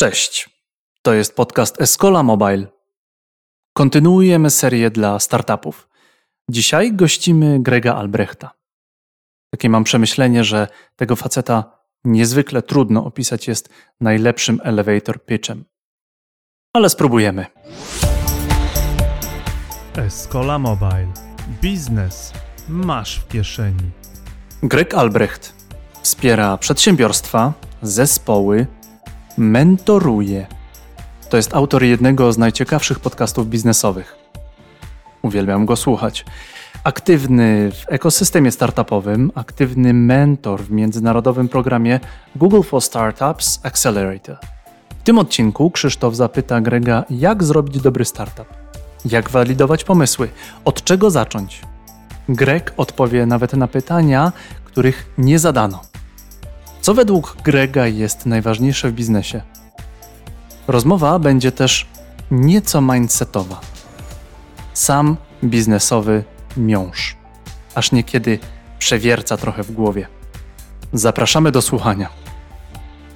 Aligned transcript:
Cześć. 0.00 0.50
To 1.02 1.14
jest 1.14 1.36
podcast 1.36 1.80
Escola 1.80 2.22
Mobile. 2.22 2.66
Kontynuujemy 3.72 4.50
serię 4.50 4.90
dla 4.90 5.18
startupów. 5.18 5.88
Dzisiaj 6.50 6.92
gościmy 6.92 7.58
Grega 7.62 7.94
Albrechta. 7.94 8.50
Takie 9.50 9.68
mam 9.68 9.84
przemyślenie, 9.84 10.44
że 10.44 10.68
tego 10.96 11.16
faceta 11.16 11.78
niezwykle 12.04 12.62
trudno 12.62 13.04
opisać 13.04 13.48
jest 13.48 13.68
najlepszym 14.00 14.60
elevator 14.64 15.24
pitchem. 15.24 15.64
Ale 16.72 16.90
spróbujemy. 16.90 17.46
Escola 19.96 20.58
Mobile. 20.58 21.12
Biznes 21.62 22.32
masz 22.68 23.18
w 23.18 23.28
kieszeni. 23.28 23.90
Greg 24.62 24.94
Albrecht 24.94 25.54
wspiera 26.02 26.56
przedsiębiorstwa, 26.58 27.52
zespoły, 27.82 28.66
mentoruje. 29.38 30.46
To 31.30 31.36
jest 31.36 31.54
autor 31.54 31.82
jednego 31.82 32.32
z 32.32 32.38
najciekawszych 32.38 33.00
podcastów 33.00 33.48
biznesowych. 33.48 34.16
Uwielbiam 35.22 35.66
go 35.66 35.76
słuchać. 35.76 36.24
Aktywny 36.84 37.70
w 37.72 37.92
ekosystemie 37.92 38.50
startupowym, 38.50 39.32
aktywny 39.34 39.94
mentor 39.94 40.62
w 40.62 40.70
międzynarodowym 40.70 41.48
programie 41.48 42.00
Google 42.36 42.62
for 42.62 42.82
Startups 42.82 43.60
Accelerator. 43.62 44.36
W 45.00 45.02
tym 45.02 45.18
odcinku 45.18 45.70
Krzysztof 45.70 46.14
zapyta 46.16 46.60
Grega, 46.60 47.04
jak 47.10 47.44
zrobić 47.44 47.80
dobry 47.80 48.04
startup, 48.04 48.46
jak 49.04 49.30
walidować 49.30 49.84
pomysły, 49.84 50.28
od 50.64 50.84
czego 50.84 51.10
zacząć. 51.10 51.62
Greg 52.28 52.74
odpowie 52.76 53.26
nawet 53.26 53.52
na 53.52 53.68
pytania, 53.68 54.32
których 54.64 55.12
nie 55.18 55.38
zadano. 55.38 55.89
Co 56.80 56.94
według 56.94 57.36
Grega 57.44 57.86
jest 57.86 58.26
najważniejsze 58.26 58.90
w 58.90 58.92
biznesie? 58.92 59.42
Rozmowa 60.68 61.18
będzie 61.18 61.52
też 61.52 61.86
nieco 62.30 62.80
mindsetowa. 62.80 63.60
Sam 64.74 65.16
biznesowy 65.44 66.24
miąższ, 66.56 67.16
aż 67.74 67.92
niekiedy 67.92 68.38
przewierca 68.78 69.36
trochę 69.36 69.62
w 69.62 69.72
głowie. 69.72 70.06
Zapraszamy 70.92 71.52
do 71.52 71.62
słuchania. 71.62 72.08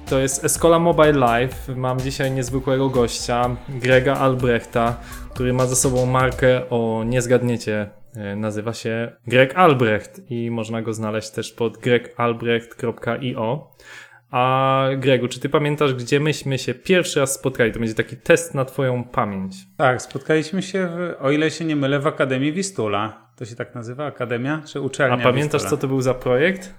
To 0.09 0.19
jest 0.19 0.43
Escola 0.45 0.79
Mobile 0.79 1.11
Live. 1.11 1.67
Mam 1.75 1.99
dzisiaj 1.99 2.31
niezwykłego 2.31 2.89
gościa, 2.89 3.55
Grega 3.69 4.15
Albrechta, 4.15 4.95
który 5.29 5.53
ma 5.53 5.65
ze 5.65 5.75
sobą 5.75 6.05
markę 6.05 6.69
o 6.69 7.03
nie 7.05 7.21
zgadniecie. 7.21 7.89
E, 8.17 8.35
Nazywa 8.35 8.73
się 8.73 9.11
Greg 9.27 9.55
Albrecht 9.55 10.31
i 10.31 10.51
można 10.51 10.81
go 10.81 10.93
znaleźć 10.93 11.29
też 11.29 11.51
pod 11.51 11.77
gregalbrecht.io. 11.77 13.71
A 14.31 14.83
Gregu, 14.97 15.27
czy 15.27 15.39
ty 15.39 15.49
pamiętasz, 15.49 15.93
gdzie 15.93 16.19
myśmy 16.19 16.57
się 16.57 16.73
pierwszy 16.73 17.19
raz 17.19 17.33
spotkali? 17.33 17.71
To 17.71 17.79
będzie 17.79 17.93
taki 17.93 18.17
test 18.17 18.53
na 18.55 18.65
twoją 18.65 19.03
pamięć. 19.03 19.55
Tak, 19.77 20.01
spotkaliśmy 20.01 20.61
się, 20.61 20.87
w, 20.87 21.15
o 21.25 21.31
ile 21.31 21.51
się 21.51 21.65
nie 21.65 21.75
mylę, 21.75 21.99
w 21.99 22.07
Akademii 22.07 22.51
Wistula. 22.53 23.27
To 23.35 23.45
się 23.45 23.55
tak 23.55 23.75
nazywa? 23.75 24.05
Akademia 24.05 24.61
czy 24.65 24.81
uczelnia 24.81 25.17
A 25.17 25.23
pamiętasz, 25.23 25.61
Wistula? 25.61 25.69
co 25.69 25.77
to 25.81 25.87
był 25.87 26.01
za 26.01 26.13
projekt? 26.13 26.73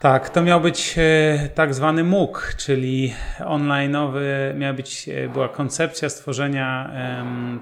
Tak, 0.00 0.30
to 0.30 0.42
miał 0.42 0.60
być 0.60 0.94
e, 0.98 1.48
tak 1.54 1.74
zwany 1.74 2.04
MOOC, 2.04 2.56
czyli 2.56 3.14
online'owy, 3.40 4.20
miała 4.54 4.72
być, 4.74 5.08
e, 5.08 5.28
była 5.28 5.48
koncepcja 5.48 6.08
stworzenia 6.08 6.90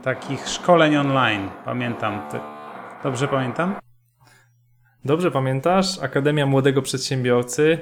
takich 0.02 0.48
szkoleń 0.48 0.97
online. 0.97 1.48
Pamiętam. 1.64 2.20
Dobrze 3.05 3.28
pamiętam? 3.28 3.74
Dobrze 5.05 5.30
pamiętasz? 5.30 5.98
Akademia 6.02 6.47
Młodego 6.47 6.83
Przedsiębiorcy. 6.83 7.78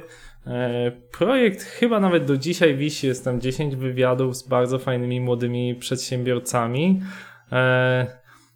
E, 0.47 0.91
Projekt 0.91 1.63
chyba 1.63 2.01
nawet 2.01 2.25
do 2.25 2.37
dzisiaj 2.37 2.77
wisi. 2.77 3.07
Jest 3.07 3.25
tam 3.25 3.41
10 3.41 3.77
wywiadów 3.77 4.37
z 4.37 4.49
bardzo 4.49 4.79
fajnymi 4.79 5.21
młodymi 5.21 5.75
przedsiębiorcami. 5.75 7.03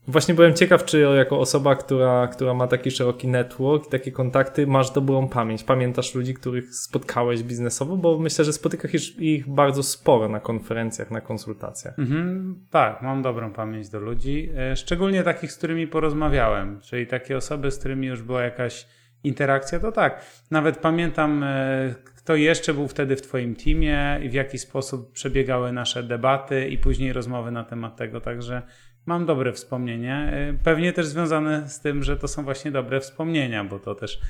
Właśnie 0.08 0.34
byłem 0.34 0.54
ciekaw, 0.54 0.84
czy 0.84 1.00
jako 1.00 1.40
osoba, 1.40 1.76
która, 1.76 2.28
która 2.28 2.54
ma 2.54 2.66
taki 2.66 2.90
szeroki 2.90 3.28
network, 3.28 3.90
takie 3.90 4.12
kontakty, 4.12 4.66
masz 4.66 4.90
dobrą 4.90 5.28
pamięć. 5.28 5.64
Pamiętasz 5.64 6.14
ludzi, 6.14 6.34
których 6.34 6.74
spotkałeś 6.74 7.42
biznesowo? 7.42 7.96
Bo 7.96 8.18
myślę, 8.18 8.44
że 8.44 8.52
spotykasz 8.52 8.94
ich- 8.94 9.18
ich 9.18 9.48
bardzo 9.48 9.82
sporo 9.82 10.28
na 10.28 10.40
konferencjach, 10.40 11.10
na 11.10 11.20
konsultacjach. 11.20 11.98
Mhm, 11.98 12.54
tak, 12.70 13.02
mam 13.02 13.22
dobrą 13.22 13.52
pamięć 13.52 13.88
do 13.88 14.00
ludzi, 14.00 14.50
e, 14.56 14.76
szczególnie 14.76 15.22
takich, 15.22 15.52
z 15.52 15.56
którymi 15.58 15.86
porozmawiałem, 15.86 16.80
czyli 16.80 17.06
takie 17.06 17.36
osoby, 17.36 17.70
z 17.70 17.78
którymi 17.78 18.06
już 18.06 18.22
była 18.22 18.42
jakaś 18.42 18.86
interakcja, 19.24 19.80
to 19.80 19.92
tak. 19.92 20.24
Nawet 20.50 20.76
pamiętam, 20.78 21.42
e, 21.42 21.94
kto 22.16 22.34
jeszcze 22.36 22.74
był 22.74 22.88
wtedy 22.88 23.16
w 23.16 23.22
Twoim 23.22 23.54
teamie 23.56 24.20
i 24.22 24.28
w 24.28 24.32
jaki 24.34 24.58
sposób 24.58 25.12
przebiegały 25.12 25.72
nasze 25.72 26.02
debaty 26.02 26.68
i 26.68 26.78
później 26.78 27.12
rozmowy 27.12 27.50
na 27.50 27.64
temat 27.64 27.96
tego, 27.96 28.20
także 28.20 28.62
mam 29.06 29.26
dobre 29.26 29.52
wspomnienie. 29.52 30.14
E, 30.14 30.64
Pewnie 30.64 30.92
też 30.92 31.06
związane 31.06 31.68
z 31.68 31.80
tym, 31.80 32.02
że 32.02 32.16
to 32.16 32.28
są 32.28 32.44
właśnie 32.44 32.70
dobre 32.70 33.00
wspomnienia, 33.00 33.64
bo 33.64 33.78
to 33.78 33.94
też 33.94 34.20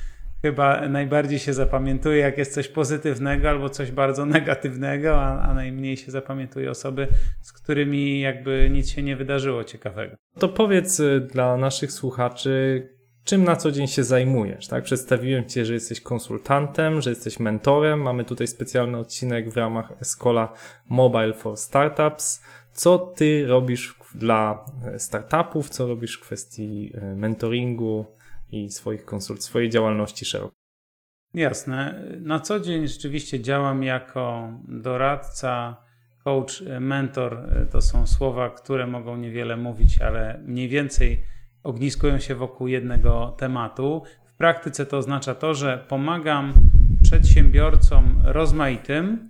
chyba 0.41 0.87
najbardziej 0.87 1.39
się 1.39 1.53
zapamiętuje, 1.53 2.17
jak 2.17 2.37
jest 2.37 2.53
coś 2.53 2.67
pozytywnego 2.67 3.49
albo 3.49 3.69
coś 3.69 3.91
bardzo 3.91 4.25
negatywnego, 4.37 5.21
a, 5.21 5.41
a 5.41 5.53
najmniej 5.53 5.97
się 5.97 6.11
zapamiętuje 6.11 6.71
osoby, 6.71 7.07
z 7.41 7.53
którymi 7.53 8.19
jakby 8.19 8.69
nic 8.73 8.89
się 8.89 9.03
nie 9.03 9.15
wydarzyło 9.15 9.63
ciekawego. 9.63 10.15
To 10.39 10.49
powiedz 10.49 10.99
y, 10.99 11.27
dla 11.31 11.57
naszych 11.57 11.91
słuchaczy, 11.91 12.87
czym 13.23 13.43
na 13.43 13.55
co 13.55 13.71
dzień 13.71 13.87
się 13.87 14.03
zajmujesz, 14.03 14.67
tak? 14.67 14.83
Przedstawiłem 14.83 15.45
Cię, 15.45 15.65
że 15.65 15.73
jesteś 15.73 16.01
konsultantem, 16.01 17.01
że 17.01 17.09
jesteś 17.09 17.39
mentorem. 17.39 18.01
Mamy 18.01 18.25
tutaj 18.25 18.47
specjalny 18.47 18.97
odcinek 18.97 19.49
w 19.49 19.57
ramach 19.57 19.93
Escola 20.01 20.53
Mobile 20.89 21.33
for 21.33 21.57
Startups. 21.57 22.41
Co 22.73 22.97
Ty 22.97 23.47
robisz 23.47 23.93
dla 24.15 24.65
e, 24.85 24.99
startupów, 24.99 25.69
co 25.69 25.87
robisz 25.87 26.17
w 26.17 26.21
kwestii 26.21 26.91
e, 26.93 27.15
mentoringu 27.15 28.05
i 28.51 28.69
swoich 28.69 29.05
konsult, 29.05 29.43
swojej 29.43 29.69
działalności 29.69 30.25
szeroko? 30.25 30.55
Jasne. 31.33 32.03
Na 32.21 32.39
co 32.39 32.59
dzień 32.59 32.87
rzeczywiście 32.87 33.39
działam 33.39 33.83
jako 33.83 34.53
doradca, 34.67 35.77
coach, 36.23 36.61
mentor. 36.79 37.49
To 37.71 37.81
są 37.81 38.07
słowa, 38.07 38.49
które 38.49 38.87
mogą 38.87 39.17
niewiele 39.17 39.57
mówić, 39.57 40.01
ale 40.01 40.41
mniej 40.45 40.69
więcej 40.69 41.23
ogniskują 41.63 42.19
się 42.19 42.35
wokół 42.35 42.67
jednego 42.67 43.35
tematu. 43.37 44.03
W 44.25 44.33
praktyce 44.37 44.85
to 44.85 44.97
oznacza 44.97 45.35
to, 45.35 45.53
że 45.53 45.85
pomagam 45.87 46.53
przedsiębiorcom 47.03 48.21
rozmaitym 48.23 49.29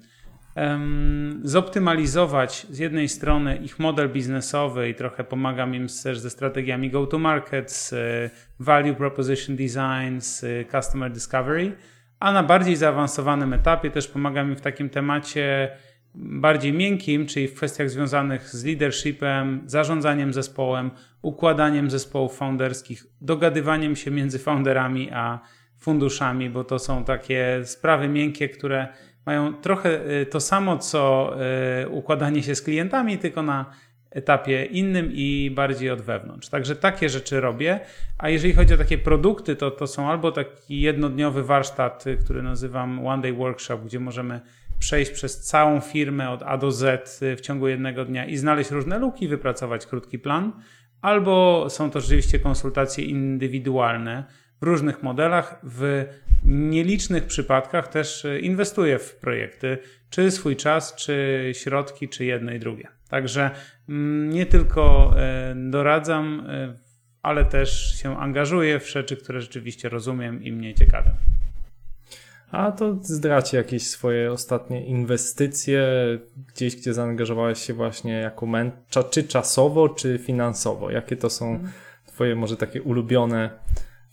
zoptymalizować 1.44 2.68
z 2.70 2.80
jednej 2.80 3.10
strony 3.10 3.56
ich 3.56 3.80
model 3.80 4.10
biznesowy 4.10 4.90
i 4.90 4.96
trochę 4.96 5.24
pomagam 5.24 5.76
im 5.76 5.88
też 6.04 6.20
ze 6.20 6.30
strategiami 6.30 6.90
go-to-market, 6.90 7.72
z 7.72 7.94
e, 7.94 8.30
value 8.60 8.96
proposition 8.96 9.56
design, 9.56 10.20
z 10.20 10.44
e, 10.44 10.66
customer 10.66 11.12
discovery, 11.12 11.76
a 12.20 12.32
na 12.32 12.44
bardziej 12.44 12.76
zaawansowanym 12.76 13.54
etapie 13.54 13.92
też 13.92 14.08
pomagam 14.08 14.50
im 14.50 14.56
w 14.56 14.62
takim 14.62 14.90
temacie 14.90 15.72
bardziej 16.16 16.74
miękkim, 16.74 17.26
czyli 17.26 17.48
w 17.48 17.56
kwestiach 17.56 17.90
związanych 17.90 18.50
z 18.50 18.66
leadershipem, 18.66 19.62
zarządzaniem 19.66 20.34
zespołem, 20.34 20.92
układaniem 21.22 21.92
zespołów 21.92 22.38
founderskich, 22.38 23.06
dogadywaniem 23.22 23.96
się 23.96 24.12
między 24.12 24.40
founderami 24.40 25.12
a 25.12 25.40
funduszami, 25.78 26.50
bo 26.50 26.64
to 26.64 26.80
są 26.80 27.04
takie 27.04 27.62
sprawy 27.64 28.08
miękkie, 28.08 28.50
które 28.50 28.88
mają 29.28 29.54
trochę 29.54 30.12
y, 30.22 30.26
to 30.26 30.40
samo, 30.40 30.78
co 30.78 31.34
y, 31.84 31.90
układanie 31.90 32.44
się 32.44 32.56
z 32.56 32.62
klientami, 32.62 33.18
tylko 33.18 33.44
na 33.44 33.66
etapie 34.12 34.66
innym 34.66 35.10
i 35.14 35.52
bardziej 35.56 35.90
od 35.90 36.02
wewnątrz. 36.02 36.50
Także 36.50 36.76
takie 36.76 37.10
rzeczy 37.10 37.42
robię. 37.42 37.80
A 38.18 38.30
jeżeli 38.30 38.54
chodzi 38.54 38.74
o 38.74 38.78
takie 38.78 38.98
produkty, 38.98 39.56
to 39.56 39.72
to 39.72 39.88
są 39.88 40.10
albo 40.10 40.32
taki 40.32 40.82
jednodniowy 40.82 41.44
warsztat, 41.44 42.08
y, 42.08 42.18
który 42.18 42.44
nazywam 42.44 43.08
One 43.08 43.22
Day 43.22 43.34
Workshop, 43.34 43.78
gdzie 43.78 44.00
możemy 44.00 44.42
przejść 44.80 45.12
przez 45.12 45.42
całą 45.42 45.80
firmę 45.80 46.30
od 46.30 46.44
A 46.44 46.58
do 46.58 46.72
Z 46.72 47.20
w 47.38 47.42
ciągu 47.42 47.68
jednego 47.68 48.06
dnia 48.06 48.26
i 48.26 48.38
znaleźć 48.38 48.72
różne 48.72 49.00
luki, 49.00 49.28
wypracować 49.28 49.86
krótki 49.86 50.20
plan, 50.20 50.52
albo 51.02 51.66
są 51.70 51.92
to 51.92 52.02
rzeczywiście 52.02 52.40
konsultacje 52.40 53.06
indywidualne 53.06 54.24
różnych 54.62 55.04
modelach. 55.04 55.60
W 55.64 56.06
nielicznych 56.46 57.26
przypadkach 57.26 57.88
też 57.88 58.26
y, 58.26 58.40
inwestuję 58.40 59.00
w 59.00 59.16
projekty, 59.16 59.78
czy 60.10 60.32
swój 60.32 60.56
czas, 60.56 60.96
czy 60.96 61.52
środki, 61.54 62.10
czy 62.10 62.26
jedno 62.26 62.52
i 62.52 62.60
drugie. 62.60 62.88
Także 63.10 63.52
mm, 63.90 64.30
nie 64.30 64.46
tylko 64.46 65.14
e, 65.18 65.56
doradzam, 65.56 66.48
e, 66.50 66.78
ale 67.22 67.46
też 67.46 68.02
się 68.02 68.18
angażuję 68.18 68.80
w 68.80 68.90
rzeczy, 68.90 69.18
które 69.18 69.42
rzeczywiście 69.42 69.90
rozumiem 69.90 70.44
i 70.44 70.52
mnie 70.52 70.74
ciekawią. 70.74 71.12
A 72.52 72.72
to 72.72 72.98
zdradźcie 73.02 73.58
jakieś 73.58 73.88
swoje 73.88 74.32
ostatnie 74.32 74.86
inwestycje 74.86 75.88
gdzieś, 76.48 76.76
gdzie 76.76 76.94
zaangażowałeś 76.94 77.60
się 77.60 77.74
właśnie 77.74 78.14
jako 78.14 78.46
mentor, 78.46 79.10
czy 79.10 79.24
czasowo, 79.24 79.90
czy 79.90 80.18
finansowo? 80.18 80.92
Jakie 80.92 81.18
to 81.18 81.30
są 81.30 81.64
twoje 82.06 82.36
może 82.36 82.58
takie 82.58 82.82
ulubione 82.82 83.50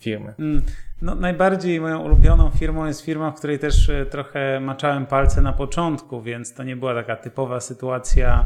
firmy? 0.04 0.34
Mm, 0.38 0.62
No, 1.04 1.14
najbardziej 1.14 1.80
moją 1.80 2.02
ulubioną 2.02 2.50
firmą 2.50 2.86
jest 2.86 3.04
firma, 3.04 3.30
w 3.30 3.34
której 3.34 3.58
też 3.58 3.88
e, 3.88 4.06
trochę 4.06 4.60
maczałem 4.60 5.06
palce 5.06 5.42
na 5.42 5.52
początku, 5.52 6.22
więc 6.22 6.54
to 6.54 6.62
nie 6.62 6.76
była 6.76 6.94
taka 6.94 7.16
typowa 7.16 7.60
sytuacja, 7.60 8.44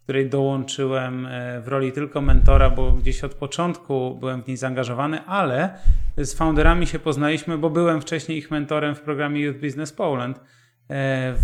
w 0.00 0.02
której 0.02 0.30
dołączyłem 0.30 1.26
e, 1.26 1.60
w 1.60 1.68
roli 1.68 1.92
tylko 1.92 2.20
mentora, 2.20 2.70
bo 2.70 2.92
gdzieś 2.92 3.24
od 3.24 3.34
początku 3.34 4.16
byłem 4.20 4.42
w 4.42 4.46
niej 4.46 4.56
zaangażowany, 4.56 5.24
ale 5.24 5.78
z 6.16 6.34
founderami 6.34 6.86
się 6.86 6.98
poznaliśmy, 6.98 7.58
bo 7.58 7.70
byłem 7.70 8.00
wcześniej 8.00 8.38
ich 8.38 8.50
mentorem 8.50 8.94
w 8.94 9.00
programie 9.00 9.40
Youth 9.40 9.60
Business 9.60 9.92
Poland, 9.92 10.40
e, 10.90 11.34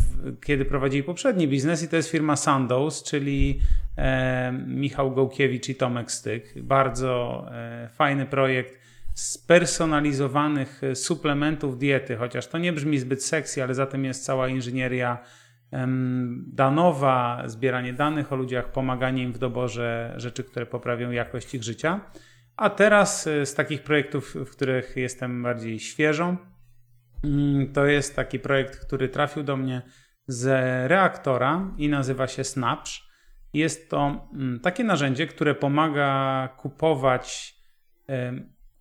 kiedy 0.44 0.64
prowadzili 0.64 1.02
poprzedni 1.02 1.48
biznes 1.48 1.82
i 1.82 1.88
to 1.88 1.96
jest 1.96 2.10
firma 2.10 2.36
Sandoz, 2.36 3.02
czyli 3.02 3.60
Michał 4.66 5.10
Gołkiewicz 5.10 5.68
i 5.68 5.74
Tomek 5.74 6.12
Styk. 6.12 6.62
Bardzo 6.62 7.46
fajny 7.94 8.26
projekt 8.26 8.81
spersonalizowanych 9.14 10.84
e, 10.84 10.94
suplementów 10.94 11.78
diety, 11.78 12.16
chociaż 12.16 12.46
to 12.46 12.58
nie 12.58 12.72
brzmi 12.72 12.98
zbyt 12.98 13.24
sexy, 13.24 13.62
ale 13.62 13.74
za 13.74 13.86
tym 13.86 14.04
jest 14.04 14.24
cała 14.24 14.48
inżynieria 14.48 15.18
danowa, 16.46 17.42
zbieranie 17.46 17.92
danych 17.92 18.32
o 18.32 18.36
ludziach, 18.36 18.72
pomaganie 18.72 19.22
im 19.22 19.32
w 19.32 19.38
doborze 19.38 20.14
rzeczy, 20.16 20.44
które 20.44 20.66
poprawią 20.66 21.10
jakość 21.10 21.54
ich 21.54 21.62
życia. 21.62 22.00
A 22.56 22.70
teraz 22.70 23.26
e, 23.26 23.46
z 23.46 23.54
takich 23.54 23.82
projektów, 23.82 24.34
w 24.34 24.50
których 24.50 24.96
jestem 24.96 25.42
bardziej 25.42 25.80
świeżą, 25.80 26.36
mm, 27.24 27.72
to 27.72 27.86
jest 27.86 28.16
taki 28.16 28.38
projekt, 28.38 28.86
który 28.86 29.08
trafił 29.08 29.42
do 29.42 29.56
mnie 29.56 29.82
z 30.26 30.46
reaktora 30.90 31.70
i 31.78 31.88
nazywa 31.88 32.26
się 32.26 32.44
Snapsh. 32.44 33.08
Jest 33.52 33.90
to 33.90 34.28
mm, 34.34 34.60
takie 34.60 34.84
narzędzie, 34.84 35.26
które 35.26 35.54
pomaga 35.54 36.48
kupować 36.56 37.54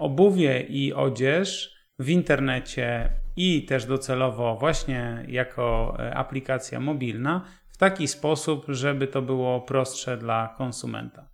obuwie 0.01 0.61
i 0.61 0.93
odzież 0.93 1.75
w 1.99 2.09
internecie 2.09 3.09
i 3.35 3.65
też 3.65 3.85
docelowo 3.85 4.55
właśnie 4.55 5.25
jako 5.27 5.95
e, 5.99 6.15
aplikacja 6.15 6.79
mobilna 6.79 7.45
w 7.67 7.77
taki 7.77 8.07
sposób, 8.07 8.65
żeby 8.67 9.07
to 9.07 9.21
było 9.21 9.61
prostsze 9.61 10.17
dla 10.17 10.55
konsumenta. 10.57 11.29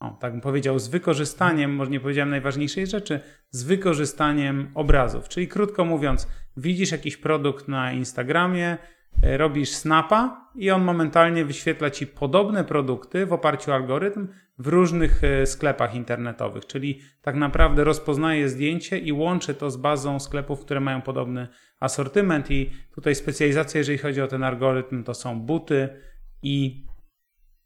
O, 0.00 0.10
tak 0.20 0.32
bym 0.32 0.40
powiedział, 0.40 0.78
z 0.78 0.88
wykorzystaniem, 0.88 1.74
może 1.74 1.90
nie 1.90 2.00
powiedziałem 2.00 2.30
najważniejszej 2.30 2.86
rzeczy, 2.86 3.20
z 3.50 3.62
wykorzystaniem 3.62 4.70
obrazów. 4.74 5.28
Czyli 5.28 5.48
krótko 5.48 5.84
mówiąc, 5.84 6.28
widzisz 6.56 6.92
jakiś 6.92 7.16
produkt 7.16 7.68
na 7.68 7.92
Instagramie, 7.92 8.78
robisz 9.22 9.70
snapa 9.70 10.50
i 10.54 10.70
on 10.70 10.84
momentalnie 10.84 11.44
wyświetla 11.44 11.90
ci 11.90 12.06
podobne 12.06 12.64
produkty 12.64 13.26
w 13.26 13.32
oparciu 13.32 13.70
o 13.70 13.74
algorytm 13.74 14.28
w 14.58 14.66
różnych 14.66 15.24
e, 15.24 15.46
sklepach 15.46 15.94
internetowych. 15.94 16.66
Czyli 16.66 17.00
tak 17.22 17.34
naprawdę 17.34 17.84
rozpoznaje 17.84 18.48
zdjęcie 18.48 18.98
i 18.98 19.12
łączy 19.12 19.54
to 19.54 19.70
z 19.70 19.76
bazą 19.76 20.20
sklepów, 20.20 20.60
które 20.60 20.80
mają 20.80 21.02
podobny 21.02 21.48
asortyment. 21.80 22.50
I 22.50 22.70
tutaj 22.94 23.14
specjalizacja, 23.14 23.78
jeżeli 23.78 23.98
chodzi 23.98 24.22
o 24.22 24.26
ten 24.26 24.42
algorytm, 24.42 25.04
to 25.04 25.14
są 25.14 25.40
buty 25.40 25.88
i, 26.42 26.86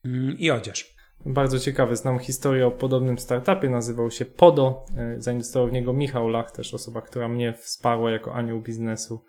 mm, 0.04 0.38
i 0.38 0.50
odzież. 0.50 0.96
Bardzo 1.26 1.58
ciekawy. 1.58 1.96
Znam 1.96 2.18
historię 2.18 2.66
o 2.66 2.70
podobnym 2.70 3.18
startupie. 3.18 3.70
Nazywał 3.70 4.10
się 4.10 4.24
Podo. 4.24 4.84
E, 4.96 5.20
Zainwestował 5.22 5.68
w 5.68 5.72
niego 5.72 5.92
Michał 5.92 6.28
Lach, 6.28 6.50
też 6.50 6.74
osoba, 6.74 7.02
która 7.02 7.28
mnie 7.28 7.52
wsparła 7.52 8.10
jako 8.10 8.34
anioł 8.34 8.60
biznesu 8.60 9.24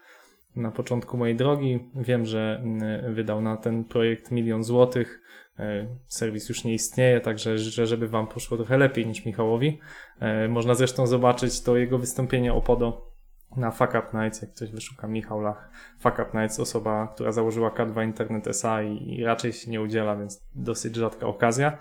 na 0.58 0.72
początku 0.72 1.18
mojej 1.18 1.36
drogi. 1.36 1.80
Wiem, 1.96 2.26
że 2.26 2.62
mm, 2.64 3.14
wydał 3.14 3.42
na 3.42 3.58
ten 3.58 3.84
projekt 3.84 4.32
milion 4.32 4.64
złotych. 4.64 5.22
E, 5.60 5.88
Serwis 6.08 6.50
już 6.50 6.64
nie 6.64 6.74
istnieje, 6.74 7.20
także 7.20 7.58
życzę, 7.58 7.88
żeby 7.88 8.08
Wam 8.08 8.28
poszło 8.28 8.58
trochę 8.58 8.78
lepiej 8.78 9.08
niż 9.08 9.26
Michałowi. 9.26 9.80
E, 10.20 10.48
Można 10.48 10.76
zresztą 10.76 11.08
zobaczyć 11.08 11.62
to 11.62 11.78
jego 11.78 11.98
wystąpienie 11.98 12.54
o 12.54 12.62
Podo 12.62 13.12
na 13.56 13.72
Fuck 13.72 13.90
Up 13.90 14.08
Nights, 14.14 14.42
jak 14.42 14.52
ktoś 14.52 14.72
wyszuka 14.72 15.08
Michał 15.08 15.42
Lach. 15.42 15.70
Fuck 16.00 16.20
Up 16.20 16.40
Nights, 16.40 16.60
osoba, 16.60 17.08
która 17.16 17.32
założyła 17.32 17.70
K2 17.70 18.04
Internet 18.04 18.48
SA 18.48 18.84
i, 18.84 19.14
i 19.14 19.24
raczej 19.24 19.54
się 19.54 19.72
nie 19.72 19.82
udziela, 19.82 20.16
więc 20.16 20.44
dosyć 20.56 20.96
rzadka 20.96 21.28
okazja, 21.28 21.78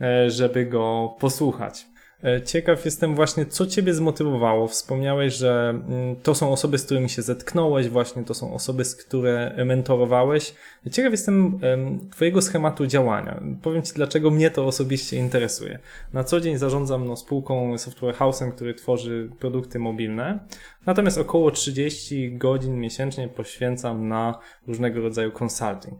e, 0.00 0.30
żeby 0.30 0.66
go 0.66 1.16
posłuchać. 1.20 1.86
E, 2.24 2.42
Ciekaw 2.42 2.84
jestem 2.84 3.14
właśnie, 3.14 3.46
co 3.46 3.66
Ciebie 3.66 3.94
zmotywowało. 3.94 4.68
Wspomniałeś, 4.68 5.34
że 5.34 5.68
mm, 5.88 6.16
to 6.16 6.34
są 6.34 6.52
osoby, 6.52 6.78
z 6.78 6.84
którymi 6.84 7.08
się 7.08 7.22
zetknąłeś, 7.22 7.88
właśnie 7.88 8.24
to 8.24 8.34
są 8.34 8.54
osoby, 8.54 8.84
z 8.84 8.96
które 8.96 9.64
mentorowałeś. 9.64 10.54
Ciekaw 10.92 11.12
jestem 11.12 11.58
em, 11.62 12.10
Twojego 12.10 12.42
schematu 12.42 12.86
działania. 12.86 13.42
Powiem 13.62 13.82
Ci, 13.82 13.92
dlaczego 13.94 14.30
mnie 14.30 14.50
to 14.50 14.66
osobiście 14.66 15.16
interesuje. 15.16 15.78
Na 16.12 16.24
co 16.24 16.40
dzień 16.40 16.58
zarządzam 16.58 17.06
no, 17.06 17.16
spółką 17.16 17.78
Software 17.78 18.14
House'em, 18.14 18.52
który 18.52 18.74
tworzy 18.74 19.30
produkty 19.38 19.78
mobilne. 19.78 20.38
Natomiast 20.86 21.18
około 21.18 21.50
30 21.50 22.36
godzin 22.38 22.80
miesięcznie 22.80 23.28
poświęcam 23.28 24.08
na 24.08 24.38
różnego 24.66 25.00
rodzaju 25.00 25.32
consulting. 25.42 25.98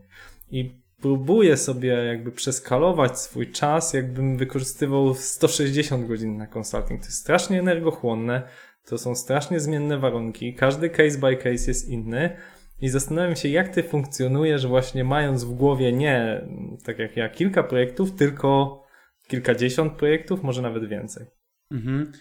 I 0.51 0.86
próbuję 1.07 1.57
sobie 1.57 1.89
jakby 1.89 2.33
przeskalować 2.33 3.21
swój 3.21 3.53
czas, 3.53 3.95
jakbym 3.95 4.37
wykorzystywał 4.37 5.15
160 5.15 6.09
godzin 6.09 6.37
na 6.37 6.47
consulting. 6.47 7.01
To 7.01 7.07
jest 7.07 7.19
strasznie 7.19 7.59
energochłonne, 7.59 8.43
to 8.85 8.99
są 8.99 9.15
strasznie 9.15 9.61
zmienne 9.61 9.99
warunki, 9.99 10.55
każdy 10.55 10.91
case 10.91 11.19
by 11.19 11.37
case 11.37 11.71
jest 11.71 11.89
inny 11.89 12.37
i 12.81 12.89
zastanawiam 12.89 13.37
się, 13.37 13.49
jak 13.49 13.69
ty 13.69 13.83
funkcjonujesz 13.83 14.67
właśnie 14.67 15.05
mając 15.05 15.45
w 15.45 15.55
głowie 15.55 15.93
nie, 15.93 16.45
tak 16.85 16.99
jak 16.99 17.17
ja, 17.17 17.29
kilka 17.29 17.63
projektów, 17.63 18.13
tylko 18.13 18.83
kilkadziesiąt 19.29 19.93
projektów, 19.93 20.43
może 20.43 20.63
nawet 20.63 20.89
więcej. 20.89 21.27
Mhm. 21.71 22.13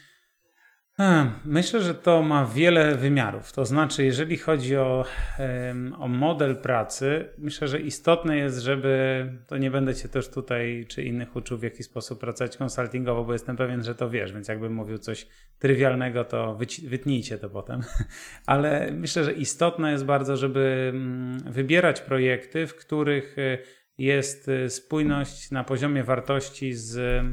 Hmm, 0.97 1.31
Myślę, 1.45 1.81
że 1.81 1.95
to 1.95 2.21
ma 2.21 2.45
wiele 2.45 2.95
wymiarów. 2.95 3.51
To 3.51 3.65
znaczy, 3.65 4.05
jeżeli 4.05 4.37
chodzi 4.37 4.77
o, 4.77 5.05
o 5.97 6.07
model 6.07 6.55
pracy, 6.55 7.29
myślę, 7.37 7.67
że 7.67 7.79
istotne 7.79 8.37
jest, 8.37 8.59
żeby 8.59 9.25
to 9.47 9.57
nie 9.57 9.71
będę 9.71 9.95
cię 9.95 10.09
też 10.09 10.29
tutaj 10.29 10.85
czy 10.89 11.03
innych 11.03 11.35
uczył, 11.35 11.57
w 11.57 11.63
jaki 11.63 11.83
sposób 11.83 12.19
pracować 12.19 12.57
konsultingowo, 12.57 13.23
bo 13.23 13.33
jestem 13.33 13.57
pewien, 13.57 13.83
że 13.83 13.95
to 13.95 14.09
wiesz, 14.09 14.33
więc 14.33 14.47
jakbym 14.47 14.73
mówił 14.73 14.97
coś 14.97 15.27
trywialnego, 15.59 16.23
to 16.23 16.57
wytnijcie 16.87 17.37
to 17.37 17.49
potem. 17.49 17.81
Ale 18.45 18.91
myślę, 18.91 19.23
że 19.23 19.33
istotne 19.33 19.91
jest 19.91 20.05
bardzo, 20.05 20.37
żeby 20.37 20.91
mm, 20.93 21.39
wybierać 21.39 22.01
projekty, 22.01 22.67
w 22.67 22.75
których 22.75 23.37
y, 23.37 23.57
jest 23.97 24.47
y, 24.47 24.69
spójność 24.69 25.51
na 25.51 25.63
poziomie 25.63 26.03
wartości 26.03 26.73
z 26.73 27.23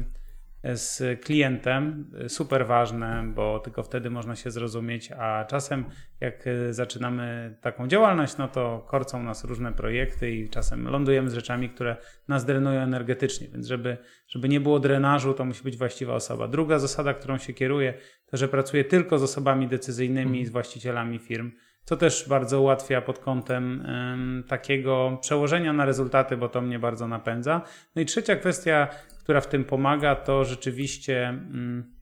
z 0.63 1.21
klientem 1.21 2.11
super 2.27 2.67
ważne, 2.67 3.23
bo 3.35 3.59
tylko 3.59 3.83
wtedy 3.83 4.09
można 4.09 4.35
się 4.35 4.51
zrozumieć, 4.51 5.11
a 5.11 5.45
czasem 5.45 5.85
jak 6.19 6.47
y, 6.47 6.73
zaczynamy 6.73 7.55
taką 7.61 7.87
działalność, 7.87 8.37
no 8.37 8.47
to 8.47 8.85
korcą 8.87 9.23
nas 9.23 9.43
różne 9.43 9.73
projekty 9.73 10.31
i 10.31 10.49
czasem 10.49 10.87
lądujemy 10.87 11.29
z 11.29 11.33
rzeczami, 11.33 11.69
które 11.69 11.95
nas 12.27 12.45
drenują 12.45 12.81
energetycznie, 12.81 13.47
więc 13.47 13.67
żeby, 13.67 13.97
żeby 14.27 14.49
nie 14.49 14.59
było 14.59 14.79
drenażu, 14.79 15.33
to 15.33 15.45
musi 15.45 15.63
być 15.63 15.77
właściwa 15.77 16.13
osoba. 16.13 16.47
Druga 16.47 16.79
zasada, 16.79 17.13
którą 17.13 17.37
się 17.37 17.53
kieruję, 17.53 17.93
to 18.25 18.37
że 18.37 18.47
pracuję 18.47 18.83
tylko 18.83 19.19
z 19.19 19.23
osobami 19.23 19.67
decyzyjnymi 19.67 20.41
i 20.41 20.45
z 20.45 20.49
właścicielami 20.49 21.19
firm, 21.19 21.51
co 21.83 21.97
też 21.97 22.29
bardzo 22.29 22.61
ułatwia 22.61 23.01
pod 23.01 23.19
kątem 23.19 23.85
em, 23.85 24.43
takiego 24.47 25.17
przełożenia 25.21 25.73
na 25.73 25.85
rezultaty, 25.85 26.37
bo 26.37 26.49
to 26.49 26.61
mnie 26.61 26.79
bardzo 26.79 27.07
napędza. 27.07 27.61
No 27.95 28.01
i 28.01 28.05
trzecia 28.05 28.35
kwestia, 28.35 28.87
która 29.23 29.41
w 29.41 29.47
tym 29.47 29.63
pomaga, 29.63 30.15
to 30.15 30.45
rzeczywiście 30.45 31.27
mm, 31.29 31.93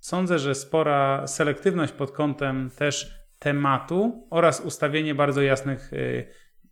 sądzę, 0.00 0.38
że 0.38 0.54
spora 0.54 1.26
selektywność 1.26 1.92
pod 1.92 2.12
kątem 2.12 2.70
też 2.76 3.20
tematu 3.38 4.26
oraz 4.30 4.60
ustawienie 4.60 5.14
bardzo 5.14 5.42
jasnych 5.42 5.92
y, 5.92 6.26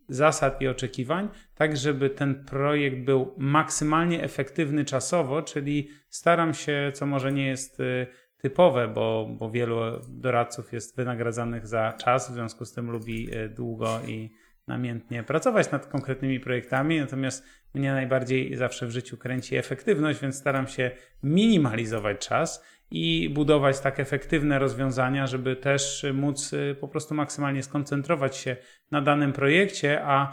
zasad 0.09 0.62
i 0.62 0.69
oczekiwań, 0.69 1.28
tak 1.55 1.76
żeby 1.76 2.11
ten 2.11 2.45
projekt 2.45 2.97
był 3.05 3.35
maksymalnie 3.38 4.23
efektywny 4.23 4.85
czasowo, 4.85 5.43
czyli 5.43 5.88
staram 6.09 6.55
się, 6.55 6.90
co 6.95 7.07
może 7.07 7.33
nie 7.33 7.47
jest 7.47 7.81
y, 7.81 8.07
typowe, 8.38 8.88
bo, 8.88 9.37
bo 9.38 9.50
wielu 9.50 9.81
doradców 10.09 10.73
jest 10.73 10.97
wynagradzanych 10.97 11.67
za 11.67 11.93
czas, 11.93 12.31
w 12.31 12.35
związku 12.35 12.64
z 12.64 12.73
tym 12.73 12.90
lubi 12.90 13.37
y, 13.37 13.49
długo 13.49 14.00
i 14.07 14.33
namiętnie 14.68 15.22
pracować 15.22 15.70
nad 15.70 15.87
konkretnymi 15.87 16.40
projektami, 16.40 17.00
natomiast 17.00 17.44
mnie 17.75 17.92
najbardziej 17.92 18.56
zawsze 18.56 18.87
w 18.87 18.90
życiu 18.90 19.16
kręci 19.16 19.56
efektywność, 19.56 20.20
więc 20.20 20.37
staram 20.37 20.66
się 20.66 20.90
minimalizować 21.22 22.28
czas 22.28 22.64
i 22.90 23.30
budować 23.34 23.80
tak 23.80 24.00
efektywne 24.00 24.58
rozwiązania, 24.58 25.26
żeby 25.26 25.56
też 25.56 26.06
móc 26.14 26.52
y, 26.52 26.76
po 26.80 26.88
prostu 26.88 27.14
maksymalnie 27.14 27.62
skoncentrować 27.62 28.37
się 28.37 28.56
na 28.90 29.00
danym 29.00 29.32
projekcie, 29.32 30.02
a 30.04 30.32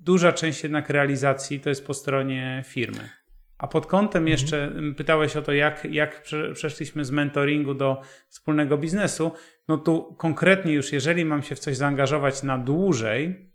duża 0.00 0.32
część 0.32 0.62
jednak 0.62 0.90
realizacji 0.90 1.60
to 1.60 1.68
jest 1.68 1.86
po 1.86 1.94
stronie 1.94 2.62
firmy. 2.66 3.08
A 3.58 3.66
pod 3.66 3.86
kątem 3.86 4.28
jeszcze 4.28 4.64
mm, 4.64 4.94
pytałeś 4.94 5.36
o 5.36 5.42
to, 5.42 5.52
jak, 5.52 5.84
jak 5.84 6.22
prze- 6.22 6.52
przeszliśmy 6.52 7.04
z 7.04 7.10
mentoringu 7.10 7.74
do 7.74 8.00
wspólnego 8.28 8.78
biznesu. 8.78 9.32
No 9.68 9.78
tu 9.78 10.14
konkretnie 10.18 10.72
już, 10.72 10.92
jeżeli 10.92 11.24
mam 11.24 11.42
się 11.42 11.54
w 11.54 11.58
coś 11.58 11.76
zaangażować 11.76 12.42
na 12.42 12.58
dłużej, 12.58 13.50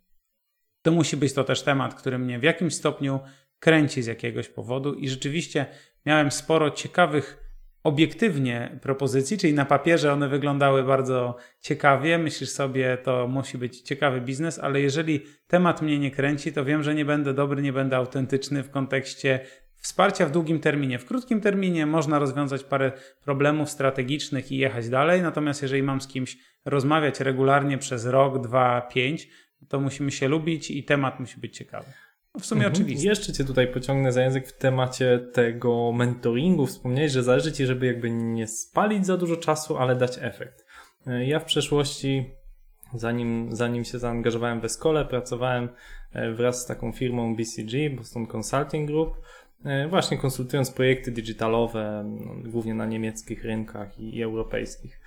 to 0.82 0.92
musi 0.92 1.18
być 1.18 1.34
to 1.34 1.44
też 1.44 1.62
temat, 1.62 1.96
który 1.96 2.20
mnie 2.20 2.40
w 2.40 2.44
jakimś 2.44 2.76
stopniu 2.76 3.20
kręci 3.60 4.04
z 4.04 4.08
jakiegoś 4.08 4.50
powodu 4.50 4.94
i 4.94 5.10
rzeczywiście 5.10 5.66
miałem 6.06 6.32
sporo 6.32 6.72
ciekawych 6.72 7.38
obiektywnie 7.84 8.80
propozycji, 8.82 9.38
czyli 9.38 9.54
na 9.54 9.66
papierze 9.66 10.14
one 10.14 10.30
wyglądały 10.30 10.84
bardzo 10.84 11.36
ciekawie. 11.62 12.18
Myślisz 12.18 12.50
sobie, 12.50 12.98
to 12.98 13.28
musi 13.28 13.58
być 13.58 13.82
ciekawy 13.82 14.22
biznes, 14.22 14.60
ale 14.60 14.82
jeżeli 14.82 15.26
temat 15.48 15.82
mnie 15.82 16.00
nie 16.00 16.12
kręci, 16.12 16.54
to 16.54 16.66
wiem, 16.66 16.84
że 16.84 16.96
nie 16.96 17.06
będę 17.06 17.34
dobry, 17.34 17.62
nie 17.62 17.74
będę 17.74 17.98
autentyczny 17.98 18.64
w 18.64 18.70
kontekście 18.70 19.40
wsparcia 19.76 20.26
w 20.26 20.32
długim 20.32 20.60
terminie. 20.60 21.00
W 21.00 21.06
krótkim 21.06 21.42
terminie 21.42 21.86
można 21.86 22.20
rozwiązać 22.20 22.64
parę 22.64 22.92
problemów 23.24 23.70
strategicznych 23.70 24.52
i 24.52 24.58
jechać 24.58 24.90
dalej, 24.90 25.22
natomiast 25.22 25.62
jeżeli 25.62 25.84
mam 25.84 26.02
z 26.02 26.08
kimś 26.08 26.38
rozmawiać 26.66 27.20
regularnie 27.20 27.78
przez 27.78 28.06
rok, 28.06 28.42
dwa, 28.42 28.82
pięć, 28.82 29.28
to 29.72 29.80
musimy 29.80 30.12
się 30.12 30.28
lubić 30.28 30.72
i 30.72 30.84
temat 30.84 31.20
musi 31.20 31.40
być 31.40 31.58
ciekawy. 31.58 31.88
No 32.36 32.42
w 32.42 32.46
sumie 32.46 32.62
Mhm. 32.66 32.74
oczywiste. 32.74 33.08
Jeszcze 33.08 33.34
cię 33.34 33.44
tutaj 33.46 33.68
pociągnę 33.68 34.12
za 34.12 34.22
język 34.24 34.48
w 34.48 34.58
temacie 34.58 35.20
tego 35.34 35.92
mentoringu. 35.92 36.66
Wspomniałeś, 36.66 37.12
że 37.12 37.24
zależy 37.24 37.52
ci, 37.52 37.66
żeby 37.66 37.86
jakby 37.86 38.12
nie 38.12 38.48
spalić 38.48 39.06
za 39.06 39.18
dużo 39.18 39.38
czasu, 39.38 39.78
ale 39.78 39.96
dać 39.96 40.18
efekt. 40.22 40.66
E, 41.08 41.26
Ja 41.26 41.40
w 41.40 41.46
przeszłości, 41.46 42.26
zanim, 42.94 43.56
zanim 43.56 43.84
się 43.86 44.00
zaangażowałem 44.00 44.62
w 44.62 44.66
Escole, 44.66 45.06
pracowałem 45.06 45.70
e, 46.14 46.32
wraz 46.32 46.62
z 46.62 46.66
taką 46.66 46.92
firmą 46.92 47.36
BCG, 47.36 47.90
Boston 47.90 48.28
Consulting 48.38 48.88
Group, 48.88 49.18
e, 49.66 49.88
właśnie 49.88 50.18
konsultując 50.18 50.72
projekty 50.72 51.12
digitalowe, 51.12 52.04
no, 52.20 52.50
głównie 52.52 52.74
na 52.74 52.86
niemieckich 52.86 53.44
rynkach 53.44 54.00
i, 54.00 54.16
i 54.18 54.24
europejskich. 54.24 55.02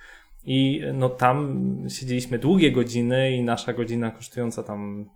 I 0.45 0.81
no 0.93 1.09
tam 1.09 1.67
siedzieliśmy 1.89 2.39
długie 2.39 2.71
godziny 2.71 3.31
i 3.31 3.43
nasza 3.43 3.73
godzina 3.73 4.11
kosztująca 4.11 4.63
tam 4.63 5.09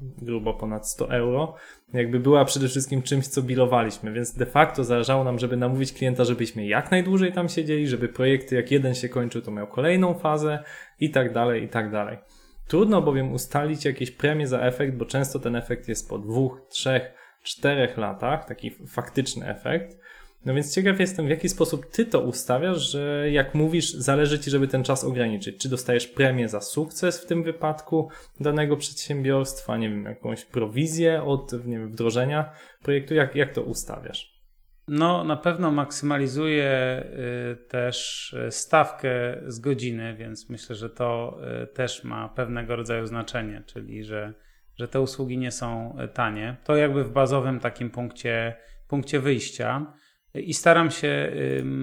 grubo 0.00 0.54
ponad 0.54 0.88
100 0.88 1.10
euro, 1.10 1.54
jakby 1.92 2.20
była 2.20 2.44
przede 2.44 2.68
wszystkim 2.68 3.02
czymś, 3.02 3.26
co 3.26 3.42
bilowaliśmy, 3.42 4.12
więc 4.12 4.34
de 4.34 4.46
facto 4.46 4.84
zależało 4.84 5.24
nam, 5.24 5.38
żeby 5.38 5.56
namówić 5.56 5.92
klienta, 5.92 6.24
żebyśmy 6.24 6.66
jak 6.66 6.90
najdłużej 6.90 7.32
tam 7.32 7.48
siedzieli, 7.48 7.88
żeby 7.88 8.08
projekty 8.08 8.56
jak 8.56 8.70
jeden 8.70 8.94
się 8.94 9.08
kończył, 9.08 9.42
to 9.42 9.50
miał 9.50 9.66
kolejną 9.66 10.14
fazę 10.14 10.64
i 11.00 11.10
tak 11.10 11.32
dalej, 11.32 11.62
i 11.64 11.68
tak 11.68 11.90
dalej. 11.90 12.18
Trudno 12.68 13.02
bowiem 13.02 13.32
ustalić 13.32 13.84
jakieś 13.84 14.10
premie 14.10 14.46
za 14.46 14.60
efekt, 14.60 14.96
bo 14.96 15.04
często 15.04 15.38
ten 15.38 15.56
efekt 15.56 15.88
jest 15.88 16.08
po 16.08 16.18
dwóch, 16.18 16.60
trzech, 16.68 17.12
czterech 17.42 17.96
latach, 17.96 18.44
taki 18.44 18.70
faktyczny 18.70 19.48
efekt. 19.48 19.98
No 20.44 20.54
więc 20.54 20.74
ciekaw 20.74 21.00
jestem, 21.00 21.26
w 21.26 21.30
jaki 21.30 21.48
sposób 21.48 21.86
ty 21.90 22.04
to 22.06 22.20
ustawiasz, 22.20 22.90
że 22.90 23.30
jak 23.30 23.54
mówisz, 23.54 23.92
zależy 23.92 24.38
ci, 24.38 24.50
żeby 24.50 24.68
ten 24.68 24.84
czas 24.84 25.04
ograniczyć. 25.04 25.62
Czy 25.62 25.68
dostajesz 25.68 26.06
premię 26.06 26.48
za 26.48 26.60
sukces 26.60 27.20
w 27.20 27.26
tym 27.26 27.42
wypadku 27.42 28.10
danego 28.40 28.76
przedsiębiorstwa, 28.76 29.76
nie 29.76 29.90
wiem, 29.90 30.04
jakąś 30.04 30.44
prowizję 30.44 31.22
od 31.22 31.52
nie 31.66 31.78
wiem, 31.78 31.92
wdrożenia 31.92 32.52
projektu, 32.82 33.14
jak, 33.14 33.36
jak 33.36 33.52
to 33.52 33.62
ustawiasz? 33.62 34.40
No, 34.88 35.24
na 35.24 35.36
pewno 35.36 35.70
maksymalizuje 35.70 37.02
y, 37.52 37.68
też 37.68 38.32
y, 38.32 38.50
stawkę 38.50 39.10
z 39.46 39.58
godziny, 39.58 40.16
więc 40.16 40.50
myślę, 40.50 40.76
że 40.76 40.90
to 40.90 41.38
y, 41.62 41.66
też 41.66 42.04
ma 42.04 42.28
pewnego 42.28 42.76
rodzaju 42.76 43.06
znaczenie, 43.06 43.62
czyli 43.66 44.04
że, 44.04 44.34
że 44.78 44.88
te 44.88 45.00
usługi 45.00 45.38
nie 45.38 45.50
są 45.50 45.96
tanie. 46.14 46.56
To 46.64 46.76
jakby 46.76 47.04
w 47.04 47.12
bazowym 47.12 47.60
takim 47.60 47.90
punkcie, 47.90 48.56
punkcie 48.88 49.20
wyjścia. 49.20 49.92
I 50.34 50.54
staram 50.54 50.90
się 50.90 51.32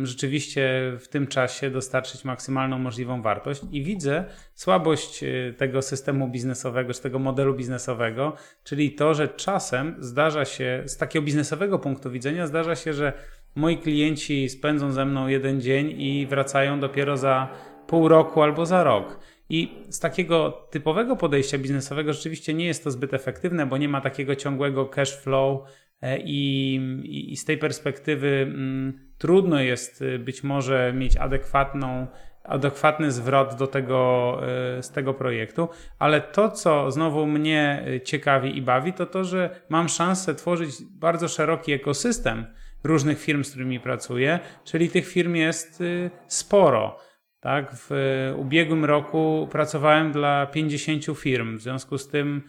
rzeczywiście 0.03 0.93
w 0.99 1.07
tym 1.07 1.27
czasie 1.27 1.69
dostarczyć 1.69 2.25
maksymalną 2.25 2.79
możliwą 2.79 3.21
wartość 3.21 3.61
i 3.71 3.83
widzę 3.83 4.25
słabość 4.53 5.23
y, 5.23 5.53
tego 5.57 5.81
systemu 5.81 6.27
biznesowego, 6.27 6.93
czy 6.93 7.01
tego 7.01 7.19
modelu 7.19 7.53
biznesowego, 7.53 8.33
czyli 8.63 8.91
to, 8.91 9.13
że 9.13 9.27
czasem 9.27 9.95
zdarza 9.99 10.45
się, 10.45 10.83
z 10.85 10.97
takiego 10.97 11.25
biznesowego 11.25 11.79
punktu 11.79 12.11
widzenia, 12.11 12.47
zdarza 12.47 12.75
się, 12.75 12.93
że 12.93 13.13
moi 13.55 13.77
klienci 13.77 14.49
spędzą 14.49 14.91
ze 14.91 15.05
mną 15.05 15.27
jeden 15.27 15.61
dzień 15.61 16.01
i 16.01 16.27
wracają 16.27 16.79
dopiero 16.79 17.17
za 17.17 17.49
pół 17.87 18.07
roku 18.07 18.41
albo 18.41 18.65
za 18.65 18.83
rok. 18.83 19.19
I 19.49 19.85
z 19.89 19.99
takiego 19.99 20.67
typowego 20.71 21.15
podejścia 21.15 21.57
biznesowego 21.57 22.13
rzeczywiście 22.13 22.53
nie 22.53 22.65
jest 22.65 22.83
to 22.83 22.91
zbyt 22.91 23.13
efektywne, 23.13 23.65
bo 23.65 23.77
nie 23.77 23.89
ma 23.89 24.01
takiego 24.01 24.35
ciągłego 24.35 24.85
cash 24.85 25.17
flow 25.17 25.61
i, 26.01 26.75
i, 27.03 27.33
i 27.33 27.37
z 27.37 27.45
tej 27.45 27.57
perspektywy 27.57 28.27
mm, 28.27 28.99
trudno 29.17 29.59
jest 29.59 30.01
y, 30.01 30.19
być 30.19 30.43
może 30.43 30.93
mieć 30.93 31.17
adekwatną 31.17 32.07
adekwatny 32.43 33.11
zwrot 33.11 33.55
do 33.55 33.67
tego, 33.67 34.39
y, 34.79 34.83
z 34.83 34.91
tego 34.91 35.13
projektu, 35.13 35.69
ale 35.99 36.21
to, 36.21 36.51
co 36.51 36.91
znowu 36.91 37.25
mnie 37.25 37.85
y, 37.87 38.01
ciekawi 38.01 38.57
i 38.57 38.61
bawi, 38.61 38.93
to 38.93 39.05
to, 39.05 39.23
że 39.23 39.61
mam 39.69 39.89
szansę 39.89 40.35
tworzyć 40.35 40.69
bardzo 40.91 41.27
szeroki 41.27 41.73
ekosystem 41.73 42.45
różnych 42.83 43.19
firm, 43.19 43.43
z 43.43 43.49
którymi 43.49 43.79
pracuję, 43.79 44.39
czyli 44.63 44.89
tych 44.89 45.07
firm 45.07 45.35
jest 45.35 45.83
sporo. 46.27 46.99
Tak, 47.39 47.71
w 47.73 47.91
ubiegłym 48.37 48.85
roku 48.85 49.47
pracowałem 49.51 50.11
dla 50.11 50.45
50 50.45 51.17
firm, 51.17 51.57
w 51.57 51.61
związku 51.61 51.97
z 51.97 52.07
tym 52.07 52.41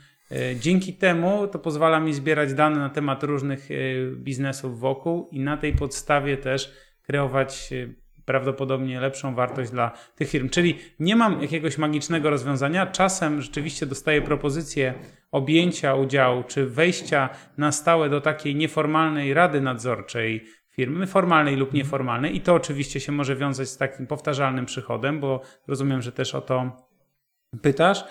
dzięki 0.61 0.95
temu 0.95 1.49
to 1.49 1.59
pozwala 1.59 2.01
mi 2.01 2.15
zbierać 2.15 2.55
dane 2.55 2.77
na 2.77 2.89
temat 2.89 3.23
różnych 3.23 3.71
y, 3.71 4.13
biznesów 4.17 4.81
wokół 4.81 5.29
i 5.33 5.41
na 5.41 5.57
tej 5.57 5.73
podstawie 5.73 6.37
też 6.37 6.73
kreować 7.03 7.69
y, 7.73 7.95
prawdopodobnie 8.25 9.01
lepszą 9.01 9.35
wartość 9.35 9.71
dla 9.71 9.91
tych 10.17 10.29
firm. 10.29 10.49
Czyli 10.49 10.79
nie 11.01 11.17
mam 11.17 11.43
jakiegoś 11.43 11.79
magicznego 11.79 12.31
rozwiązania. 12.31 12.87
Czasem 12.87 13.43
rzeczywiście 13.43 13.87
dostaję 13.87 14.23
propozycję 14.23 14.95
objęcia 15.31 15.95
udziału 15.95 16.43
czy 16.43 16.67
wejścia 16.67 17.29
na 17.59 17.73
stałe 17.73 18.11
do 18.11 18.21
takiej 18.21 18.57
nieformalnej 18.57 19.35
rady 19.35 19.61
nadzorczej 19.61 20.45
firmy, 20.71 21.07
formalnej 21.07 21.57
lub 21.57 21.73
nieformalnej, 21.73 22.37
i 22.37 22.41
to 22.41 22.55
oczywiście 22.55 23.01
się 23.01 23.13
może 23.13 23.37
wiązać 23.37 23.69
z 23.69 23.77
takim 23.77 24.07
powtarzalnym 24.07 24.67
przychodem, 24.67 25.21
bo 25.21 25.41
rozumiem, 25.69 26.03
że 26.03 26.13
też 26.13 26.35
o 26.35 26.41
to 26.41 26.88
pytasz. 27.63 28.05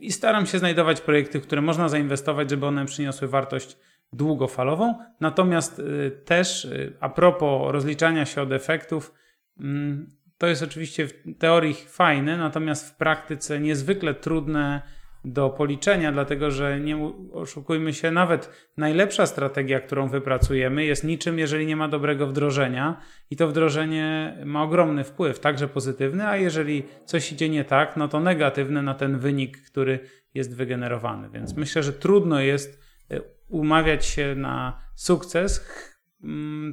I 0.00 0.12
staram 0.12 0.46
się 0.46 0.58
znajdować 0.58 1.00
projekty, 1.00 1.40
które 1.40 1.60
można 1.60 1.88
zainwestować, 1.88 2.50
żeby 2.50 2.66
one 2.66 2.86
przyniosły 2.86 3.28
wartość 3.28 3.76
długofalową. 4.12 4.94
Natomiast 5.20 5.78
y, 5.78 6.10
też 6.24 6.64
y, 6.64 6.96
a 7.00 7.08
propos 7.08 7.72
rozliczania 7.72 8.26
się 8.26 8.42
od 8.42 8.52
efektów, 8.52 9.14
mm, 9.60 10.10
to 10.38 10.46
jest 10.46 10.62
oczywiście 10.62 11.06
w 11.06 11.12
teorii 11.38 11.74
fajne, 11.74 12.36
natomiast 12.36 12.88
w 12.88 12.96
praktyce 12.96 13.60
niezwykle 13.60 14.14
trudne 14.14 14.82
do 15.24 15.50
policzenia, 15.50 16.12
dlatego 16.12 16.50
że 16.50 16.80
nie 16.80 17.12
oszukujmy 17.32 17.94
się, 17.94 18.10
nawet 18.10 18.68
najlepsza 18.76 19.26
strategia, 19.26 19.80
którą 19.80 20.08
wypracujemy, 20.08 20.84
jest 20.84 21.04
niczym, 21.04 21.38
jeżeli 21.38 21.66
nie 21.66 21.76
ma 21.76 21.88
dobrego 21.88 22.26
wdrożenia, 22.26 23.00
i 23.30 23.36
to 23.36 23.48
wdrożenie 23.48 24.36
ma 24.44 24.62
ogromny 24.62 25.04
wpływ, 25.04 25.40
także 25.40 25.68
pozytywny, 25.68 26.26
a 26.28 26.36
jeżeli 26.36 26.82
coś 27.04 27.32
idzie 27.32 27.48
nie 27.48 27.64
tak, 27.64 27.96
no 27.96 28.08
to 28.08 28.20
negatywny 28.20 28.82
na 28.82 28.94
ten 28.94 29.18
wynik, 29.18 29.62
który 29.62 30.00
jest 30.34 30.56
wygenerowany. 30.56 31.30
Więc 31.30 31.56
myślę, 31.56 31.82
że 31.82 31.92
trudno 31.92 32.40
jest 32.40 32.82
y, 33.12 33.22
umawiać 33.48 34.06
się 34.06 34.34
na 34.34 34.80
sukces 34.94 35.66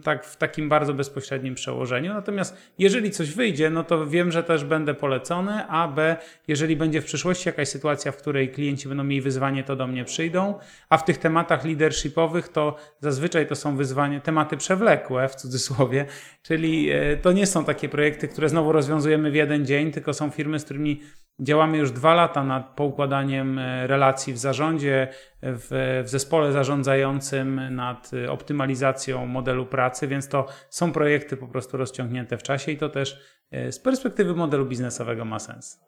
tak 0.04 0.25
w 0.25 0.38
takim 0.38 0.70
bardzo 0.70 0.94
bezpośrednim 0.94 1.56
przełożeniu. 1.56 2.14
Natomiast 2.14 2.58
jeżeli 2.80 3.12
coś 3.12 3.32
wyjdzie, 3.32 3.70
no 3.70 3.84
to 3.84 4.08
wiem, 4.08 4.32
że 4.32 4.44
też 4.44 4.64
będę 4.64 4.94
polecony, 4.94 5.68
a 5.68 5.88
B, 5.88 6.18
jeżeli 6.48 6.75
będzie 6.75 7.02
w 7.02 7.06
przyszłości 7.06 7.50
jakaś 7.50 7.68
sytuacja, 7.68 8.12
w 8.12 8.18
której 8.18 8.50
klienci 8.50 8.88
będą 8.88 9.04
mieli 9.04 9.22
wyzwanie, 9.22 9.64
to 9.64 9.75
do 9.75 9.88
mnie 9.88 10.06
przyjdą, 10.06 10.60
a 10.90 10.98
w 10.98 11.06
tych 11.06 11.18
tematach 11.18 11.66
leadershipowych 11.66 12.48
to 12.48 12.75
zazwyczaj 13.00 13.48
to 13.48 13.56
są 13.56 13.78
wyzwanie, 13.78 14.22
tematy 14.22 14.58
przewlekłe 14.58 15.30
w 15.30 15.36
cudzysłowie, 15.36 16.06
czyli 16.42 16.92
e, 16.92 17.18
to 17.18 17.32
nie 17.32 17.48
są 17.48 17.66
takie 17.66 17.90
projekty, 17.90 18.28
które 18.28 18.50
znowu 18.50 18.72
rozwiązujemy 18.72 19.32
w 19.32 19.36
jeden 19.36 19.66
dzień, 19.66 19.92
tylko 19.92 20.14
są 20.14 20.30
firmy, 20.30 20.60
z 20.60 20.66
którymi 20.66 21.02
Działamy 21.39 21.77
już 21.77 21.92
dwa 21.92 22.13
lata 22.13 22.44
nad 22.44 22.75
poukładaniem 22.75 23.60
e, 23.60 23.88
relacji 23.88 24.34
w 24.34 24.38
zarządzie, 24.38 25.08
w, 25.42 26.01
w 26.06 26.10
zespole 26.10 26.51
zarządzającym, 26.51 27.75
nad 27.75 28.12
e, 28.13 28.32
optymalizacją 28.32 29.25
modelu 29.25 29.65
pracy, 29.65 30.08
więc 30.08 30.27
to 30.27 30.48
są 30.70 30.92
projekty 30.92 31.38
po 31.38 31.48
prostu 31.48 31.77
rozciągnięte 31.77 32.38
w 32.38 32.44
czasie 32.44 32.72
i 32.72 32.77
to 32.77 32.89
też 32.89 33.20
e, 33.51 33.72
z 33.72 33.80
perspektywy 33.80 34.36
modelu 34.36 34.65
biznesowego 34.65 35.25
ma 35.25 35.39
sens. 35.39 35.80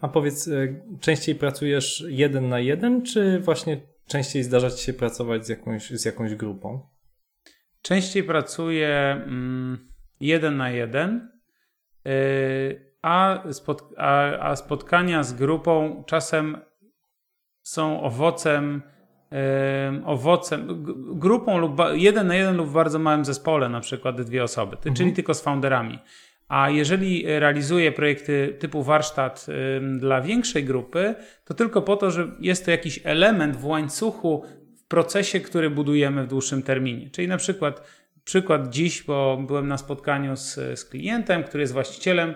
A 0.00 0.08
powiedz, 0.08 0.50
częściej 1.00 1.34
pracujesz 1.34 2.04
jeden 2.08 2.48
na 2.48 2.60
jeden, 2.60 3.02
czy 3.02 3.40
właśnie 3.40 3.80
częściej 4.06 4.42
zdarza 4.42 4.70
ci 4.70 4.84
się 4.84 4.92
pracować 4.92 5.46
z 5.46 5.48
jakąś, 5.48 5.90
z 5.90 6.04
jakąś 6.04 6.34
grupą? 6.34 6.80
Częściej 7.82 8.24
pracuję 8.24 9.22
mm, 9.26 9.88
jeden 10.20 10.56
na 10.56 10.70
jeden, 10.70 11.30
yy, 12.04 12.85
a, 13.06 13.42
spot, 13.52 13.82
a, 13.96 14.38
a 14.38 14.56
spotkania 14.56 15.22
z 15.22 15.32
grupą 15.32 16.04
czasem 16.06 16.58
są 17.62 18.02
owocem, 18.02 18.82
yy, 19.30 19.38
owocem 20.04 20.84
grupą 21.18 21.58
lub 21.58 21.80
jeden 21.92 22.26
na 22.26 22.34
jeden 22.34 22.56
lub 22.56 22.68
w 22.68 22.72
bardzo 22.72 22.98
małym 22.98 23.24
zespole, 23.24 23.68
na 23.68 23.80
przykład 23.80 24.22
dwie 24.22 24.44
osoby, 24.44 24.76
ty- 24.76 24.92
czyli 24.92 25.12
tylko 25.12 25.34
z 25.34 25.42
founderami. 25.42 25.98
A 26.48 26.70
jeżeli 26.70 27.24
realizuję 27.26 27.92
projekty 27.92 28.56
typu 28.58 28.82
warsztat 28.82 29.46
ym, 29.78 29.98
dla 29.98 30.20
większej 30.20 30.64
grupy, 30.64 31.14
to 31.44 31.54
tylko 31.54 31.82
po 31.82 31.96
to, 31.96 32.10
że 32.10 32.28
jest 32.40 32.64
to 32.64 32.70
jakiś 32.70 33.00
element 33.04 33.56
w 33.56 33.66
łańcuchu, 33.66 34.44
w 34.76 34.88
procesie, 34.88 35.40
który 35.40 35.70
budujemy 35.70 36.24
w 36.24 36.28
dłuższym 36.28 36.62
terminie. 36.62 37.10
Czyli 37.10 37.28
na 37.28 37.36
przykład 37.36 37.82
przykład 38.24 38.68
dziś, 38.68 39.02
bo 39.02 39.38
byłem 39.46 39.68
na 39.68 39.78
spotkaniu 39.78 40.36
z, 40.36 40.54
z 40.54 40.84
klientem, 40.84 41.44
który 41.44 41.60
jest 41.62 41.72
właścicielem 41.72 42.34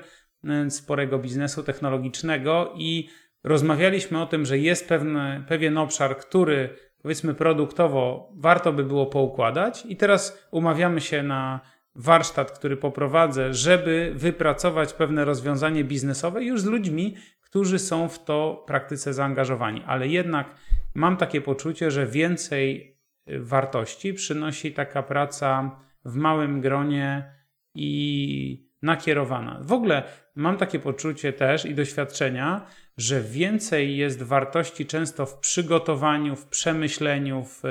sporego 0.68 1.18
biznesu 1.18 1.62
technologicznego 1.62 2.72
i 2.76 3.08
rozmawialiśmy 3.44 4.22
o 4.22 4.26
tym, 4.26 4.46
że 4.46 4.58
jest 4.58 4.88
pewne, 4.88 5.44
pewien 5.48 5.78
obszar, 5.78 6.16
który 6.16 6.76
powiedzmy 7.02 7.34
produktowo 7.34 8.32
warto 8.36 8.72
by 8.72 8.84
było 8.84 9.06
poukładać 9.06 9.86
i 9.88 9.96
teraz 9.96 10.48
umawiamy 10.50 11.00
się 11.00 11.22
na 11.22 11.60
warsztat, 11.94 12.50
który 12.50 12.76
poprowadzę, 12.76 13.54
żeby 13.54 14.12
wypracować 14.14 14.92
pewne 14.92 15.24
rozwiązanie 15.24 15.84
biznesowe 15.84 16.44
już 16.44 16.60
z 16.60 16.64
ludźmi, 16.64 17.16
którzy 17.40 17.78
są 17.78 18.08
w 18.08 18.24
to 18.24 18.64
praktyce 18.66 19.14
zaangażowani. 19.14 19.82
Ale 19.86 20.08
jednak 20.08 20.54
mam 20.94 21.16
takie 21.16 21.40
poczucie, 21.40 21.90
że 21.90 22.06
więcej 22.06 22.96
y, 23.28 23.40
wartości 23.40 24.14
przynosi 24.14 24.72
taka 24.72 25.02
praca 25.02 25.76
w 26.04 26.16
małym 26.16 26.60
gronie 26.60 27.34
i 27.74 28.70
nakierowana. 28.82 29.60
W 29.62 29.72
ogóle 29.72 30.02
mam 30.40 30.56
takie 30.56 30.78
poczucie 30.78 31.32
też 31.32 31.64
i 31.64 31.74
doświadczenia, 31.74 32.66
że 32.96 33.20
więcej 33.20 33.96
jest 33.96 34.22
wartości 34.22 34.86
często 34.86 35.26
w 35.26 35.38
przygotowaniu, 35.38 36.36
w 36.36 36.46
przemyśleniu, 36.46 37.44
w, 37.44 37.62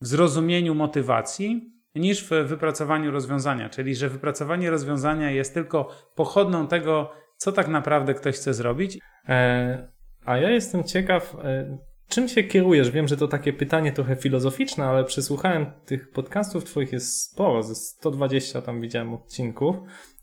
w 0.00 0.06
zrozumieniu 0.06 0.74
motywacji, 0.74 1.72
niż 1.94 2.24
w 2.24 2.28
wypracowaniu 2.28 3.10
rozwiązania. 3.10 3.68
Czyli, 3.68 3.94
że 3.94 4.08
wypracowanie 4.08 4.70
rozwiązania 4.70 5.30
jest 5.30 5.54
tylko 5.54 5.88
pochodną 6.14 6.66
tego, 6.66 7.12
co 7.36 7.52
tak 7.52 7.68
naprawdę 7.68 8.14
ktoś 8.14 8.34
chce 8.34 8.54
zrobić. 8.54 8.98
E, 9.28 9.88
a 10.24 10.36
ja 10.36 10.50
jestem 10.50 10.84
ciekaw, 10.84 11.36
e, 11.44 11.78
czym 12.10 12.28
się 12.28 12.44
kierujesz? 12.44 12.90
Wiem, 12.90 13.08
że 13.08 13.16
to 13.16 13.28
takie 13.28 13.52
pytanie 13.52 13.92
trochę 13.92 14.16
filozoficzne, 14.16 14.84
ale 14.84 15.04
przysłuchałem 15.04 15.66
tych 15.86 16.10
podcastów 16.10 16.64
Twoich 16.64 16.92
jest 16.92 17.22
sporo, 17.22 17.62
ze 17.62 17.74
120 17.74 18.62
tam 18.62 18.80
widziałem 18.80 19.14
odcinków. 19.14 19.76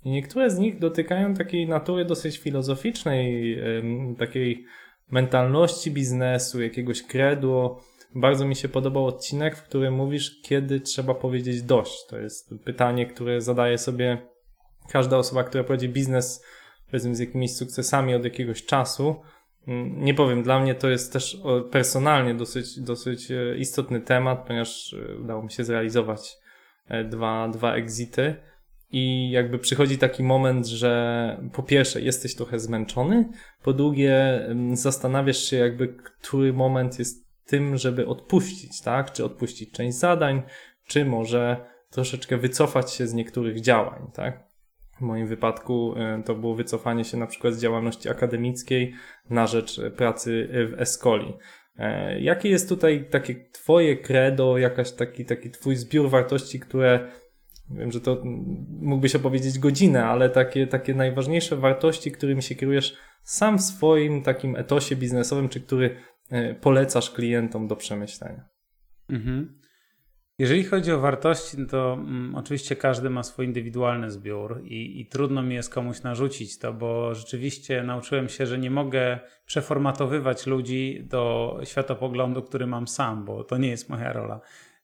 I 0.03 0.12
niektóre 0.12 0.50
z 0.50 0.60
nich 0.60 0.79
dotykają 0.79 1.34
takiej 1.34 1.67
natury 1.67 2.06
dosyć 2.06 2.38
filozoficznej, 2.38 3.58
takiej 4.17 4.65
mentalności 5.12 5.91
biznesu, 5.91 6.62
jakiegoś 6.62 7.03
credo. 7.03 7.79
Bardzo 8.15 8.46
mi 8.46 8.56
się 8.56 8.70
podobał 8.70 9.06
odcinek, 9.06 9.56
w 9.56 9.63
którym 9.63 9.94
mówisz, 9.94 10.41
kiedy 10.41 10.79
trzeba 10.79 11.13
powiedzieć 11.13 11.62
dość. 11.62 12.06
To 12.10 12.17
jest 12.17 12.53
pytanie, 12.65 13.06
które 13.06 13.41
zadaje 13.41 13.77
sobie 13.77 14.17
każda 14.89 15.17
osoba, 15.17 15.44
która 15.44 15.63
prowadzi 15.63 15.89
biznes, 15.89 16.46
powiedzmy, 16.86 17.15
z 17.15 17.20
jakimiś 17.20 17.56
sukcesami 17.56 18.15
od 18.15 18.24
jakiegoś 18.24 18.65
czasu. 18.65 19.15
Nie 19.98 20.14
powiem, 20.14 20.44
dla 20.44 20.60
mnie 20.60 20.76
to 20.76 20.90
jest 20.90 21.14
też 21.14 21.42
personalnie 21.72 22.36
dosyć, 22.36 22.80
dosyć 22.80 23.32
e, 23.32 23.58
istotny 23.58 24.02
temat, 24.02 24.48
ponieważ 24.48 24.94
e, 24.94 25.18
udało 25.18 25.44
mi 25.44 25.52
się 25.52 25.64
zrealizować 25.64 26.38
e, 26.88 27.04
dwa, 27.04 27.48
dwa 27.48 27.76
exity 27.76 28.36
i 28.92 29.32
jakby 29.32 29.60
przychodzi 29.60 29.98
taki 29.98 30.24
moment, 30.24 30.68
że 30.68 31.42
po 31.54 31.64
pierwsze 31.64 32.02
jesteś 32.02 32.36
trochę 32.36 32.60
zmęczony, 32.60 33.30
po 33.64 33.74
drugie 33.74 34.48
zastanawiasz 34.74 35.44
się 35.44 35.58
jakby, 35.58 35.88
który 35.88 36.54
moment 36.54 37.00
jest 37.00 37.28
tym, 37.46 37.78
żeby 37.78 38.08
odpuścić, 38.08 38.82
tak? 38.82 39.12
Czy 39.12 39.26
odpuścić 39.26 39.72
część 39.72 39.98
zadań, 39.98 40.42
czy 40.86 41.06
może 41.06 41.66
troszeczkę 41.90 42.38
wycofać 42.38 42.94
się 42.94 43.08
z 43.08 43.14
niektórych 43.14 43.62
działań, 43.62 44.12
tak? 44.14 44.47
W 44.98 45.01
moim 45.01 45.27
wypadku 45.27 45.94
e, 45.98 46.24
to 46.25 46.36
było 46.36 46.56
wycofanie 46.56 47.04
się 47.04 47.18
na 47.18 47.27
przykład 47.27 47.54
z 47.54 47.62
działalności 47.62 48.10
akademickiej 48.10 48.94
na 49.30 49.48
rzecz 49.48 49.82
pracy 49.98 50.50
w 50.51 50.82
Escoli. 50.82 51.34
E, 51.77 52.20
jakie 52.20 52.50
jest 52.50 52.70
tutaj 52.70 53.10
takie 53.10 53.36
twoje 53.51 53.98
credo, 53.98 54.58
jakaś 54.58 54.92
taki, 54.92 55.25
taki 55.25 55.51
twój 55.51 55.75
zbiór 55.75 56.10
wartości, 56.10 56.60
które 56.60 57.12
Wiem, 57.70 57.92
że 57.92 58.01
to 58.01 58.24
mógłbyś 58.82 59.16
opowiedzieć 59.16 59.60
godzinę, 59.60 60.06
ale 60.06 60.30
takie, 60.30 60.68
takie 60.68 60.94
najważniejsze 60.94 61.56
wartości, 61.56 62.12
którymi 62.12 62.44
się 62.44 62.56
kierujesz 62.56 62.98
sam 63.24 63.58
w 63.58 63.62
swoim 63.62 64.24
takim 64.24 64.56
etosie 64.56 64.96
biznesowym, 64.96 65.50
czy 65.50 65.62
który 65.62 65.96
e, 66.30 66.54
polecasz 66.54 67.12
klientom 67.12 67.68
do 67.68 67.75
przemyślenia. 67.75 68.46
Mhm. 69.10 69.60
Jeżeli 70.39 70.63
chodzi 70.63 70.91
o 70.91 71.00
wartości, 71.00 71.58
no 71.60 71.67
to 71.67 71.94
mm, 71.94 72.36
oczywiście 72.36 72.75
każdy 72.75 73.10
ma 73.10 73.24
swój 73.24 73.46
indywidualny 73.46 74.12
zbiór 74.12 74.62
i, 74.63 75.02
i, 75.02 75.06
trudno 75.06 75.43
mi 75.43 75.56
jest 75.56 75.73
komuś 75.73 76.02
narzucić 76.02 76.60
to, 76.60 76.73
bo 76.73 77.15
rzeczywiście 77.15 77.84
nauczyłem 77.84 78.30
się, 78.30 78.45
że 78.45 78.58
nie 78.58 78.71
mogę 78.71 79.19
przeformatowywać 79.45 80.47
ludzi 80.47 81.04
do 81.10 81.54
światopoglądu, 81.63 82.43
który 82.43 82.67
mam 82.67 82.88
sam, 82.88 83.26
bo 83.26 83.43
to 83.43 83.58
nie 83.58 83.69
jest 83.69 83.89
moja 83.89 84.13
rola. 84.13 84.41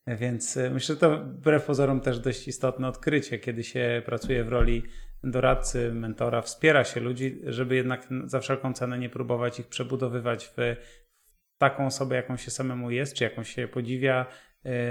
Więc 0.08 0.58
e, 0.58 0.70
myślę, 0.70 0.96
że 0.96 1.02
to 1.02 1.18
wbrew 1.18 1.66
pozorom 1.66 2.02
też 2.02 2.20
dość 2.20 2.48
istotne 2.48 2.88
odkrycie, 2.88 3.40
kiedy 3.40 3.64
się 3.64 4.02
pracuje 4.06 4.44
w 4.44 4.50
roli 4.50 4.84
doradcy, 5.24 5.92
mentora, 5.94 6.42
wspiera 6.42 6.84
się 6.84 7.00
ludzi, 7.00 7.42
żeby 7.44 7.76
jednak 7.76 8.08
za 8.26 8.40
wszelką 8.40 8.74
cenę 8.74 9.00
nie 9.00 9.10
próbować 9.10 9.60
ich 9.60 9.68
przebudowywać 9.68 10.54
w 10.58 10.76
taką 11.58 11.86
osobę, 11.86 12.16
jaką 12.16 12.38
się 12.38 12.52
samemu 12.52 12.92
jest, 12.92 13.16
czy 13.16 13.24
jaką 13.24 13.44
się 13.44 13.68
podziwia 13.68 14.26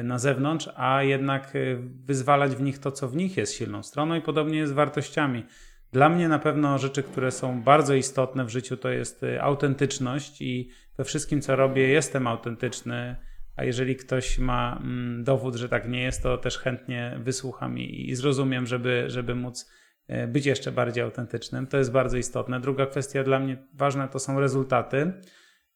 na 0.04 0.18
zewnątrz, 0.18 0.68
a 0.76 1.02
jednak 1.02 1.56
e, 1.56 1.58
wyzwalać 2.04 2.56
w 2.56 2.62
nich 2.62 2.78
to, 2.78 2.92
co 2.92 3.08
w 3.08 3.16
nich 3.16 3.36
jest 3.36 3.54
silną 3.54 3.82
stroną 3.82 4.14
i 4.14 4.20
podobnie 4.20 4.58
jest 4.58 4.72
z 4.72 4.74
wartościami. 4.74 5.44
Dla 5.92 6.08
mnie 6.08 6.28
na 6.28 6.38
pewno 6.38 6.78
rzeczy, 6.78 7.02
które 7.02 7.30
są 7.30 7.62
bardzo 7.62 7.94
istotne 7.94 8.44
w 8.44 8.48
życiu, 8.48 8.76
to 8.76 8.88
jest 8.88 9.24
autentyczność 9.40 10.42
i 10.42 10.70
we 10.96 11.04
wszystkim, 11.04 11.40
co 11.40 11.56
robię, 11.56 11.88
jestem 11.88 12.26
autentyczny 12.26 13.16
a 13.56 13.64
jeżeli 13.64 13.96
ktoś 13.96 14.38
ma 14.38 14.80
mm, 14.82 15.24
dowód, 15.24 15.54
że 15.54 15.68
tak 15.68 15.88
nie 15.88 16.02
jest, 16.02 16.22
to 16.22 16.38
też 16.38 16.58
chętnie 16.58 17.18
wysłucham 17.22 17.78
i, 17.78 18.14
zrozumiem, 18.14 18.66
żeby, 18.66 19.04
żeby 19.06 19.34
móc 19.34 19.70
e, 20.08 20.26
być 20.28 20.46
jeszcze 20.46 20.72
bardziej 20.72 21.04
autentycznym. 21.04 21.66
To 21.66 21.78
jest 21.78 21.92
bardzo 21.92 22.16
istotne. 22.16 22.60
Druga 22.60 22.86
kwestia 22.86 23.24
dla 23.24 23.38
mnie 23.38 23.56
ważna 23.74 24.08
to 24.08 24.18
są 24.18 24.40
rezultaty, 24.40 24.96
e, 24.96 25.12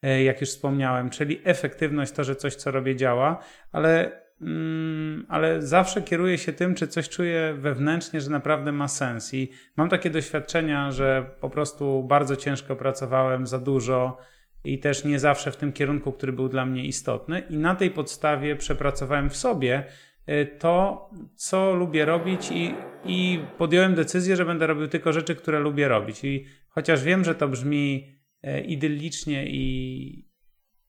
jak 0.03 0.41
już 0.41 0.51
wspomniałem, 0.51 1.11
czyli 1.11 1.41
efektywność, 1.45 2.13
to, 2.13 2.25
że 2.25 2.37
coś, 2.37 2.55
co 2.55 2.71
robię, 2.71 2.97
działa, 2.97 3.45
ale, 3.73 4.21
mm, 4.41 5.27
ale 5.29 5.63
zawsze 5.63 6.03
kieruję 6.03 6.39
się 6.39 6.53
tym, 6.53 6.75
czy 6.75 6.89
coś 6.89 7.09
czuję 7.09 7.55
wewnętrznie, 7.59 8.21
że 8.21 8.31
naprawdę 8.31 8.73
ma 8.73 8.89
sens. 8.89 9.35
I 9.35 9.51
mam 9.77 9.89
takie 9.89 10.11
doświadczenia, 10.11 10.91
że 10.91 11.31
po 11.41 11.51
prostu 11.51 12.03
bardzo 12.03 12.37
ciężko 12.37 12.77
pracowałem, 12.77 13.47
za 13.47 13.59
dużo 13.59 14.19
i 14.67 14.79
też 14.79 15.05
nie 15.05 15.19
zawsze 15.19 15.53
w 15.53 15.57
tym 15.57 15.73
kierunku, 15.73 16.13
który 16.13 16.33
był 16.33 16.49
dla 16.49 16.67
mnie 16.67 16.85
istotny. 16.85 17.43
I 17.51 17.57
na 17.57 17.75
tej 17.75 17.91
podstawie 17.91 18.57
przepracowałem 18.57 19.31
w 19.31 19.37
sobie 19.37 19.85
y, 20.29 20.47
to, 20.59 21.11
co 21.35 21.75
lubię 21.75 22.05
robić, 22.05 22.51
i, 22.51 22.75
i 23.05 23.41
podjąłem 23.59 23.95
decyzję, 23.95 24.37
że 24.37 24.45
będę 24.45 24.67
robił 24.67 24.89
tylko 24.89 25.13
rzeczy, 25.13 25.35
które 25.35 25.61
lubię 25.61 25.89
robić. 25.89 26.25
I 26.25 26.47
chociaż 26.69 27.05
wiem, 27.05 27.25
że 27.25 27.35
to 27.35 27.49
brzmi 27.49 28.09
e, 28.13 28.16
idyllicznie 28.61 29.47
i 29.47 30.27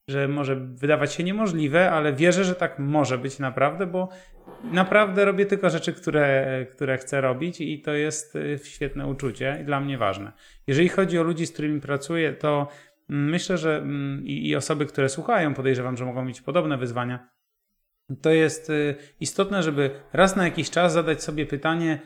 że 0.08 0.28
może 0.28 0.56
wydawać 0.56 1.12
się 1.12 1.24
niemożliwe, 1.24 1.90
ale 1.90 2.12
wierzę, 2.12 2.44
że 2.44 2.54
tak 2.54 2.78
może 2.78 3.18
być 3.18 3.38
naprawdę, 3.38 3.86
bo 3.86 4.08
naprawdę 4.64 5.24
robię 5.24 5.46
tylko 5.46 5.70
rzeczy, 5.70 5.92
które, 5.92 6.66
które 6.70 6.98
chcę 6.98 7.20
robić 7.20 7.60
i 7.60 7.82
to 7.82 7.92
jest 7.92 8.36
y, 8.36 8.58
świetne 8.64 9.06
uczucie 9.06 9.58
i 9.62 9.64
dla 9.64 9.80
mnie 9.80 9.98
ważne. 9.98 10.32
Jeżeli 10.66 10.88
chodzi 10.88 11.18
o 11.18 11.22
ludzi, 11.22 11.46
z 11.46 11.52
którymi 11.52 11.80
pracuję, 11.80 12.32
to 12.32 12.68
Myślę, 13.08 13.58
że 13.58 13.76
mm, 13.76 14.26
i 14.26 14.56
osoby, 14.56 14.86
które 14.86 15.08
słuchają, 15.08 15.54
podejrzewam, 15.54 15.96
że 15.96 16.04
mogą 16.04 16.24
mieć 16.24 16.40
podobne 16.40 16.78
wyzwania. 16.78 17.28
To 18.22 18.30
jest 18.30 18.70
y, 18.70 18.94
istotne, 19.20 19.62
żeby 19.62 19.90
raz 20.12 20.36
na 20.36 20.44
jakiś 20.44 20.70
czas 20.70 20.92
zadać 20.92 21.22
sobie 21.22 21.46
pytanie, 21.46 22.00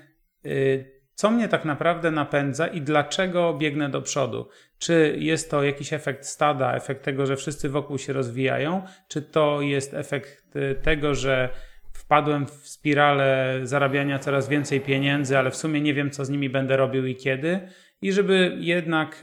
co 1.14 1.30
mnie 1.30 1.48
tak 1.48 1.64
naprawdę 1.64 2.10
napędza 2.10 2.66
i 2.66 2.80
dlaczego 2.80 3.54
biegnę 3.54 3.88
do 3.88 4.02
przodu. 4.02 4.48
Czy 4.78 5.16
jest 5.18 5.50
to 5.50 5.64
jakiś 5.64 5.92
efekt 5.92 6.26
stada, 6.26 6.74
efekt 6.74 7.04
tego, 7.04 7.26
że 7.26 7.36
wszyscy 7.36 7.68
wokół 7.68 7.98
się 7.98 8.12
rozwijają, 8.12 8.82
czy 9.08 9.22
to 9.22 9.60
jest 9.60 9.94
efekt 9.94 10.56
y, 10.56 10.74
tego, 10.82 11.14
że 11.14 11.48
wpadłem 11.92 12.46
w 12.46 12.68
spiralę 12.68 13.60
zarabiania 13.62 14.18
coraz 14.18 14.48
więcej 14.48 14.80
pieniędzy, 14.80 15.38
ale 15.38 15.50
w 15.50 15.56
sumie 15.56 15.80
nie 15.80 15.94
wiem, 15.94 16.10
co 16.10 16.24
z 16.24 16.30
nimi 16.30 16.50
będę 16.50 16.76
robił 16.76 17.06
i 17.06 17.16
kiedy 17.16 17.60
i 18.02 18.12
żeby 18.12 18.56
jednak 18.60 19.20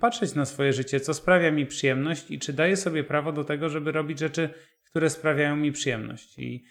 patrzeć 0.00 0.34
na 0.34 0.44
swoje 0.44 0.72
życie, 0.72 1.00
co 1.00 1.14
sprawia 1.14 1.50
mi 1.50 1.66
przyjemność 1.66 2.30
i 2.30 2.38
czy 2.38 2.52
daję 2.52 2.76
sobie 2.76 3.04
prawo 3.04 3.32
do 3.32 3.44
tego, 3.44 3.68
żeby 3.68 3.92
robić 3.92 4.18
rzeczy, 4.18 4.50
które 4.84 5.10
sprawiają 5.10 5.56
mi 5.56 5.72
przyjemność. 5.72 6.38
I, 6.38 6.64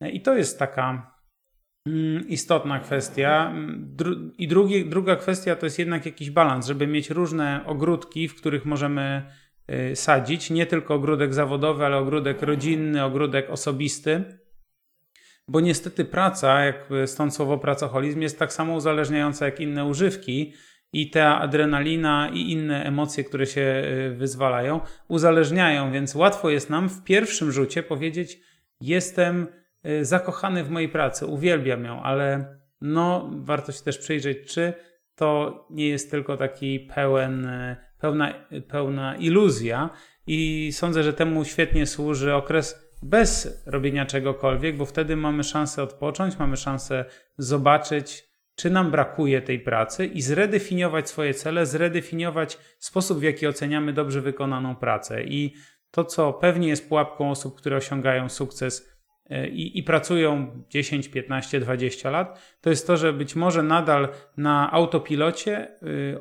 i 0.00 0.20
to 0.20 0.36
jest 0.36 0.58
taka 0.58 1.15
istotna 2.28 2.80
kwestia. 2.80 3.54
I 4.38 4.48
drugi, 4.48 4.88
druga 4.88 5.16
kwestia 5.16 5.56
to 5.56 5.66
jest 5.66 5.78
jednak 5.78 6.06
jakiś 6.06 6.30
balans, 6.30 6.66
żeby 6.66 6.86
mieć 6.86 7.10
różne 7.10 7.60
ogródki, 7.66 8.28
w 8.28 8.34
których 8.34 8.64
możemy 8.64 9.22
y, 9.92 9.96
sadzić. 9.96 10.50
Nie 10.50 10.66
tylko 10.66 10.94
ogródek 10.94 11.34
zawodowy, 11.34 11.84
ale 11.84 11.96
ogródek 11.96 12.42
rodzinny, 12.42 13.04
ogródek 13.04 13.50
osobisty. 13.50 14.24
Bo 15.48 15.60
niestety 15.60 16.04
praca, 16.04 16.64
jak 16.64 16.88
stąd 17.06 17.34
słowo 17.34 17.58
pracoholizm, 17.58 18.20
jest 18.20 18.38
tak 18.38 18.52
samo 18.52 18.74
uzależniająca 18.74 19.44
jak 19.44 19.60
inne 19.60 19.84
używki 19.84 20.52
i 20.92 21.10
ta 21.10 21.40
adrenalina 21.40 22.30
i 22.32 22.52
inne 22.52 22.84
emocje, 22.84 23.24
które 23.24 23.46
się 23.46 23.82
y, 24.10 24.14
wyzwalają, 24.16 24.80
uzależniają, 25.08 25.92
więc 25.92 26.14
łatwo 26.14 26.50
jest 26.50 26.70
nam 26.70 26.88
w 26.88 27.04
pierwszym 27.04 27.52
rzucie 27.52 27.82
powiedzieć: 27.82 28.38
Jestem 28.80 29.46
zakochany 30.02 30.64
w 30.64 30.70
mojej 30.70 30.88
pracy, 30.88 31.26
uwielbiam 31.26 31.84
ją, 31.84 32.02
ale 32.02 32.56
no, 32.80 33.30
warto 33.34 33.72
się 33.72 33.82
też 33.82 33.98
przyjrzeć, 33.98 34.38
czy 34.52 34.72
to 35.14 35.66
nie 35.70 35.88
jest 35.88 36.10
tylko 36.10 36.36
taki 36.36 36.80
pełen, 36.80 37.46
y, 37.46 37.76
pełna, 37.98 38.34
pełna 38.68 39.16
iluzja. 39.16 39.90
I 40.26 40.70
sądzę, 40.72 41.02
że 41.02 41.12
temu 41.12 41.44
świetnie 41.44 41.86
służy 41.86 42.34
okres 42.34 42.86
bez 43.02 43.62
robienia 43.66 44.06
czegokolwiek, 44.06 44.76
bo 44.76 44.86
wtedy 44.86 45.16
mamy 45.16 45.44
szansę 45.44 45.82
odpocząć, 45.82 46.38
mamy 46.38 46.56
szansę 46.56 47.04
zobaczyć, 47.38 48.24
czy 48.54 48.70
nam 48.70 48.90
brakuje 48.90 49.42
tej 49.42 49.60
pracy 49.60 50.06
i 50.06 50.22
zredefiniować 50.22 51.08
swoje 51.08 51.34
cele, 51.34 51.66
zredefiniować 51.66 52.58
sposób, 52.78 53.18
w 53.18 53.22
jaki 53.22 53.46
oceniamy 53.46 53.92
dobrze 53.92 54.20
wykonaną 54.20 54.76
pracę. 54.76 55.22
I 55.22 55.54
to, 55.90 56.04
co 56.04 56.32
pewnie 56.32 56.68
jest 56.68 56.88
pułapką 56.88 57.30
osób, 57.30 57.56
które 57.56 57.76
osiągają 57.76 58.28
sukces 58.28 58.95
i, 59.50 59.78
i, 59.78 59.82
pracują 59.82 60.62
10, 60.68 61.08
15, 61.08 61.60
20 61.60 62.10
lat, 62.10 62.56
to 62.60 62.70
jest 62.70 62.86
to, 62.86 62.96
że 62.96 63.12
być 63.12 63.36
może 63.36 63.62
nadal 63.62 64.08
na 64.36 64.72
autopilocie 64.72 65.68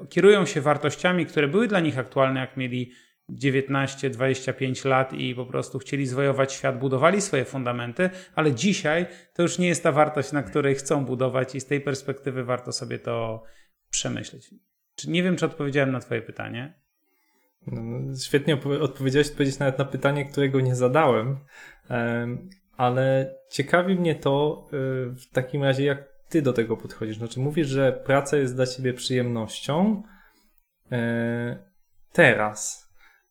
y, 0.03 0.07
kierują 0.09 0.45
się 0.45 0.61
wartościami, 0.61 1.25
które 1.25 1.47
były 1.47 1.67
dla 1.67 1.79
nich 1.79 1.97
aktualne, 1.99 2.39
jak 2.39 2.57
mieli 2.57 2.91
19-25 3.29 4.85
lat 4.85 5.13
i 5.13 5.35
po 5.35 5.45
prostu 5.45 5.79
chcieli 5.79 6.07
zwojować 6.07 6.53
świat, 6.53 6.79
budowali 6.79 7.21
swoje 7.21 7.45
fundamenty, 7.45 8.09
ale 8.35 8.53
dzisiaj 8.53 9.05
to 9.33 9.41
już 9.41 9.59
nie 9.59 9.67
jest 9.67 9.83
ta 9.83 9.91
wartość, 9.91 10.31
na 10.31 10.43
której 10.43 10.75
chcą 10.75 11.05
budować 11.05 11.55
i 11.55 11.61
z 11.61 11.65
tej 11.65 11.81
perspektywy 11.81 12.43
warto 12.43 12.71
sobie 12.71 12.99
to 12.99 13.43
przemyśleć. 13.89 14.49
Nie 15.07 15.23
wiem, 15.23 15.35
czy 15.35 15.45
odpowiedziałem 15.45 15.91
na 15.91 15.99
Twoje 15.99 16.21
pytanie? 16.21 16.73
No, 17.67 18.15
świetnie 18.17 18.55
odpowiedziałeś 18.81 19.27
odpowiedzieć 19.27 19.59
nawet 19.59 19.79
na 19.79 19.85
pytanie, 19.85 20.25
którego 20.25 20.61
nie 20.61 20.75
zadałem, 20.75 21.39
ale 22.77 23.35
ciekawi 23.49 23.95
mnie 23.95 24.15
to 24.15 24.65
y, 24.67 24.71
w 25.09 25.29
takim 25.33 25.63
razie, 25.63 25.85
jak 25.85 26.15
ty 26.29 26.41
do 26.41 26.53
tego 26.53 26.77
podchodzisz. 26.77 27.17
Znaczy 27.17 27.39
mówisz, 27.39 27.67
że 27.67 27.91
praca 28.05 28.37
jest 28.37 28.55
dla 28.55 28.65
ciebie 28.67 28.93
przyjemnością 28.93 30.03
e, 30.91 31.57
teraz, 32.11 32.89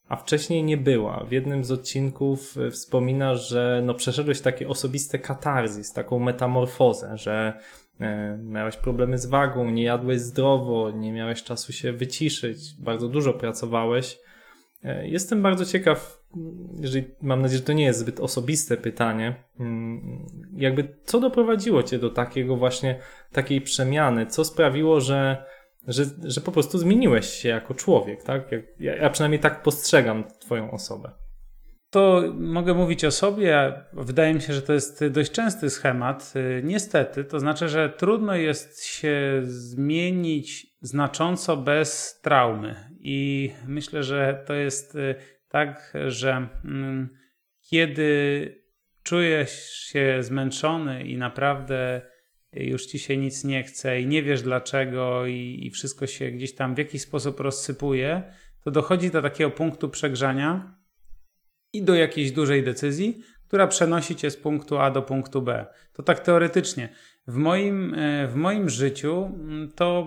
a 0.09 0.16
wcześniej 0.16 0.64
nie 0.64 0.76
była. 0.76 1.24
W 1.24 1.33
jednym 1.33 1.64
z 1.64 1.70
odcinków 1.70 2.57
y, 2.57 2.70
wspominasz, 2.70 3.48
że 3.48 3.83
no 3.85 3.94
przeszedłeś 3.94 4.40
takie 4.40 4.68
osobiste 4.68 5.18
katarzis, 5.18 5.92
taką 5.92 6.18
metamorfozę, 6.18 7.18
że 7.18 7.61
miałeś 8.38 8.76
problemy 8.76 9.18
z 9.18 9.26
wagą, 9.26 9.70
nie 9.70 9.83
jadłeś 9.83 10.20
zdrowo, 10.20 10.90
nie 10.90 11.12
miałeś 11.12 11.42
czasu 11.42 11.72
się 11.72 11.92
wyciszyć, 11.92 12.59
bardzo 12.80 13.09
dużo 13.09 13.33
pracowałeś. 13.33 14.18
Jestem 15.02 15.42
bardzo 15.42 15.64
ciekaw, 15.64 16.23
jeżeli 16.81 17.05
mam 17.23 17.42
nadzieję, 17.42 17.59
że 17.59 17.64
to 17.64 17.73
nie 17.73 17.85
jest 17.85 17.99
zbyt 17.99 18.20
osobiste 18.20 18.77
pytanie, 18.77 19.44
mm, 19.61 20.27
jakby 20.57 20.97
co 21.05 21.20
doprowadziło 21.20 21.83
cię 21.83 21.99
do 21.99 22.11
takiego 22.11 22.57
właśnie 22.57 22.99
takiej 23.33 23.61
przemiany? 23.61 24.27
Co 24.27 24.44
sprawiło, 24.44 25.01
że 25.01 25.44
że, 25.88 26.05
że 26.25 26.40
po 26.40 26.53
prostu 26.53 26.79
zmieniłeś 26.79 27.27
się 27.27 27.49
jako 27.49 27.75
człowiek, 27.75 28.23
tak? 28.23 28.51
Ja, 28.81 28.97
ja 28.97 29.11
przynajmniej 29.11 29.40
tak 29.40 29.62
postrzegam 29.62 30.25
Twoją 30.40 30.70
osobę. 30.70 31.11
To 31.90 32.23
mogę 32.35 32.75
mówić 32.75 33.05
o 33.05 33.11
sobie. 33.11 33.73
Wydaje 33.92 34.35
mi 34.35 34.40
się, 34.40 34.53
że 34.53 34.62
to 34.62 34.73
jest 34.73 35.07
dość 35.07 35.33
częsty 35.33 35.70
schemat. 35.70 36.33
Y, 36.37 36.62
niestety, 36.64 37.25
to 37.25 37.40
znaczy, 37.40 37.68
że 37.68 37.90
trudno 37.90 38.35
jest 38.35 38.85
się 38.85 39.40
zmienić 39.42 40.66
znacząco 40.81 41.57
bez 41.57 42.20
traumy. 42.23 42.75
I 43.01 43.51
myślę, 43.66 44.03
że 44.03 44.44
to 44.47 44.55
jest 44.55 44.94
y, 44.94 45.14
tak, 45.54 45.92
że 46.08 46.48
mm, 46.64 47.08
kiedy 47.60 48.62
czujesz 49.02 49.70
się 49.70 50.18
zmęczony 50.20 51.04
i 51.04 51.16
naprawdę 51.16 52.02
już 52.52 52.86
ci 52.86 52.98
się 52.98 53.16
nic 53.16 53.44
nie 53.44 53.62
chce 53.62 54.00
i 54.00 54.06
nie 54.06 54.22
wiesz 54.22 54.42
dlaczego 54.42 55.26
i, 55.26 55.60
i 55.62 55.70
wszystko 55.70 56.06
się 56.06 56.30
gdzieś 56.30 56.54
tam 56.54 56.74
w 56.74 56.78
jakiś 56.78 57.02
sposób 57.02 57.40
rozsypuje, 57.40 58.22
to 58.64 58.70
dochodzi 58.70 59.10
do 59.10 59.22
takiego 59.22 59.50
punktu 59.50 59.88
przegrzania 59.88 60.78
i 61.72 61.82
do 61.82 61.94
jakiejś 61.94 62.32
dużej 62.32 62.62
decyzji, 62.62 63.20
która 63.48 63.66
przenosi 63.66 64.16
cię 64.16 64.30
z 64.30 64.36
punktu 64.36 64.78
A 64.78 64.90
do 64.90 65.02
punktu 65.02 65.42
B. 65.42 65.66
To 65.92 66.02
tak 66.02 66.20
teoretycznie. 66.20 66.88
W 67.26 67.36
moim, 67.36 67.94
e, 67.94 68.28
w 68.28 68.34
moim 68.34 68.68
życiu 68.68 69.30
mm, 69.34 69.72
to 69.72 70.06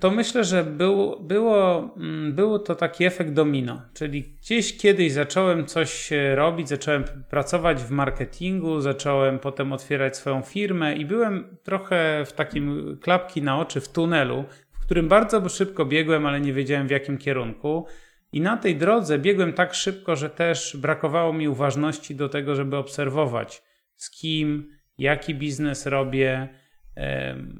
to 0.00 0.10
myślę, 0.10 0.44
że 0.44 0.64
był, 0.64 1.20
było, 1.20 1.90
mm, 1.96 2.32
było 2.32 2.58
to 2.58 2.74
taki 2.74 3.04
efekt 3.04 3.32
domino. 3.32 3.82
Czyli 3.94 4.22
gdzieś 4.22 4.76
kiedyś 4.76 5.12
zacząłem 5.12 5.66
coś 5.66 6.10
robić, 6.34 6.68
zacząłem 6.68 7.04
pracować 7.30 7.82
w 7.82 7.90
marketingu, 7.90 8.80
zacząłem 8.80 9.38
potem 9.38 9.72
otwierać 9.72 10.16
swoją 10.16 10.42
firmę 10.42 10.94
i 10.94 11.04
byłem 11.04 11.56
trochę 11.62 12.24
w 12.26 12.32
takim 12.32 12.98
klapki 13.02 13.42
na 13.42 13.58
oczy 13.58 13.80
w 13.80 13.88
tunelu, 13.88 14.44
w 14.72 14.84
którym 14.84 15.08
bardzo 15.08 15.48
szybko 15.48 15.84
biegłem, 15.84 16.26
ale 16.26 16.40
nie 16.40 16.52
wiedziałem 16.52 16.88
w 16.88 16.90
jakim 16.90 17.18
kierunku. 17.18 17.86
I 18.32 18.40
na 18.40 18.56
tej 18.56 18.76
drodze 18.76 19.18
biegłem 19.18 19.52
tak 19.52 19.74
szybko, 19.74 20.16
że 20.16 20.30
też 20.30 20.76
brakowało 20.76 21.32
mi 21.32 21.48
uważności 21.48 22.14
do 22.14 22.28
tego, 22.28 22.54
żeby 22.54 22.76
obserwować 22.76 23.62
z 23.96 24.10
kim, 24.10 24.68
jaki 24.98 25.34
biznes 25.34 25.86
robię 25.86 26.48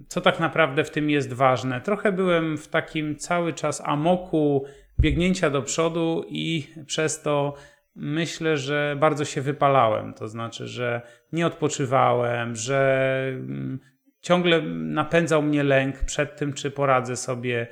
co 0.08 0.20
tak 0.20 0.40
naprawdę 0.40 0.84
w 0.84 0.90
tym 0.90 1.10
jest 1.10 1.32
ważne. 1.32 1.80
Trochę 1.80 2.12
byłem 2.12 2.58
w 2.58 2.68
takim 2.68 3.16
cały 3.16 3.52
czas 3.52 3.82
amoku 3.84 4.64
biegnięcia 5.00 5.50
do 5.50 5.62
przodu 5.62 6.24
i 6.28 6.66
przez 6.86 7.22
to 7.22 7.54
myślę, 7.94 8.56
że 8.56 8.96
bardzo 9.00 9.24
się 9.24 9.40
wypalałem. 9.40 10.14
To 10.14 10.28
znaczy, 10.28 10.66
że 10.66 11.02
nie 11.32 11.46
odpoczywałem, 11.46 12.56
że 12.56 13.22
mm, 13.28 13.78
ciągle 14.20 14.62
napędzał 14.72 15.42
mnie 15.42 15.62
lęk 15.62 16.04
przed 16.04 16.36
tym, 16.36 16.52
czy 16.52 16.70
poradzę 16.70 17.16
sobie 17.16 17.66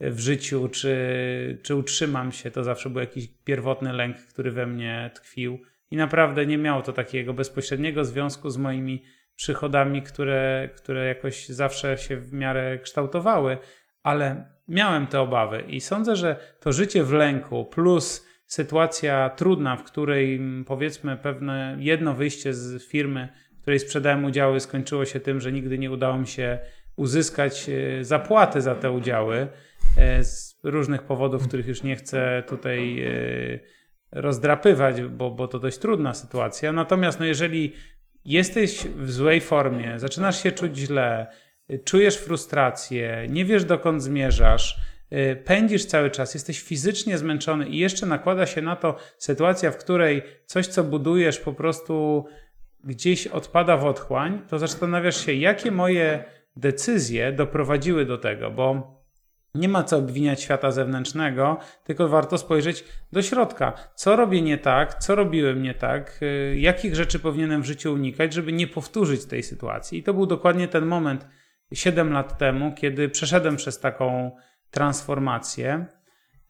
w 0.00 0.20
życiu, 0.20 0.68
czy, 0.68 1.58
czy 1.62 1.74
utrzymam 1.74 2.32
się. 2.32 2.50
To 2.50 2.64
zawsze 2.64 2.90
był 2.90 3.00
jakiś 3.00 3.28
pierwotny 3.44 3.92
lęk, 3.92 4.16
który 4.16 4.50
we 4.50 4.66
mnie 4.66 5.10
tkwił. 5.14 5.58
I 5.90 5.96
naprawdę 5.96 6.46
nie 6.46 6.58
miało 6.58 6.82
to 6.82 6.92
takiego 6.92 7.34
bezpośredniego 7.34 8.04
związku 8.04 8.50
z 8.50 8.56
moimi 8.56 9.02
przychodami, 9.36 10.02
które, 10.02 10.68
które 10.76 11.06
jakoś 11.06 11.48
zawsze 11.48 11.98
się 11.98 12.16
w 12.16 12.32
miarę 12.32 12.78
kształtowały, 12.78 13.58
ale 14.02 14.50
miałem 14.68 15.06
te 15.06 15.20
obawy 15.20 15.60
i 15.60 15.80
sądzę, 15.80 16.16
że 16.16 16.36
to 16.60 16.72
życie 16.72 17.04
w 17.04 17.12
lęku 17.12 17.64
plus 17.64 18.26
sytuacja 18.46 19.30
trudna, 19.30 19.76
w 19.76 19.84
której 19.84 20.40
powiedzmy 20.66 21.16
pewne 21.16 21.76
jedno 21.78 22.14
wyjście 22.14 22.54
z 22.54 22.88
firmy, 22.88 23.28
w 23.58 23.62
której 23.62 23.78
sprzedałem 23.78 24.24
udziały, 24.24 24.60
skończyło 24.60 25.04
się 25.04 25.20
tym, 25.20 25.40
że 25.40 25.52
nigdy 25.52 25.78
nie 25.78 25.90
udało 25.90 26.18
mi 26.18 26.26
się 26.26 26.58
uzyskać 26.96 27.68
e, 27.68 28.04
zapłaty 28.04 28.60
za 28.60 28.74
te 28.74 28.90
udziały 28.90 29.48
e, 29.96 30.24
z 30.24 30.60
różnych 30.64 31.02
powodów, 31.02 31.48
których 31.48 31.66
już 31.66 31.82
nie 31.82 31.96
chcę 31.96 32.42
tutaj 32.48 33.02
e, 33.02 33.58
rozdrapywać, 34.12 35.02
bo, 35.02 35.30
bo 35.30 35.48
to 35.48 35.58
dość 35.58 35.78
trudna 35.78 36.14
sytuacja. 36.14 36.72
Natomiast 36.72 37.20
no 37.20 37.26
jeżeli 37.26 37.72
jesteś 38.26 38.86
w 38.96 39.12
złej 39.12 39.40
formie, 39.40 39.98
zaczynasz 39.98 40.42
się 40.42 40.52
czuć 40.52 40.76
źle, 40.76 41.26
czujesz 41.84 42.16
frustrację, 42.16 43.26
nie 43.28 43.44
wiesz 43.44 43.64
dokąd 43.64 44.02
zmierzasz, 44.02 44.78
y, 45.12 45.36
pędzisz 45.44 45.84
cały 45.84 46.10
czas, 46.10 46.34
jesteś 46.34 46.60
fizycznie 46.62 47.18
zmęczony 47.18 47.68
i 47.68 47.78
jeszcze 47.78 48.06
nakłada 48.06 48.46
się 48.46 48.62
na 48.62 48.76
to 48.76 48.96
sytuacja, 49.18 49.70
w 49.70 49.76
której 49.76 50.22
coś, 50.46 50.66
co 50.66 50.84
budujesz, 50.84 51.38
po 51.38 51.52
prostu 51.52 52.24
gdzieś 52.84 53.26
odpada 53.26 53.76
w 53.76 53.84
otchłań, 53.84 54.42
to 54.48 54.58
zastanawiasz 54.58 55.26
się, 55.26 55.32
jakie 55.32 55.70
moje 55.70 56.24
decyzje 56.56 57.32
doprowadziły 57.32 58.04
do 58.04 58.18
tego, 58.18 58.50
bo 58.50 58.95
nie 59.56 59.68
ma 59.68 59.84
co 59.84 59.96
obwiniać 59.96 60.42
świata 60.42 60.70
zewnętrznego, 60.70 61.58
tylko 61.84 62.08
warto 62.08 62.38
spojrzeć 62.38 62.84
do 63.12 63.22
środka. 63.22 63.72
Co 63.94 64.16
robię 64.16 64.42
nie 64.42 64.58
tak, 64.58 64.94
co 64.94 65.14
robiłem 65.14 65.62
nie 65.62 65.74
tak, 65.74 66.18
y, 66.22 66.56
jakich 66.58 66.94
rzeczy 66.94 67.18
powinienem 67.18 67.62
w 67.62 67.66
życiu 67.66 67.92
unikać, 67.92 68.32
żeby 68.32 68.52
nie 68.52 68.66
powtórzyć 68.66 69.24
tej 69.24 69.42
sytuacji. 69.42 69.98
I 69.98 70.02
to 70.02 70.14
był 70.14 70.26
dokładnie 70.26 70.68
ten 70.68 70.86
moment 70.86 71.26
7 71.72 72.12
lat 72.12 72.38
temu, 72.38 72.74
kiedy 72.74 73.08
przeszedłem 73.08 73.56
przez 73.56 73.80
taką 73.80 74.30
transformację. 74.70 75.86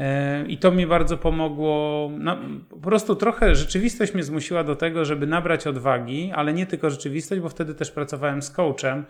Y, 0.02 0.46
I 0.46 0.58
to 0.58 0.72
mi 0.72 0.86
bardzo 0.86 1.18
pomogło. 1.18 2.10
No, 2.18 2.36
po 2.70 2.76
prostu 2.76 3.16
trochę 3.16 3.54
rzeczywistość 3.54 4.14
mnie 4.14 4.22
zmusiła 4.22 4.64
do 4.64 4.76
tego, 4.76 5.04
żeby 5.04 5.26
nabrać 5.26 5.66
odwagi, 5.66 6.32
ale 6.34 6.52
nie 6.52 6.66
tylko 6.66 6.90
rzeczywistość, 6.90 7.40
bo 7.40 7.48
wtedy 7.48 7.74
też 7.74 7.90
pracowałem 7.90 8.42
z 8.42 8.50
coachem 8.50 9.04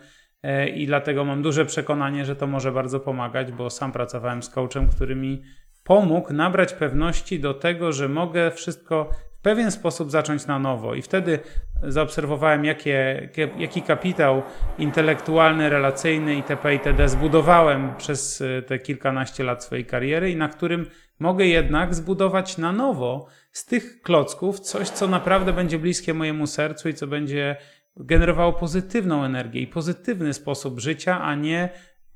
i 0.75 0.87
dlatego 0.87 1.25
mam 1.25 1.41
duże 1.41 1.65
przekonanie, 1.65 2.25
że 2.25 2.35
to 2.35 2.47
może 2.47 2.71
bardzo 2.71 2.99
pomagać, 2.99 3.51
bo 3.51 3.69
sam 3.69 3.91
pracowałem 3.91 4.43
z 4.43 4.49
coachem, 4.49 4.87
który 4.87 5.15
mi 5.15 5.43
pomógł 5.83 6.33
nabrać 6.33 6.73
pewności 6.73 7.39
do 7.39 7.53
tego, 7.53 7.91
że 7.91 8.09
mogę 8.09 8.51
wszystko 8.51 9.09
w 9.39 9.41
pewien 9.41 9.71
sposób 9.71 10.11
zacząć 10.11 10.47
na 10.47 10.59
nowo. 10.59 10.95
I 10.95 11.01
wtedy 11.01 11.39
zaobserwowałem, 11.83 12.65
jakie, 12.65 13.29
jaki 13.57 13.81
kapitał 13.81 14.43
intelektualny, 14.77 15.69
relacyjny 15.69 16.35
itp. 16.35 16.73
itd. 16.73 17.09
zbudowałem 17.09 17.95
przez 17.97 18.41
e, 18.41 18.61
te 18.61 18.79
kilkanaście 18.79 19.43
lat 19.43 19.63
swojej 19.63 19.85
kariery 19.85 20.31
i 20.31 20.35
na 20.35 20.47
którym 20.47 20.85
mogę 21.19 21.45
jednak 21.45 21.95
zbudować 21.95 22.57
na 22.57 22.71
nowo 22.71 23.27
z 23.51 23.65
tych 23.65 24.01
klocków 24.01 24.59
coś, 24.59 24.89
co 24.89 25.07
naprawdę 25.07 25.53
będzie 25.53 25.79
bliskie 25.79 26.13
mojemu 26.13 26.47
sercu 26.47 26.89
i 26.89 26.93
co 26.93 27.07
będzie 27.07 27.55
generowało 27.99 28.53
pozytywną 28.53 29.23
energię 29.23 29.61
i 29.61 29.67
pozytywny 29.67 30.33
sposób 30.33 30.79
życia, 30.79 31.21
a 31.21 31.35
nie 31.35 31.69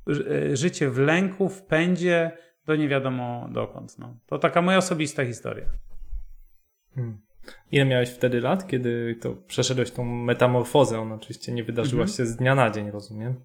y, 0.10 0.58
życie 0.58 0.90
w 0.90 0.98
lęku, 0.98 1.50
w 1.50 1.64
pędzie 1.64 2.32
do 2.66 2.76
nie 2.76 2.90
wiadomo 2.90 3.50
dokąd. 3.52 4.00
No. 4.00 4.18
To 4.26 4.40
taka 4.40 4.62
moja 4.62 4.78
osobista 4.78 5.26
historia. 5.26 5.66
Hmm. 6.96 7.22
Ile 7.72 7.86
miałeś 7.86 8.10
wtedy 8.10 8.42
lat, 8.42 8.68
kiedy 8.68 9.16
to 9.22 9.34
przeszedłeś 9.34 9.92
tą 9.92 10.06
metamorfozę? 10.06 11.00
Ona 11.00 11.16
oczywiście 11.16 11.52
nie 11.52 11.64
wydarzyła 11.64 12.02
Mhm. 12.02 12.18
się 12.18 12.26
z 12.26 12.36
dnia 12.36 12.56
na 12.56 12.70
dzień, 12.70 12.92
rozumiem? 12.92 13.36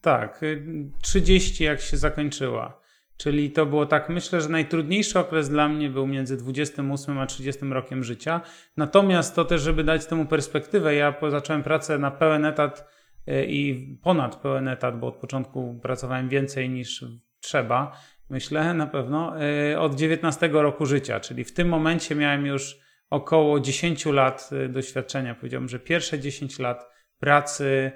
Tak, 0.00 0.42
y, 0.42 0.64
30 1.02 1.64
jak 1.64 1.80
się 1.80 1.96
zakończyła. 1.96 2.81
Czyli 3.22 3.50
to 3.50 3.66
było 3.66 3.86
tak, 3.86 4.08
myślę, 4.08 4.40
że 4.40 4.48
najtrudniejszy 4.48 5.18
okres 5.18 5.48
dla 5.48 5.68
mnie 5.68 5.90
był 5.90 6.06
między 6.06 6.36
28 6.36 7.18
a 7.18 7.26
30 7.26 7.64
rokiem 7.64 8.04
życia. 8.04 8.40
Natomiast 8.76 9.34
to 9.34 9.44
też, 9.44 9.62
żeby 9.62 9.84
dać 9.84 10.06
temu 10.06 10.26
perspektywę, 10.26 10.94
ja 10.94 11.14
zacząłem 11.30 11.62
pracę 11.62 11.98
na 11.98 12.10
pełen 12.10 12.44
etat 12.44 12.88
y, 13.28 13.46
i 13.46 13.96
ponad 14.02 14.36
pełen 14.36 14.68
etat, 14.68 14.98
bo 14.98 15.06
od 15.06 15.16
początku 15.16 15.80
pracowałem 15.82 16.28
więcej 16.28 16.70
niż 16.70 17.04
trzeba, 17.40 17.96
myślę 18.30 18.74
na 18.74 18.86
pewno, 18.86 19.34
y, 19.72 19.78
od 19.78 19.94
19 19.94 20.48
roku 20.52 20.86
życia. 20.86 21.20
Czyli 21.20 21.44
w 21.44 21.54
tym 21.54 21.68
momencie 21.68 22.14
miałem 22.14 22.46
już 22.46 22.78
około 23.10 23.60
10 23.60 24.06
lat 24.06 24.50
y, 24.52 24.68
doświadczenia. 24.68 25.34
Powiedziałbym, 25.34 25.68
że 25.68 25.78
pierwsze 25.78 26.18
10 26.18 26.58
lat 26.58 26.90
pracy 27.18 27.92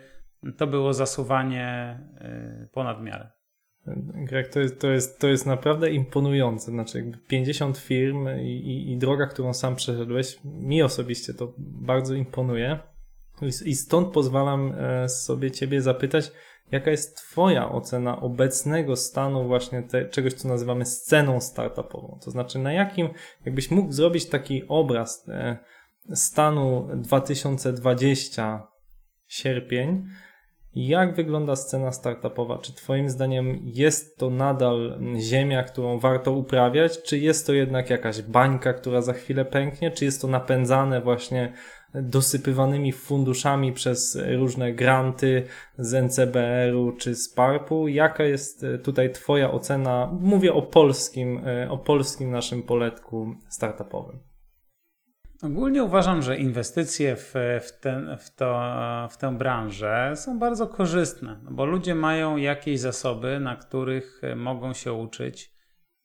to 0.57 0.67
było 0.67 0.95
zasuwanie 0.95 1.99
ponad 2.73 3.03
miarę. 3.03 3.36
Greg, 4.15 4.49
to 4.49 4.61
jest, 4.61 4.81
to, 4.81 4.91
jest, 4.91 5.19
to 5.19 5.29
jest 5.29 5.47
naprawdę 5.47 5.91
imponujące. 5.91 6.71
Znaczy, 6.71 6.99
jakby 6.99 7.19
50 7.19 7.79
firm 7.79 8.29
i, 8.41 8.51
i, 8.51 8.93
i 8.93 8.97
droga, 8.97 9.27
którą 9.27 9.55
sam 9.55 9.77
przeszedłeś, 9.77 10.39
mi 10.45 10.83
osobiście 10.83 11.35
to 11.35 11.53
bardzo 11.59 12.15
imponuje. 12.15 12.79
I, 13.43 13.71
i 13.71 13.75
stąd 13.75 14.09
pozwalam 14.09 14.75
e, 14.79 15.09
sobie 15.09 15.51
Ciebie 15.51 15.83
zapytać, 15.83 16.33
jaka 16.73 16.91
jest 16.91 17.17
Twoja 17.17 17.69
ocena 17.69 18.21
obecnego 18.21 18.97
stanu 18.97 19.47
właśnie 19.47 19.83
te, 19.83 20.09
czegoś, 20.09 20.33
co 20.33 20.49
nazywamy 20.49 20.87
sceną 20.87 21.41
startupową? 21.41 22.19
To 22.25 22.31
znaczy, 22.31 22.59
na 22.59 22.73
jakim, 22.73 23.09
jakbyś 23.45 23.71
mógł 23.71 23.93
zrobić 23.93 24.27
taki 24.27 24.63
obraz 24.69 25.29
e, 25.29 25.59
stanu 26.15 26.89
2020 26.95 28.67
sierpień, 29.27 30.07
jak 30.77 31.15
wygląda 31.15 31.57
scena 31.57 31.93
startupowa? 31.93 32.59
Czy 32.59 32.75
Twoim 32.75 33.11
zdaniem 33.11 33.61
jest 33.65 34.19
to 34.19 34.31
nadal 34.31 34.99
ziemia, 35.19 35.63
którą 35.63 35.99
warto 35.99 36.33
uprawiać? 36.33 37.03
Czy 37.03 37.19
jest 37.19 37.47
to 37.47 37.53
jednak 37.53 37.91
jakaś 37.91 38.23
bańka, 38.23 38.73
która 38.73 39.03
za 39.03 39.13
chwilę 39.13 39.45
pęknie? 39.45 39.91
Czy 39.91 40.05
jest 40.05 40.23
to 40.23 40.29
napędzane 40.29 41.01
właśnie 41.01 41.53
dosypywanymi 41.95 42.93
funduszami 42.93 43.73
przez 43.73 44.19
różne 44.37 44.73
granty 44.73 45.43
z 45.79 45.95
NCBR-u 45.95 46.93
czy 46.93 47.15
z 47.15 47.35
PARP-u? 47.35 47.89
Jaka 47.89 48.25
jest 48.25 48.65
e, 48.65 48.79
tutaj 48.79 49.13
Twoja 49.13 49.51
ocena? 49.51 50.11
Mówię 50.21 50.55
o 50.55 50.63
polskim, 50.63 51.41
e, 51.47 51.71
o 51.71 51.79
polskim 51.79 52.31
naszym 52.31 52.63
poletku 52.63 53.35
startupowym. 53.49 54.19
Ogólnie 55.43 55.85
uważam, 55.85 56.23
że 56.23 56.37
inwestycje 56.37 57.17
w, 57.17 57.35
w, 57.61 57.81
ten, 57.81 58.17
w, 58.19 58.35
to, 58.35 58.61
w 59.11 59.17
tę 59.17 59.39
branżę 59.39 60.13
są 60.17 60.39
bardzo 60.39 60.67
korzystne, 60.67 61.41
no 61.43 61.51
bo 61.51 61.67
ludzie 61.67 61.95
mają 61.95 62.37
jakieś 62.37 62.81
zasoby, 62.81 63.41
na 63.41 63.57
których 63.57 64.21
mogą 64.37 64.73
się 64.73 64.93
uczyć, 64.93 65.53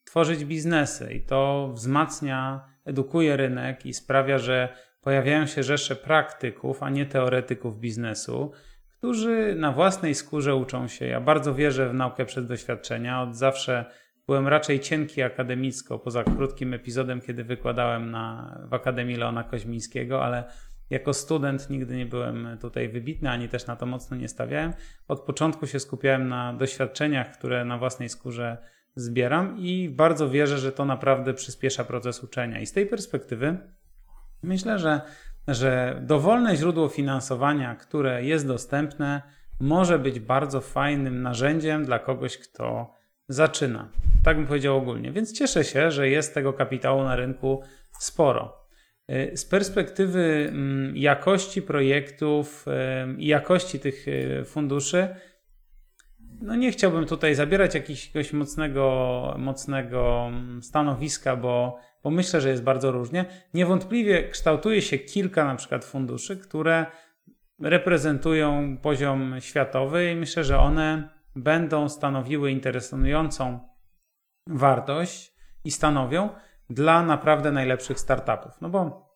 tworzyć 0.04 0.44
biznesy 0.44 1.12
i 1.14 1.26
to 1.26 1.70
wzmacnia, 1.74 2.68
edukuje 2.84 3.36
rynek 3.36 3.86
i 3.86 3.94
sprawia, 3.94 4.38
że 4.38 4.68
pojawiają 5.00 5.46
się 5.46 5.62
rzesze 5.62 5.96
praktyków, 5.96 6.82
a 6.82 6.90
nie 6.90 7.06
teoretyków 7.06 7.78
biznesu, 7.78 8.52
którzy 8.98 9.54
na 9.58 9.72
własnej 9.72 10.14
skórze 10.14 10.54
uczą 10.54 10.88
się. 10.88 11.06
Ja 11.06 11.20
bardzo 11.20 11.54
wierzę 11.54 11.88
w 11.88 11.94
naukę 11.94 12.24
przez 12.24 12.46
doświadczenia. 12.46 13.22
Od 13.22 13.36
zawsze 13.36 13.84
byłem 14.26 14.48
raczej 14.48 14.80
cienki 14.80 15.22
akademicko, 15.22 15.98
poza 15.98 16.24
krótkim 16.24 16.74
epizodem, 16.74 17.20
kiedy 17.20 17.44
wykładałem 17.44 18.10
na, 18.10 18.58
w 18.68 18.74
Akademii 18.74 19.16
Leona 19.16 19.44
Koźmińskiego, 19.44 20.24
ale 20.24 20.44
jako 20.90 21.14
student 21.14 21.70
nigdy 21.70 21.96
nie 21.96 22.06
byłem 22.06 22.58
tutaj 22.60 22.88
wybitny, 22.88 23.30
ani 23.30 23.48
też 23.48 23.66
na 23.66 23.76
to 23.76 23.86
mocno 23.86 24.16
nie 24.16 24.28
stawiałem. 24.28 24.72
Od 25.08 25.20
początku 25.20 25.66
się 25.66 25.80
skupiałem 25.80 26.28
na 26.28 26.52
doświadczeniach, 26.52 27.32
które 27.32 27.64
na 27.64 27.78
własnej 27.78 28.08
skórze 28.08 28.58
zbieram 28.96 29.58
i 29.58 29.88
bardzo 29.88 30.30
wierzę, 30.30 30.58
że 30.58 30.72
to 30.72 30.84
naprawdę 30.84 31.34
przyspiesza 31.34 31.84
proces 31.84 32.24
uczenia. 32.24 32.60
I 32.60 32.66
z 32.66 32.72
tej 32.72 32.86
perspektywy 32.86 33.58
myślę, 34.42 34.78
że, 34.78 35.00
że 35.48 36.00
dowolne 36.02 36.56
źródło 36.56 36.88
finansowania, 36.88 37.76
które 37.76 38.24
jest 38.24 38.46
dostępne, 38.46 39.22
może 39.60 39.98
być 39.98 40.20
bardzo 40.20 40.60
fajnym 40.60 41.22
narzędziem 41.22 41.84
dla 41.84 41.98
kogoś, 41.98 42.38
kto 42.38 42.94
zaczyna. 43.28 43.88
Tak 44.24 44.36
bym 44.36 44.46
powiedział 44.46 44.76
ogólnie. 44.76 45.12
Więc 45.12 45.32
cieszę 45.32 45.64
się, 45.64 45.90
że 45.90 46.08
jest 46.08 46.34
tego 46.34 46.52
kapitału 46.52 47.02
na 47.02 47.16
rynku 47.16 47.62
sporo. 47.98 48.62
Z 49.34 49.44
perspektywy 49.44 50.48
mm, 50.48 50.96
jakości 50.96 51.62
projektów 51.62 52.66
i 53.18 53.26
jakości 53.26 53.80
tych 53.80 54.08
y, 54.08 54.44
funduszy, 54.44 55.08
no 56.42 56.54
nie 56.54 56.72
chciałbym 56.72 57.06
tutaj 57.06 57.34
zabierać 57.34 57.74
jakiegoś 57.74 58.32
mocnego, 58.32 59.34
mocnego 59.38 60.24
mm, 60.28 60.62
stanowiska, 60.62 61.36
bo, 61.36 61.78
bo 62.02 62.10
myślę, 62.10 62.40
że 62.40 62.48
jest 62.48 62.62
bardzo 62.62 62.92
różnie. 62.92 63.24
Niewątpliwie 63.54 64.28
kształtuje 64.28 64.82
się 64.82 64.98
kilka 64.98 65.44
na 65.44 65.54
przykład 65.54 65.84
funduszy, 65.84 66.36
które 66.36 66.86
reprezentują 67.60 68.78
poziom 68.82 69.34
światowy 69.40 70.10
i 70.10 70.16
myślę, 70.16 70.44
że 70.44 70.58
one 70.58 71.08
będą 71.36 71.88
stanowiły 71.88 72.50
interesującą 72.50 73.60
wartość 74.46 75.34
i 75.64 75.70
stanowią 75.70 76.28
dla 76.70 77.02
naprawdę 77.02 77.52
najlepszych 77.52 78.00
startupów. 78.00 78.60
No 78.60 78.68
bo 78.68 79.12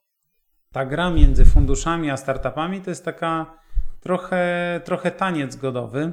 ta 0.72 0.86
gra 0.86 1.10
między 1.10 1.44
funduszami 1.44 2.10
a 2.10 2.16
startupami 2.16 2.80
to 2.80 2.90
jest 2.90 3.04
taka 3.04 3.58
trochę, 4.00 4.80
trochę 4.84 5.10
taniec 5.10 5.56
godowy. 5.56 6.12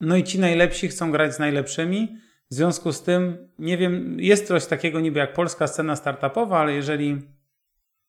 No 0.00 0.16
i 0.16 0.24
ci 0.24 0.40
najlepsi 0.40 0.88
chcą 0.88 1.10
grać 1.10 1.34
z 1.34 1.38
najlepszymi. 1.38 2.16
W 2.50 2.54
związku 2.54 2.92
z 2.92 3.02
tym, 3.02 3.52
nie 3.58 3.78
wiem, 3.78 4.20
jest 4.20 4.46
coś 4.46 4.66
takiego 4.66 5.00
niby 5.00 5.18
jak 5.18 5.32
polska 5.32 5.66
scena 5.66 5.96
startupowa, 5.96 6.58
ale 6.58 6.72
jeżeli 6.72 7.22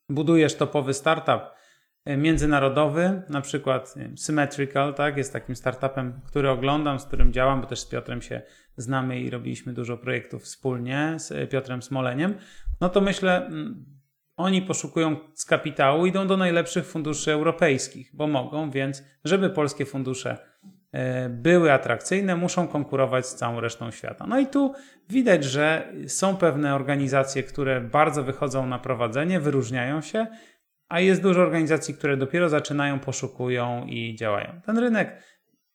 budujesz 0.10 0.56
topowy 0.56 0.94
startup 0.94 1.61
międzynarodowy, 2.06 3.22
na 3.30 3.42
przykład 3.42 3.96
Symmetrical, 4.16 4.94
tak, 4.94 5.18
jest 5.18 5.34
takim 5.34 5.56
startupem, 5.56 6.22
który 6.26 6.50
oglądam, 6.50 7.00
z 7.00 7.06
którym 7.06 7.34
działam, 7.34 7.62
bo 7.62 7.68
też 7.68 7.80
z 7.80 7.86
Piotrem 7.86 8.22
się 8.22 8.42
znamy 8.78 9.20
i 9.20 9.30
robiliśmy 9.30 9.74
dużo 9.74 9.98
projektów 9.98 10.44
wspólnie 10.44 11.16
z 11.18 11.52
Piotrem 11.52 11.82
Smoleniem, 11.82 12.34
no 12.82 12.90
to 12.90 13.02
myślę, 13.02 13.46
mm, 13.46 13.86
oni 14.38 14.62
poszukują 14.62 15.16
z 15.34 15.46
kapitału, 15.46 16.06
idą 16.06 16.28
do 16.28 16.38
najlepszych 16.38 16.86
funduszy 16.86 17.32
europejskich, 17.32 18.10
bo 18.14 18.28
mogą, 18.28 18.72
więc 18.72 19.04
żeby 19.26 19.50
polskie 19.50 19.86
fundusze 19.86 20.38
były 21.30 21.74
atrakcyjne, 21.74 22.36
muszą 22.36 22.68
konkurować 22.68 23.26
z 23.26 23.36
całą 23.36 23.60
resztą 23.60 23.92
świata. 23.92 24.26
No 24.28 24.40
i 24.40 24.48
tu 24.48 24.74
widać, 25.10 25.44
że 25.44 25.94
są 26.08 26.38
pewne 26.38 26.76
organizacje, 26.76 27.44
które 27.44 27.82
bardzo 27.82 28.24
wychodzą 28.24 28.68
na 28.68 28.80
prowadzenie, 28.80 29.40
wyróżniają 29.40 30.02
się, 30.02 30.28
a 30.92 31.00
jest 31.00 31.22
dużo 31.22 31.42
organizacji, 31.42 31.94
które 31.94 32.18
dopiero 32.18 32.50
zaczynają, 32.50 33.00
poszukują 33.00 33.86
i 33.86 34.16
działają. 34.16 34.62
Ten 34.66 34.78
rynek, 34.78 35.24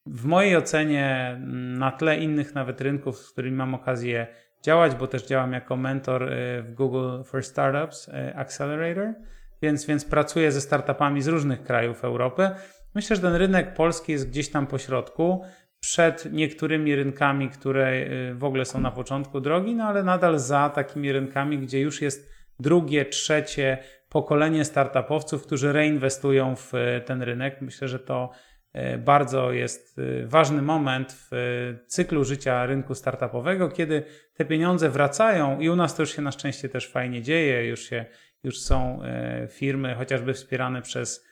w 0.07 0.24
mojej 0.24 0.57
ocenie, 0.57 1.37
na 1.79 1.92
tle 1.92 2.18
innych 2.18 2.55
nawet 2.55 2.81
rynków, 2.81 3.18
z 3.18 3.33
którymi 3.33 3.57
mam 3.57 3.74
okazję 3.74 4.26
działać, 4.64 4.94
bo 4.94 5.07
też 5.07 5.26
działam 5.26 5.52
jako 5.52 5.76
mentor 5.76 6.31
w 6.62 6.74
Google 6.74 7.22
for 7.24 7.44
Startups 7.44 8.11
Accelerator, 8.35 9.14
więc, 9.62 9.87
więc 9.87 10.05
pracuję 10.05 10.52
ze 10.52 10.61
startupami 10.61 11.22
z 11.22 11.29
różnych 11.29 11.62
krajów 11.62 12.05
Europy. 12.05 12.50
Myślę, 12.94 13.16
że 13.16 13.22
ten 13.22 13.35
rynek 13.35 13.74
polski 13.74 14.12
jest 14.12 14.31
gdzieś 14.31 14.50
tam 14.50 14.66
po 14.66 14.79
środku, 14.79 15.44
przed 15.81 16.33
niektórymi 16.33 16.94
rynkami, 16.94 17.48
które 17.48 17.92
w 18.35 18.44
ogóle 18.44 18.64
są 18.64 18.81
na 18.81 18.90
początku 18.90 19.40
drogi, 19.40 19.74
no 19.74 19.85
ale 19.85 20.02
nadal 20.02 20.38
za 20.38 20.70
takimi 20.70 21.12
rynkami, 21.12 21.59
gdzie 21.59 21.81
już 21.81 22.02
jest 22.02 22.33
drugie, 22.61 23.05
trzecie 23.05 23.79
pokolenie 24.08 24.64
startupowców, 24.64 25.42
którzy 25.42 25.72
reinwestują 25.72 26.56
w 26.56 26.72
ten 27.06 27.22
rynek. 27.22 27.60
Myślę, 27.60 27.88
że 27.88 27.98
to 27.98 28.30
bardzo 28.98 29.52
jest 29.52 30.00
ważny 30.24 30.62
moment 30.62 31.12
w 31.30 31.74
cyklu 31.86 32.24
życia 32.24 32.66
rynku 32.66 32.94
startupowego, 32.94 33.68
kiedy 33.68 34.02
te 34.34 34.44
pieniądze 34.44 34.90
wracają 34.90 35.60
i 35.60 35.68
u 35.68 35.76
nas 35.76 35.94
to 35.94 36.02
już 36.02 36.16
się 36.16 36.22
na 36.22 36.32
szczęście 36.32 36.68
też 36.68 36.88
fajnie 36.88 37.22
dzieje, 37.22 37.68
już, 37.68 37.80
się, 37.80 38.04
już 38.44 38.60
są 38.60 39.00
firmy 39.50 39.94
chociażby 39.94 40.34
wspierane 40.34 40.82
przez 40.82 41.26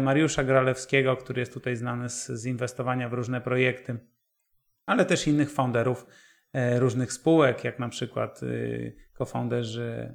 Mariusza 0.00 0.44
Gralewskiego, 0.44 1.16
który 1.16 1.40
jest 1.40 1.54
tutaj 1.54 1.76
znany 1.76 2.08
z, 2.08 2.26
z 2.26 2.46
inwestowania 2.46 3.08
w 3.08 3.12
różne 3.12 3.40
projekty, 3.40 3.98
ale 4.86 5.04
też 5.04 5.26
innych 5.26 5.50
founderów, 5.50 6.06
e, 6.52 6.80
różnych 6.80 7.12
spółek, 7.12 7.64
jak 7.64 7.78
na 7.78 7.88
przykład 7.88 8.40
cofounderzy 9.12 10.14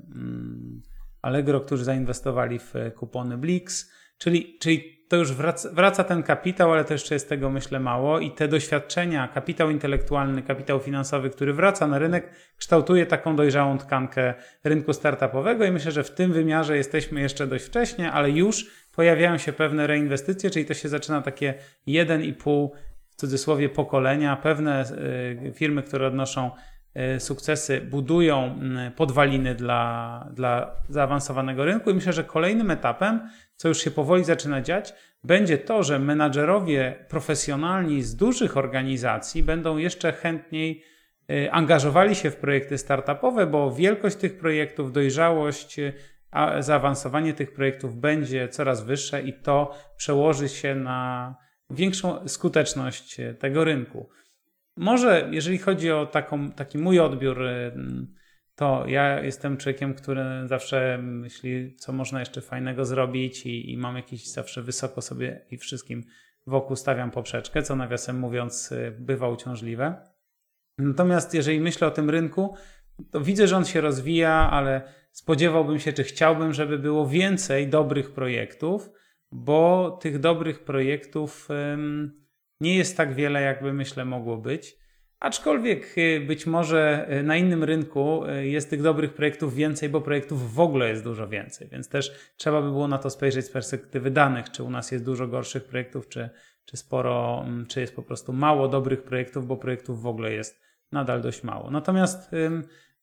Allegro, 1.21 1.61
którzy 1.61 1.83
zainwestowali 1.83 2.59
w 2.59 2.75
e, 2.75 2.91
kupony 2.91 3.37
Blix, 3.37 3.91
czyli, 4.17 4.57
czyli 4.59 4.99
to 5.09 5.15
już 5.15 5.33
wraca, 5.33 5.69
wraca 5.73 6.03
ten 6.03 6.23
kapitał, 6.23 6.73
ale 6.73 6.85
to 6.85 6.93
jeszcze 6.93 7.15
jest 7.15 7.29
tego 7.29 7.49
myślę 7.49 7.79
mało 7.79 8.19
i 8.19 8.31
te 8.31 8.47
doświadczenia, 8.47 9.27
kapitał 9.27 9.69
intelektualny, 9.69 10.41
kapitał 10.41 10.79
finansowy, 10.79 11.29
który 11.29 11.53
wraca 11.53 11.87
na 11.87 11.99
rynek, 11.99 12.29
kształtuje 12.57 13.05
taką 13.05 13.35
dojrzałą 13.35 13.77
tkankę 13.77 14.33
rynku 14.63 14.93
startupowego 14.93 15.65
i 15.65 15.71
myślę, 15.71 15.91
że 15.91 16.03
w 16.03 16.11
tym 16.11 16.33
wymiarze 16.33 16.77
jesteśmy 16.77 17.21
jeszcze 17.21 17.47
dość 17.47 17.65
wcześnie, 17.65 18.11
ale 18.11 18.31
już 18.31 18.65
pojawiają 18.95 19.37
się 19.37 19.53
pewne 19.53 19.87
reinwestycje, 19.87 20.49
czyli 20.49 20.65
to 20.65 20.73
się 20.73 20.89
zaczyna 20.89 21.21
takie 21.21 21.53
1,5 21.87 22.69
w 23.09 23.15
cudzysłowie 23.15 23.69
pokolenia, 23.69 24.35
pewne 24.35 24.85
y, 25.47 25.53
firmy, 25.55 25.83
które 25.83 26.07
odnoszą 26.07 26.51
sukcesy, 27.19 27.81
budują 27.81 28.59
podwaliny 28.95 29.55
dla, 29.55 30.27
dla 30.33 30.75
zaawansowanego 30.89 31.65
rynku 31.65 31.91
i 31.91 31.93
myślę, 31.93 32.13
że 32.13 32.23
kolejnym 32.23 32.71
etapem, 32.71 33.29
co 33.55 33.67
już 33.67 33.77
się 33.83 33.91
powoli 33.91 34.23
zaczyna 34.23 34.61
dziać, 34.61 34.93
będzie 35.23 35.57
to, 35.57 35.83
że 35.83 35.99
menadżerowie 35.99 37.05
profesjonalni 37.09 38.03
z 38.03 38.15
dużych 38.15 38.57
organizacji 38.57 39.43
będą 39.43 39.77
jeszcze 39.77 40.11
chętniej 40.11 40.83
y, 41.31 41.51
angażowali 41.51 42.15
się 42.15 42.31
w 42.31 42.35
projekty 42.35 42.77
startupowe, 42.77 43.47
bo 43.47 43.71
wielkość 43.71 44.15
tych 44.15 44.37
projektów, 44.37 44.91
dojrzałość, 44.91 45.79
a 46.31 46.61
zaawansowanie 46.61 47.33
tych 47.33 47.53
projektów 47.53 47.95
będzie 47.95 48.47
coraz 48.47 48.83
wyższe 48.83 49.21
i 49.21 49.33
to 49.33 49.75
przełoży 49.97 50.49
się 50.49 50.75
na 50.75 51.35
większą 51.69 52.27
skuteczność 52.27 53.17
tego 53.39 53.63
rynku. 53.63 54.09
Może 54.79 55.29
jeżeli 55.31 55.57
chodzi 55.57 55.91
o 55.91 56.05
taką, 56.05 56.51
taki 56.51 56.77
mój 56.77 56.99
odbiór, 56.99 57.37
to 58.55 58.83
ja 58.87 59.23
jestem 59.23 59.57
człowiekiem, 59.57 59.93
który 59.93 60.23
zawsze 60.45 60.97
myśli, 61.01 61.75
co 61.75 61.93
można 61.93 62.19
jeszcze 62.19 62.41
fajnego 62.41 62.85
zrobić 62.85 63.45
i, 63.45 63.71
i 63.71 63.77
mam 63.77 63.95
jakiś 63.95 64.31
zawsze 64.31 64.61
wysoko 64.61 65.01
sobie 65.01 65.45
i 65.51 65.57
wszystkim 65.57 66.03
wokół 66.47 66.75
stawiam 66.75 67.11
poprzeczkę, 67.11 67.63
co 67.63 67.75
nawiasem 67.75 68.19
mówiąc 68.19 68.73
bywa 68.99 69.29
uciążliwe. 69.29 69.95
Natomiast 70.77 71.33
jeżeli 71.33 71.59
myślę 71.61 71.87
o 71.87 71.91
tym 71.91 72.09
rynku, 72.09 72.55
to 73.11 73.21
widzę, 73.21 73.47
że 73.47 73.57
on 73.57 73.65
się 73.65 73.81
rozwija, 73.81 74.49
ale 74.51 74.81
spodziewałbym 75.11 75.79
się, 75.79 75.93
czy 75.93 76.03
chciałbym, 76.03 76.53
żeby 76.53 76.79
było 76.79 77.07
więcej 77.07 77.67
dobrych 77.67 78.11
projektów, 78.11 78.89
bo 79.31 79.91
tych 80.01 80.19
dobrych 80.19 80.63
projektów 80.63 81.49
nie 82.61 82.77
jest 82.77 82.97
tak 82.97 83.13
wiele, 83.13 83.41
jakby 83.41 83.73
myślę 83.73 84.05
mogło 84.05 84.37
być. 84.37 84.77
Aczkolwiek 85.19 85.97
y, 85.97 86.19
być 86.27 86.45
może 86.45 87.07
y, 87.19 87.23
na 87.23 87.37
innym 87.37 87.63
rynku 87.63 88.25
y, 88.25 88.47
jest 88.47 88.69
tych 88.69 88.81
dobrych 88.81 89.13
projektów 89.13 89.55
więcej, 89.55 89.89
bo 89.89 90.01
projektów 90.01 90.53
w 90.53 90.59
ogóle 90.59 90.89
jest 90.89 91.03
dużo 91.03 91.27
więcej, 91.27 91.67
więc 91.71 91.89
też 91.89 92.33
trzeba 92.37 92.61
by 92.61 92.67
było 92.67 92.87
na 92.87 92.97
to 92.97 93.09
spojrzeć 93.09 93.45
z 93.45 93.49
perspektywy 93.49 94.11
danych, 94.11 94.51
czy 94.51 94.63
u 94.63 94.69
nas 94.69 94.91
jest 94.91 95.05
dużo 95.05 95.27
gorszych 95.27 95.63
projektów, 95.63 96.09
czy, 96.09 96.29
czy 96.65 96.77
sporo, 96.77 97.43
mm, 97.45 97.65
czy 97.65 97.81
jest 97.81 97.95
po 97.95 98.03
prostu 98.03 98.33
mało 98.33 98.67
dobrych 98.67 99.03
projektów, 99.03 99.47
bo 99.47 99.57
projektów 99.57 100.01
w 100.01 100.07
ogóle 100.07 100.33
jest 100.33 100.61
nadal 100.91 101.21
dość 101.21 101.43
mało. 101.43 101.71
Natomiast 101.71 102.31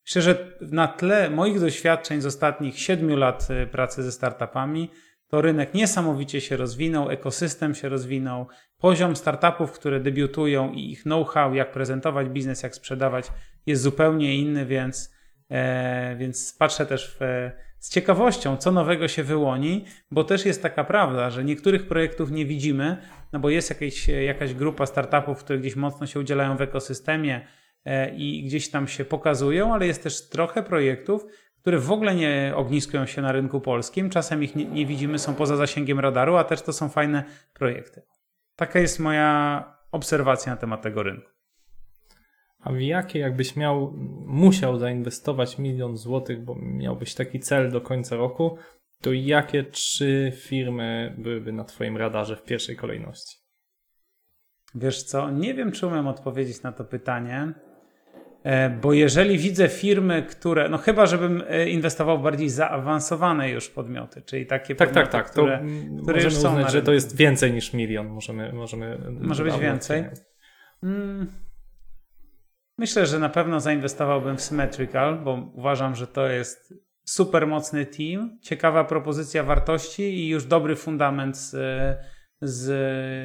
Myślę, 0.07 0.23
że 0.23 0.53
na 0.61 0.89
tle 0.89 1.31
moich 1.31 1.61
doświadczeń 1.61 2.21
z 2.21 2.27
ostatnich 2.27 2.79
siedmiu 2.79 3.17
lat 3.17 3.49
pracy 3.71 4.03
ze 4.03 4.13
startupami, 4.13 4.91
to 5.29 5.41
rynek 5.41 5.75
niesamowicie 5.75 6.41
się 6.41 6.57
rozwinął, 6.57 7.11
ekosystem 7.11 7.75
się 7.75 7.89
rozwinął, 7.89 8.47
poziom 8.79 9.17
startupów, 9.17 9.73
które 9.73 10.01
debiutują 10.01 10.73
i 10.73 10.91
ich 10.91 11.03
know-how, 11.03 11.55
jak 11.55 11.73
prezentować 11.73 12.29
biznes, 12.29 12.63
jak 12.63 12.75
sprzedawać, 12.75 13.33
jest 13.67 13.83
zupełnie 13.83 14.37
inny, 14.37 14.67
więc, 14.67 15.15
e, 15.51 16.17
więc 16.17 16.57
patrzę 16.59 16.87
też 16.87 17.17
w, 17.21 17.51
z 17.79 17.91
ciekawością, 17.91 18.57
co 18.57 18.73
nowego 18.73 19.09
się 19.09 19.23
wyłoni, 19.23 19.85
bo 20.11 20.25
też 20.25 20.47
jest 20.47 20.63
taka 20.63 20.85
prawda, 20.85 21.31
że 21.31 21.45
niektórych 21.45 21.89
projektów 21.89 22.31
nie 22.31 22.47
widzimy, 22.47 22.97
no 23.33 23.41
bo 23.41 23.51
jest 23.51 23.71
jakieś, 23.71 24.09
jakaś 24.09 24.55
grupa 24.55 24.87
startupów, 24.87 25.39
które 25.39 25.59
gdzieś 25.59 25.77
mocno 25.77 26.07
się 26.07 26.21
udzielają 26.21 26.57
w 26.57 26.61
ekosystemie, 26.61 27.47
E, 27.87 28.15
i 28.17 28.43
gdzieś 28.43 28.71
tam 28.71 28.89
się 28.89 29.05
pokazują, 29.05 29.75
ale 29.75 29.87
jest 29.87 30.03
też 30.03 30.29
trochę 30.29 30.63
projektów, 30.63 31.27
które 31.67 31.79
w 31.79 31.93
ogóle 31.93 32.15
nie 32.15 32.53
ogniskują 32.57 33.07
się 33.07 33.23
na 33.23 33.33
rynku 33.33 33.61
polskim. 33.61 34.11
Czasem 34.11 34.43
ich 34.43 34.57
nie, 34.57 34.65
nie 34.65 34.87
widzimy, 34.87 35.19
są 35.19 35.35
poza 35.35 35.57
zasięgiem 35.57 36.01
radaru, 36.01 36.37
a 36.37 36.45
też 36.45 36.63
to 36.63 36.73
są 36.73 36.89
fajne 36.89 37.25
projekty. 37.55 38.03
Taka 38.57 38.79
jest 38.79 39.01
moja 39.01 39.65
obserwacja 39.93 40.53
na 40.53 40.57
temat 40.57 40.83
tego 40.83 41.03
rynku. 41.03 41.31
A 42.61 42.73
w 42.73 42.81
jakie 42.81 43.19
jakbyś 43.19 43.57
miał, 43.57 43.93
musiał 44.27 44.79
zainwestować 44.79 45.59
milion 45.59 45.97
złotych, 45.97 46.45
bo 46.45 46.55
miałbyś 46.55 47.15
taki 47.15 47.41
cel 47.41 47.71
do 47.71 47.81
końca 47.81 48.17
roku, 48.17 48.59
to 49.03 49.13
jakie 49.13 49.65
trzy 49.65 50.33
firmy 50.37 51.15
byłyby 51.19 51.53
na 51.53 51.65
Twoim 51.65 51.97
radarze 51.97 52.37
w 52.37 52.43
pierwszej 52.43 52.77
kolejności? 52.77 53.37
Wiesz 54.75 55.03
co, 55.03 55.31
nie 55.31 55.55
wiem, 55.55 55.73
czy 55.73 55.87
umiem 55.87 56.09
odpowiedzieć 56.09 56.63
na 56.63 56.73
to 56.73 56.85
pytanie. 56.85 57.53
E, 58.47 58.71
bo 58.71 58.93
jeżeli 58.93 59.39
widzę 59.39 59.69
firmy, 59.69 60.23
które, 60.23 60.69
no 60.69 60.79
chyba, 60.79 61.07
żebym 61.07 61.43
e, 61.49 61.69
inwestował 61.69 62.19
w 62.19 62.23
bardziej 62.23 62.51
zaawansowane 62.51 63.51
już 63.51 63.69
podmioty, 63.69 64.23
czyli 64.23 64.47
takie 64.47 64.75
tak, 64.75 64.89
podmioty, 64.89 65.11
tak, 65.13 65.25
tak. 65.25 65.33
które, 65.33 65.65
to 65.97 66.03
które 66.03 66.23
już 66.23 66.35
są 66.35 66.53
uznać, 66.53 66.73
że 66.73 66.83
to 66.83 66.93
jest 66.93 67.17
więcej 67.17 67.53
niż 67.53 67.73
milion. 67.73 68.09
Możemy, 68.09 68.53
możemy 68.53 68.99
Może 69.21 69.45
być 69.45 69.59
więcej. 69.59 70.05
Hmm. 70.81 71.27
Myślę, 72.79 73.07
że 73.07 73.19
na 73.19 73.29
pewno 73.29 73.61
zainwestowałbym 73.61 74.37
w 74.37 74.43
Symmetrical, 74.43 75.19
bo 75.19 75.51
uważam, 75.55 75.95
że 75.95 76.07
to 76.07 76.29
jest 76.29 76.75
super 77.05 77.47
mocny 77.47 77.87
team, 77.87 78.39
ciekawa 78.43 78.85
propozycja 78.85 79.43
wartości 79.43 80.03
i 80.03 80.29
już 80.29 80.45
dobry 80.45 80.77
fundament 80.77 81.37
z, 81.37 81.57
z 82.41 82.69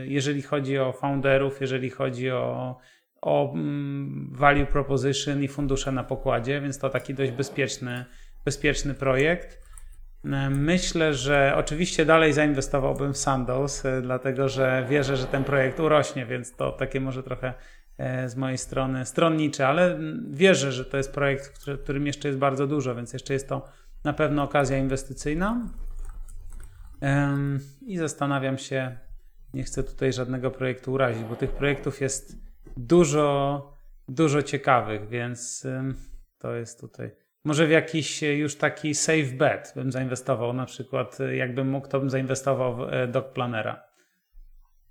jeżeli 0.09 0.41
chodzi 0.41 0.77
o 0.77 0.93
founderów, 0.93 1.61
jeżeli 1.61 1.89
chodzi 1.89 2.31
o 2.31 2.77
o 3.21 3.51
mm, 3.53 4.29
value 4.31 4.65
proposition 4.65 5.43
i 5.43 5.47
fundusze 5.47 5.91
na 5.91 6.03
pokładzie, 6.03 6.61
więc 6.61 6.77
to 6.77 6.89
taki 6.89 7.13
dość 7.13 7.31
bezpieczny, 7.31 8.05
bezpieczny 8.45 8.93
projekt. 8.93 9.61
E, 10.25 10.49
myślę, 10.49 11.13
że 11.13 11.53
oczywiście 11.55 12.05
dalej 12.05 12.33
zainwestowałbym 12.33 13.13
w 13.13 13.17
Sandoz, 13.17 13.85
e, 13.85 14.01
dlatego 14.01 14.49
że 14.49 14.85
wierzę, 14.89 15.17
że 15.17 15.27
ten 15.27 15.43
projekt 15.43 15.79
urośnie, 15.79 16.25
więc 16.25 16.55
to 16.55 16.71
takie 16.71 17.01
może 17.01 17.23
trochę 17.23 17.53
e, 17.97 18.29
z 18.29 18.35
mojej 18.35 18.57
strony 18.57 19.05
stronnicze, 19.05 19.67
ale 19.67 19.95
mm, 19.95 20.25
wierzę, 20.31 20.71
że 20.71 20.85
to 20.85 20.97
jest 20.97 21.13
projekt, 21.13 21.65
którym 21.83 22.07
jeszcze 22.07 22.27
jest 22.27 22.39
bardzo 22.39 22.67
dużo, 22.67 22.95
więc 22.95 23.13
jeszcze 23.13 23.33
jest 23.33 23.49
to 23.49 23.65
na 24.03 24.13
pewno 24.13 24.43
okazja 24.43 24.77
inwestycyjna. 24.77 25.67
I 27.87 27.97
zastanawiam 27.97 28.57
się, 28.57 28.97
nie 29.53 29.63
chcę 29.63 29.83
tutaj 29.83 30.13
żadnego 30.13 30.51
projektu 30.51 30.93
urazić, 30.93 31.23
bo 31.23 31.35
tych 31.35 31.51
projektów 31.51 32.01
jest 32.01 32.50
dużo, 32.77 33.77
dużo 34.07 34.43
ciekawych, 34.43 35.09
więc 35.09 35.67
to 36.39 36.55
jest 36.55 36.79
tutaj. 36.81 37.11
Może 37.43 37.67
w 37.67 37.69
jakiś 37.69 38.23
e, 38.23 38.35
już 38.35 38.57
taki 38.57 38.95
safe 38.95 39.35
bet 39.37 39.73
bym 39.75 39.91
zainwestował, 39.91 40.53
na 40.53 40.65
przykład 40.65 41.21
e, 41.21 41.35
jakbym 41.35 41.69
mógł, 41.69 41.87
to 41.87 41.99
bym 41.99 42.09
zainwestował 42.09 42.75
w 42.75 42.81
e, 42.81 43.07
Doc 43.07 43.25
Planera. 43.33 43.83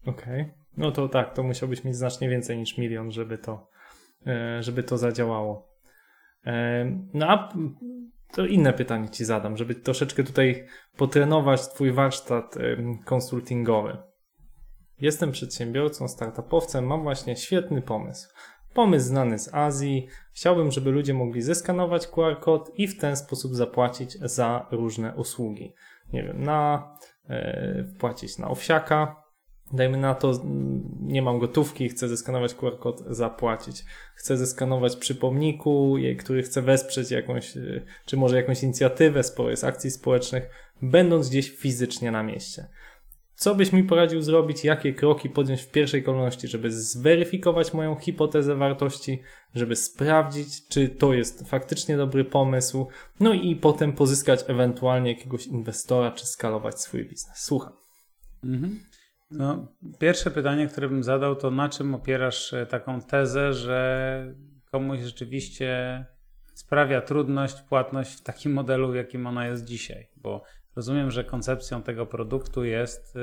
Okej. 0.07 0.43
Okay. 0.43 0.55
No 0.77 0.91
to 0.91 1.09
tak, 1.09 1.35
to 1.35 1.43
musiałbyś 1.43 1.85
mieć 1.85 1.97
znacznie 1.97 2.29
więcej 2.29 2.59
niż 2.59 2.79
milion, 2.79 3.13
żeby 3.13 3.39
to, 3.39 3.69
żeby 4.61 4.83
to 4.83 4.99
zadziałało. 4.99 5.71
No 7.15 7.29
a 7.29 7.53
to 8.33 8.47
inne 8.47 8.73
pytanie 8.73 9.09
ci 9.09 9.25
zadam, 9.25 9.57
żeby 9.57 9.75
troszeczkę 9.75 10.25
tutaj 10.25 10.67
potrenować 10.97 11.69
twój 11.69 11.93
warsztat 11.93 12.55
konsultingowy. 13.05 13.97
Jestem 15.01 15.33
przedsiębiorcą, 15.33 16.09
startupowcem, 16.09 16.87
mam 16.87 17.03
właśnie 17.03 17.37
świetny 17.37 17.83
pomysł. 17.83 18.29
Pomysł 18.75 19.07
znany 19.07 19.39
z 19.39 19.55
Azji. 19.55 20.09
Chciałbym, 20.33 20.71
żeby 20.71 20.91
ludzie 20.91 21.15
mogli 21.15 21.43
zeskanować 21.43 22.07
QR 22.07 22.41
kod 22.41 22.71
i 22.75 22.89
w 22.89 22.99
ten 23.01 23.17
sposób 23.17 23.55
zapłacić 23.55 24.19
za 24.21 24.67
różne 24.71 25.15
usługi. 25.15 25.75
Nie 26.13 26.23
wiem, 26.23 26.45
na 26.45 26.89
wpłacić 27.95 28.39
na 28.39 28.49
owsiaka. 28.49 29.17
Dajmy 29.73 29.99
na 29.99 30.15
to, 30.15 30.33
nie 31.01 31.23
mam 31.23 31.39
gotówki, 31.39 31.89
chcę 31.89 32.09
zeskanować 32.09 32.55
QR 32.55 32.79
kod, 32.79 33.01
zapłacić. 33.07 33.85
Chcę 34.15 34.37
zeskanować 34.37 34.97
przy 34.97 35.15
pomniku, 35.15 35.97
który 36.19 36.43
chcę 36.43 36.63
wesprzeć 36.63 37.11
jakąś, 37.11 37.57
e, 37.57 37.61
czy 38.07 38.17
może 38.17 38.37
jakąś 38.37 38.63
inicjatywę 38.63 39.23
z 39.55 39.65
akcji 39.65 39.91
społecznych, 39.91 40.51
będąc 40.83 41.29
gdzieś 41.29 41.57
fizycznie 41.57 42.11
na 42.11 42.23
mieście. 42.23 42.67
Co 43.41 43.55
byś 43.55 43.73
mi 43.73 43.85
poradził 43.85 44.23
zrobić, 44.23 44.65
jakie 44.65 44.95
kroki 44.95 45.31
podjąć 45.31 45.63
w 45.63 45.71
pierwszej 45.71 46.03
kolejności, 46.03 46.49
żeby 46.49 46.71
zweryfikować 46.71 47.75
moją 47.75 47.97
hipotezę 47.97 48.55
wartości, 48.55 49.23
żeby 49.55 49.77
sprawdzić, 49.77 50.69
czy 50.69 50.89
to 50.89 51.15
jest 51.15 51.49
faktycznie 51.49 51.97
dobry 51.97 52.25
pomysł, 52.25 52.89
no 53.21 53.35
i 53.35 53.57
potem 53.57 53.93
pozyskać 53.93 54.45
ewentualnie 54.49 55.13
jakiegoś 55.13 55.47
inwestora, 55.47 56.13
czy 56.13 56.27
skalować 56.27 56.81
swój 56.81 57.05
biznes. 57.05 57.45
Słucham. 57.45 57.73
Mhm. 58.45 58.81
No, 59.31 59.67
pierwsze 59.99 60.31
pytanie, 60.31 60.69
które 60.69 60.89
bym 60.89 61.03
zadał, 61.03 61.37
to 61.37 61.51
na 61.51 61.69
czym 61.69 61.95
opierasz 61.95 62.53
e, 62.53 62.67
taką 62.67 63.01
tezę, 63.01 63.53
że 63.53 64.35
komuś 64.71 65.01
rzeczywiście 65.01 66.05
sprawia 66.55 67.01
trudność 67.01 67.61
płatność 67.61 68.13
w 68.13 68.23
takim 68.23 68.53
modelu, 68.53 68.93
w 68.93 68.95
jakim 68.95 69.27
ona 69.27 69.47
jest 69.47 69.65
dzisiaj. 69.65 70.09
Bo 70.17 70.43
rozumiem, 70.77 71.11
że 71.11 71.25
koncepcją 71.25 71.83
tego 71.83 72.07
produktu 72.07 72.65
jest, 72.65 73.19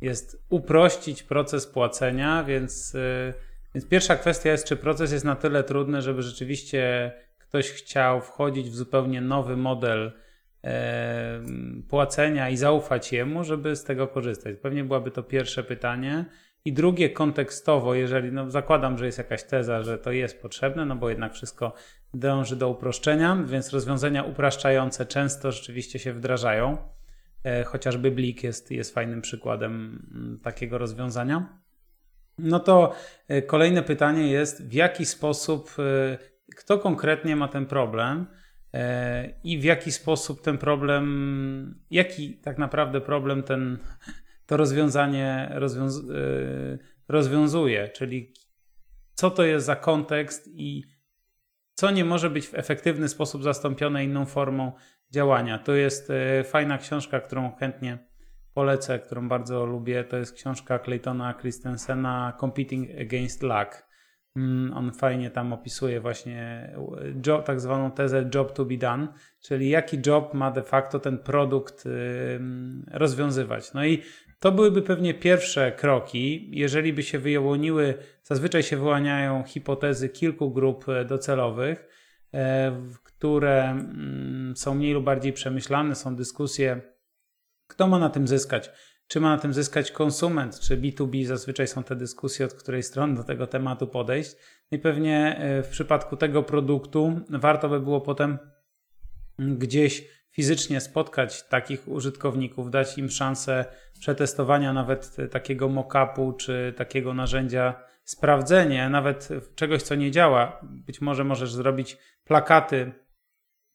jest 0.00 0.44
uprościć 0.48 1.22
proces 1.22 1.66
płacenia, 1.66 2.44
więc, 2.44 2.94
y, 2.94 3.34
więc 3.74 3.88
pierwsza 3.88 4.16
kwestia 4.16 4.50
jest, 4.50 4.64
czy 4.64 4.76
proces 4.76 5.12
jest 5.12 5.24
na 5.24 5.36
tyle 5.36 5.64
trudny, 5.64 6.02
żeby 6.02 6.22
rzeczywiście 6.22 7.12
ktoś 7.38 7.70
chciał 7.70 8.20
wchodzić 8.20 8.70
w 8.70 8.74
zupełnie 8.74 9.20
nowy 9.20 9.56
model 9.56 10.12
płacenia 11.88 12.50
i 12.50 12.56
zaufać 12.56 13.12
jemu, 13.12 13.44
żeby 13.44 13.76
z 13.76 13.84
tego 13.84 14.08
korzystać. 14.08 14.56
Pewnie 14.56 14.84
byłoby 14.84 15.10
to 15.10 15.22
pierwsze 15.22 15.64
pytanie. 15.64 16.24
I 16.64 16.72
drugie 16.72 17.10
kontekstowo, 17.10 17.94
jeżeli 17.94 18.32
no, 18.32 18.50
zakładam, 18.50 18.98
że 18.98 19.06
jest 19.06 19.18
jakaś 19.18 19.42
teza, 19.44 19.82
że 19.82 19.98
to 19.98 20.12
jest 20.12 20.42
potrzebne, 20.42 20.86
no 20.86 20.96
bo 20.96 21.08
jednak 21.08 21.34
wszystko 21.34 21.72
dąży 22.14 22.56
do 22.56 22.68
uproszczenia, 22.68 23.36
więc 23.44 23.72
rozwiązania 23.72 24.22
upraszczające 24.22 25.06
często 25.06 25.52
rzeczywiście 25.52 25.98
się 25.98 26.12
wdrażają. 26.12 26.78
E, 27.44 27.64
chociażby 27.64 28.10
Blik 28.10 28.44
jest, 28.44 28.70
jest 28.70 28.94
fajnym 28.94 29.20
przykładem 29.20 29.72
mm, 30.14 30.40
takiego 30.42 30.78
rozwiązania. 30.78 31.58
No 32.38 32.60
to 32.60 32.94
e, 33.28 33.42
kolejne 33.42 33.82
pytanie 33.82 34.30
jest, 34.30 34.68
w 34.68 34.72
jaki 34.72 35.06
sposób, 35.06 35.76
e, 35.78 36.18
kto 36.56 36.78
konkretnie 36.78 37.36
ma 37.36 37.48
ten 37.48 37.66
problem 37.66 38.26
i 39.44 39.58
w 39.58 39.64
jaki 39.64 39.92
sposób 39.92 40.42
ten 40.42 40.58
problem, 40.58 41.80
jaki 41.90 42.36
tak 42.36 42.58
naprawdę 42.58 43.00
problem 43.00 43.42
ten 43.42 43.78
to 44.46 44.56
rozwiązanie 44.56 45.50
rozwiąz 45.54 46.02
rozwiązuje, 47.08 47.88
czyli 47.88 48.32
co 49.14 49.30
to 49.30 49.44
jest 49.44 49.66
za 49.66 49.76
kontekst 49.76 50.48
i 50.52 50.84
co 51.80 51.90
nie 51.90 52.04
może 52.04 52.30
być 52.30 52.46
w 52.46 52.54
efektywny 52.54 53.08
sposób 53.08 53.42
zastąpione 53.42 54.04
inną 54.04 54.26
formą 54.26 54.72
działania. 55.10 55.58
To 55.58 55.72
jest 55.72 56.10
y, 56.10 56.44
fajna 56.44 56.78
książka, 56.78 57.20
którą 57.20 57.52
chętnie 57.56 57.98
polecę, 58.54 58.98
którą 58.98 59.28
bardzo 59.28 59.66
lubię. 59.66 60.04
To 60.04 60.16
jest 60.16 60.32
książka 60.32 60.78
Claytona 60.78 61.34
Christensena 61.34 62.36
Competing 62.40 62.88
Against 63.00 63.42
Luck. 63.42 63.86
Mm, 64.36 64.76
on 64.76 64.92
fajnie 64.92 65.30
tam 65.30 65.52
opisuje 65.52 66.00
właśnie 66.00 66.70
job, 67.26 67.46
tak 67.46 67.60
zwaną 67.60 67.90
tezę 67.90 68.30
job 68.34 68.52
to 68.52 68.64
be 68.64 68.76
done, 68.76 69.08
czyli 69.42 69.68
jaki 69.68 69.98
job 70.06 70.34
ma 70.34 70.50
de 70.50 70.62
facto 70.62 70.98
ten 70.98 71.18
produkt 71.18 71.84
rozwiązywać. 72.90 73.72
No 73.74 73.84
i 73.84 74.02
to 74.40 74.52
byłyby 74.52 74.82
pewnie 74.82 75.14
pierwsze 75.14 75.72
kroki, 75.72 76.50
jeżeli 76.52 76.92
by 76.92 77.02
się 77.02 77.18
wyłoniły, 77.18 77.94
zazwyczaj 78.22 78.62
się 78.62 78.76
wyłaniają 78.76 79.42
hipotezy 79.42 80.08
kilku 80.08 80.50
grup 80.50 80.88
e, 80.88 81.04
docelowych, 81.04 81.88
e, 82.34 82.72
które 83.04 83.70
mm, 83.70 84.56
są 84.56 84.74
mniej 84.74 84.92
lub 84.92 85.04
bardziej 85.04 85.32
przemyślane, 85.32 85.94
są 85.94 86.16
dyskusje, 86.16 86.80
kto 87.66 87.88
ma 87.88 87.98
na 87.98 88.10
tym 88.10 88.28
zyskać. 88.28 88.70
Czy 89.06 89.20
ma 89.20 89.30
na 89.30 89.38
tym 89.38 89.54
zyskać 89.54 89.90
konsument, 89.90 90.60
czy 90.60 90.76
B2B? 90.76 91.24
Zazwyczaj 91.24 91.68
są 91.68 91.82
te 91.82 91.96
dyskusje, 91.96 92.46
od 92.46 92.54
której 92.54 92.82
strony 92.82 93.14
do 93.14 93.24
tego 93.24 93.46
tematu 93.46 93.86
podejść. 93.86 94.36
I 94.70 94.78
pewnie 94.78 95.36
e, 95.38 95.62
w 95.62 95.68
przypadku 95.68 96.16
tego 96.16 96.42
produktu 96.42 97.20
warto 97.30 97.68
by 97.68 97.80
było 97.80 98.00
potem 98.00 98.38
gdzieś 99.38 100.04
fizycznie 100.30 100.80
spotkać 100.80 101.48
takich 101.48 101.88
użytkowników, 101.88 102.70
dać 102.70 102.98
im 102.98 103.10
szansę 103.10 103.64
przetestowania 104.00 104.72
nawet 104.72 105.16
takiego 105.30 105.68
mock-upu 105.68 106.36
czy 106.36 106.74
takiego 106.76 107.14
narzędzia, 107.14 107.74
sprawdzenie 108.04 108.88
nawet 108.88 109.28
czegoś, 109.54 109.82
co 109.82 109.94
nie 109.94 110.10
działa. 110.10 110.60
Być 110.62 111.00
może 111.00 111.24
możesz 111.24 111.52
zrobić 111.52 111.98
plakaty, 112.24 112.92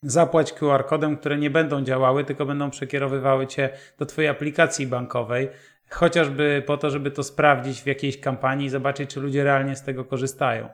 zapłać 0.01 0.53
QR-kodem, 0.53 1.17
które 1.17 1.37
nie 1.37 1.49
będą 1.49 1.83
działały, 1.83 2.23
tylko 2.23 2.45
będą 2.45 2.69
przekierowywały 2.69 3.47
cię 3.47 3.69
do 3.99 4.05
twojej 4.05 4.29
aplikacji 4.29 4.87
bankowej. 4.87 5.49
Chociażby 5.89 6.63
po 6.65 6.77
to, 6.77 6.89
żeby 6.89 7.11
to 7.11 7.23
sprawdzić 7.23 7.81
w 7.81 7.85
jakiejś 7.85 8.19
kampanii 8.19 8.67
i 8.67 8.69
zobaczyć, 8.69 9.09
czy 9.09 9.19
ludzie 9.19 9.43
realnie 9.43 9.75
z 9.75 9.83
tego 9.83 10.05
korzystają 10.05 10.69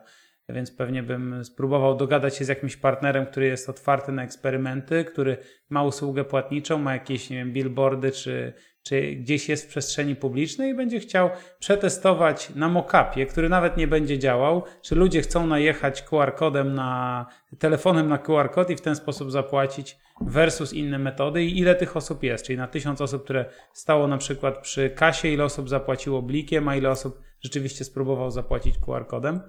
więc 0.48 0.70
pewnie 0.70 1.02
bym 1.02 1.44
spróbował 1.44 1.96
dogadać 1.96 2.36
się 2.36 2.44
z 2.44 2.48
jakimś 2.48 2.76
partnerem, 2.76 3.26
który 3.26 3.46
jest 3.46 3.68
otwarty 3.68 4.12
na 4.12 4.24
eksperymenty, 4.24 5.04
który 5.04 5.36
ma 5.70 5.84
usługę 5.84 6.24
płatniczą, 6.24 6.78
ma 6.78 6.92
jakieś 6.92 7.30
nie 7.30 7.36
wiem, 7.36 7.52
billboardy, 7.52 8.12
czy, 8.12 8.52
czy 8.82 9.16
gdzieś 9.16 9.48
jest 9.48 9.64
w 9.64 9.68
przestrzeni 9.68 10.16
publicznej 10.16 10.70
i 10.70 10.74
będzie 10.74 11.00
chciał 11.00 11.30
przetestować 11.58 12.50
na 12.54 12.68
mockupie, 12.68 13.26
który 13.26 13.48
nawet 13.48 13.76
nie 13.76 13.88
będzie 13.88 14.18
działał, 14.18 14.62
czy 14.82 14.94
ludzie 14.94 15.22
chcą 15.22 15.46
najechać 15.46 16.02
QR-kodem 16.02 16.74
na 16.74 17.26
telefonem 17.58 18.08
na 18.08 18.18
QR-kod 18.18 18.70
i 18.70 18.76
w 18.76 18.80
ten 18.80 18.96
sposób 18.96 19.30
zapłacić 19.30 19.96
versus 20.20 20.72
inne 20.72 20.98
metody 20.98 21.44
i 21.44 21.58
ile 21.58 21.74
tych 21.74 21.96
osób 21.96 22.22
jest, 22.22 22.46
czyli 22.46 22.58
na 22.58 22.66
tysiąc 22.66 23.00
osób, 23.00 23.24
które 23.24 23.44
stało 23.72 24.08
na 24.08 24.18
przykład 24.18 24.58
przy 24.58 24.90
kasie, 24.90 25.28
ile 25.28 25.44
osób 25.44 25.68
zapłaciło 25.68 26.22
blikiem, 26.22 26.68
a 26.68 26.76
ile 26.76 26.90
osób 26.90 27.20
rzeczywiście 27.40 27.84
spróbował 27.84 28.30
zapłacić 28.30 28.78
QR-kodem. 28.78 29.40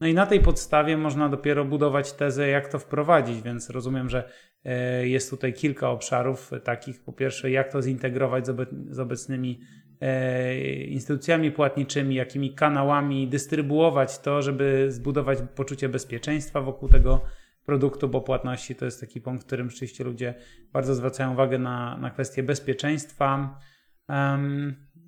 No 0.00 0.06
i 0.06 0.14
na 0.14 0.26
tej 0.26 0.40
podstawie 0.40 0.96
można 0.96 1.28
dopiero 1.28 1.64
budować 1.64 2.12
tezę, 2.12 2.48
jak 2.48 2.68
to 2.68 2.78
wprowadzić, 2.78 3.42
więc 3.42 3.70
rozumiem, 3.70 4.08
że 4.08 4.30
e, 4.64 5.08
jest 5.08 5.30
tutaj 5.30 5.52
kilka 5.52 5.90
obszarów 5.90 6.50
takich. 6.64 7.04
Po 7.04 7.12
pierwsze, 7.12 7.50
jak 7.50 7.72
to 7.72 7.82
zintegrować 7.82 8.46
z, 8.90 8.98
obecnymi 8.98 9.60
e, 10.00 10.84
instytucjami 10.84 11.50
płatniczymi, 11.50 12.14
jakimi 12.14 12.54
kanałami 12.54 13.28
dystrybuować 13.28 14.18
to, 14.18 14.42
żeby 14.42 14.86
zbudować 14.88 15.38
poczucie 15.54 15.88
bezpieczeństwa 15.88 16.60
wokół 16.60 16.88
tego 16.88 17.20
produktu, 17.64 18.08
bo 18.08 18.20
płatności 18.20 18.74
to 18.74 18.84
jest 18.84 19.00
taki 19.00 19.20
punkt, 19.20 19.42
w 19.42 19.46
którym 19.46 19.70
rzeczywiście 19.70 20.04
ludzie 20.04 20.34
bardzo 20.72 20.94
zwracają 20.94 21.32
uwagę 21.32 21.58
na, 21.58 21.96
na 21.96 22.10
kwestię 22.10 22.42
bezpieczeństwa. 22.42 23.58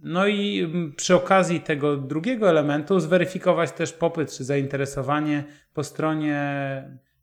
No 0.02 0.26
i 0.26 0.62
mm, 0.62 0.92
przy 0.92 1.14
okazji 1.14 1.60
tego 1.60 1.96
drugiego 1.96 2.48
elementu 2.48 3.00
zweryfikować 3.00 3.72
też 3.72 3.92
popyt 3.92 4.32
czy 4.32 4.44
zainteresowanie 4.44 5.44
po 5.74 5.84
stronie 5.84 6.42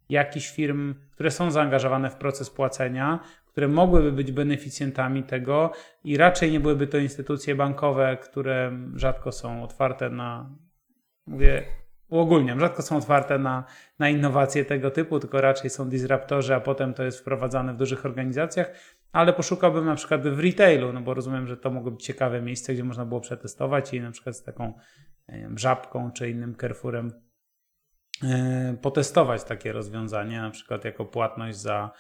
jakichś 0.10 0.50
firm, 0.52 0.96
które 1.12 1.32
są 1.32 1.52
zaangażowane 1.52 2.10
w 2.10 2.16
proces 2.16 2.50
płacenia, 2.50 3.20
które 3.46 3.68
mogłyby 3.68 4.12
być 4.12 4.32
beneficjentami 4.32 5.24
tego 5.24 5.72
i 6.04 6.18
raczej 6.18 6.52
nie 6.52 6.60
byłyby 6.60 6.88
to 6.88 6.98
instytucje 6.98 7.56
bankowe, 7.56 8.18
które 8.18 8.72
rzadko 8.96 9.32
są 9.32 9.64
otwarte 9.64 10.10
na, 10.10 10.50
mówię 11.28 11.64
uogólniam, 12.10 12.60
rzadko 12.60 12.82
są 12.82 12.98
otwarte 12.98 13.40
na, 13.40 13.64
na 14.00 14.10
innowacje 14.10 14.66
tego 14.66 14.92
typu, 14.92 15.20
tylko 15.20 15.42
raczej 15.42 15.70
są 15.70 15.90
disruptorzy, 15.90 16.56
a 16.56 16.60
potem 16.60 16.94
to 16.94 17.04
jest 17.04 17.20
wprowadzane 17.20 17.74
w 17.74 17.78
dużych 17.78 18.06
organizacjach 18.06 18.72
ale 19.12 19.34
poszukałbym 19.34 19.86
na 19.86 19.96
przykład 19.96 20.28
w 20.28 20.40
retailu, 20.40 20.94
no 20.94 21.02
bo 21.02 21.14
rozumiem, 21.14 21.48
że 21.48 21.58
to 21.58 21.72
mogło 21.72 21.92
być 21.92 22.06
ciekawe 22.06 22.42
miejsce, 22.42 22.74
gdzie 22.74 22.84
można 22.84 23.06
było 23.06 23.22
przetestować 23.22 23.94
i 23.94 24.02
na 24.02 24.12
przykład 24.12 24.38
z 24.38 24.44
taką 24.44 24.74
wiem, 25.30 25.58
żabką 25.58 26.12
czy 26.12 26.30
innym 26.30 26.56
Carrefourem 26.56 27.12
e, 28.24 28.78
potestować 28.82 29.44
takie 29.44 29.72
rozwiązanie, 29.72 30.42
na 30.42 30.52
przykład 30.52 30.86
jako 30.86 31.06
płatność 31.06 31.58
za 31.58 31.92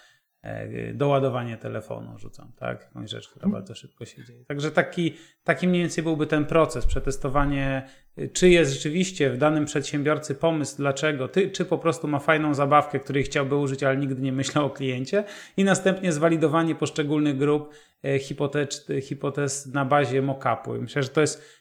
doładowanie 0.94 1.58
telefonu 1.58 2.18
rzucam, 2.18 2.52
tak? 2.60 2.82
Jakąś 2.82 3.10
rzecz, 3.10 3.30
która 3.30 3.50
bardzo 3.50 3.76
szybko 3.76 4.06
się 4.06 4.24
dzieje. 4.24 4.46
Także 4.46 4.72
taki, 4.72 5.14
taki 5.44 5.68
mniej 5.68 5.82
więcej 5.82 6.04
byłby 6.04 6.28
ten 6.28 6.46
proces, 6.46 6.86
przetestowanie, 6.86 7.90
y, 8.18 8.30
czy 8.30 8.50
jest 8.50 8.74
rzeczywiście 8.74 9.30
w 9.30 9.38
danym 9.38 9.66
przedsiębiorcy 9.66 10.36
pomysł, 10.36 10.78
dlaczego, 10.78 11.28
ty, 11.28 11.52
czy 11.52 11.66
po 11.66 11.78
prostu 11.78 12.08
ma 12.08 12.20
fajną 12.20 12.54
zabawkę, 12.54 13.00
której 13.00 13.24
chciałby 13.24 13.56
użyć, 13.56 13.84
ale 13.84 13.98
nigdy 13.98 14.22
nie 14.22 14.32
myślał 14.32 14.66
o 14.66 14.70
kliencie 14.70 15.24
i 15.58 15.64
następnie 15.64 16.12
zwalidowanie 16.12 16.76
poszczególnych 16.76 17.38
grup 17.38 17.74
e, 18.04 18.20
hipotez, 18.20 18.88
hipotez 19.02 19.66
na 19.66 19.86
bazie 19.86 20.22
mock-upu. 20.22 20.82
Myślę, 20.82 21.04
że 21.04 21.10
to 21.10 21.22
jest 21.22 21.59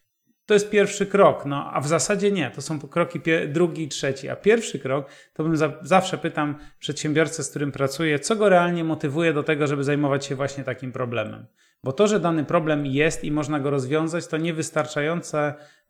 to 0.49 0.55
jest 0.55 0.71
pierwszy 0.71 1.07
krok, 1.07 1.47
no 1.47 1.71
a 1.73 1.81
w 1.81 1.89
zasadzie 1.89 2.33
nie, 2.33 2.51
to 2.51 2.63
są 2.63 2.81
kroki 2.81 3.21
drugi 3.49 3.83
i 3.83 3.89
trzeci, 3.89 4.29
a 4.29 4.37
pierwszy 4.37 4.79
krok 4.79 5.09
to 5.35 5.43
bym 5.45 5.57
za 5.57 5.73
zawsze 5.83 6.19
pytam 6.19 6.59
przedsiębiorcę, 6.79 7.43
z 7.43 7.51
którym 7.51 7.73
pracuję, 7.73 8.19
co 8.19 8.37
go 8.37 8.49
realnie 8.49 8.85
motywuje 8.85 9.33
do 9.33 9.43
tego, 9.43 9.67
żeby 9.67 9.85
zajmować 9.85 10.27
się 10.27 10.35
właśnie 10.35 10.65
takim 10.65 10.93
problemem. 10.93 11.47
Bo 11.85 11.93
to, 11.93 12.07
że 12.07 12.21
dany 12.21 12.45
problem 12.45 12.87
jest 12.87 13.25
i 13.25 13.31
można 13.31 13.61
go 13.61 13.71
rozwiązać, 13.71 14.27
to 14.27 14.37
niewystarczający 14.37 15.37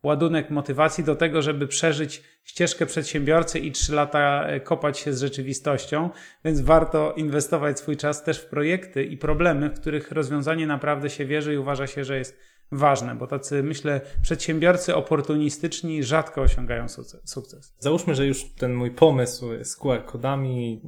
ładunek 0.03 0.49
motywacji 0.49 1.03
do 1.03 1.15
tego, 1.15 1.41
żeby 1.41 1.67
przeżyć 1.67 2.23
ścieżkę 2.43 2.85
przedsiębiorcy 2.85 3.59
i 3.59 3.71
trzy 3.71 3.93
lata 3.93 4.43
e, 4.47 4.59
kopać 4.59 4.99
się 4.99 5.13
z 5.13 5.21
rzeczywistością, 5.21 6.09
więc 6.45 6.61
warto 6.61 7.13
inwestować 7.17 7.79
swój 7.79 7.97
czas 7.97 8.23
też 8.23 8.39
w 8.39 8.45
projekty 8.45 9.03
i 9.03 9.17
problemy, 9.17 9.69
w 9.69 9.79
których 9.79 10.11
rozwiązanie 10.11 10.67
naprawdę 10.67 11.09
się 11.09 11.25
wierzy 11.25 11.53
i 11.53 11.57
uważa 11.57 11.87
się, 11.87 12.03
że 12.03 12.17
jest 12.17 12.58
ważne, 12.71 13.15
bo 13.15 13.27
tacy, 13.27 13.63
myślę, 13.63 14.01
przedsiębiorcy 14.21 14.95
oportunistyczni 14.95 16.03
rzadko 16.03 16.41
osiągają 16.41 16.85
sukces. 17.23 17.75
Załóżmy, 17.79 18.15
że 18.15 18.25
już 18.25 18.53
ten 18.53 18.73
mój 18.73 18.91
pomysł 18.91 19.63
z 19.63 19.77
QR-kodami 19.77 20.81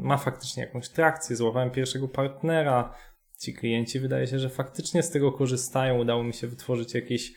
ma 0.00 0.16
faktycznie 0.16 0.62
jakąś 0.62 0.88
trakcję, 0.88 1.36
złapałem 1.36 1.70
pierwszego 1.70 2.08
partnera, 2.08 2.94
ci 3.38 3.54
klienci 3.54 4.00
wydaje 4.00 4.26
się, 4.26 4.38
że 4.38 4.48
faktycznie 4.48 5.02
z 5.02 5.10
tego 5.10 5.32
korzystają, 5.32 5.98
udało 5.98 6.24
mi 6.24 6.34
się 6.34 6.46
wytworzyć 6.46 6.94
jakiś 6.94 7.32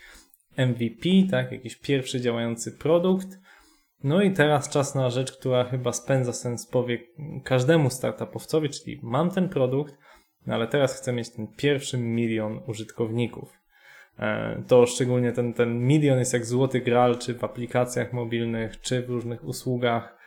MVP, 0.57 1.09
tak, 1.31 1.51
jakiś 1.51 1.75
pierwszy 1.75 2.21
działający 2.21 2.71
produkt. 2.71 3.27
No 4.03 4.21
i 4.21 4.31
teraz 4.33 4.69
czas 4.69 4.95
na 4.95 5.09
rzecz, 5.09 5.31
która 5.31 5.63
chyba 5.63 5.93
spędza 5.93 6.33
sens 6.33 6.67
powiek 6.67 7.01
każdemu 7.43 7.89
startupowcowi, 7.89 8.69
czyli 8.69 8.99
mam 9.03 9.31
ten 9.31 9.49
produkt, 9.49 9.97
no 10.45 10.53
ale 10.53 10.67
teraz 10.67 10.93
chcę 10.93 11.13
mieć 11.13 11.29
ten 11.29 11.47
pierwszy 11.47 11.97
milion 11.97 12.61
użytkowników. 12.67 13.60
E, 14.21 14.63
to 14.67 14.85
szczególnie 14.85 15.31
ten, 15.31 15.53
ten 15.53 15.79
milion 15.79 16.19
jest 16.19 16.33
jak 16.33 16.45
złoty 16.45 16.81
gral, 16.81 17.17
czy 17.17 17.33
w 17.33 17.43
aplikacjach 17.43 18.13
mobilnych, 18.13 18.81
czy 18.81 19.01
w 19.01 19.09
różnych 19.09 19.43
usługach. 19.43 20.17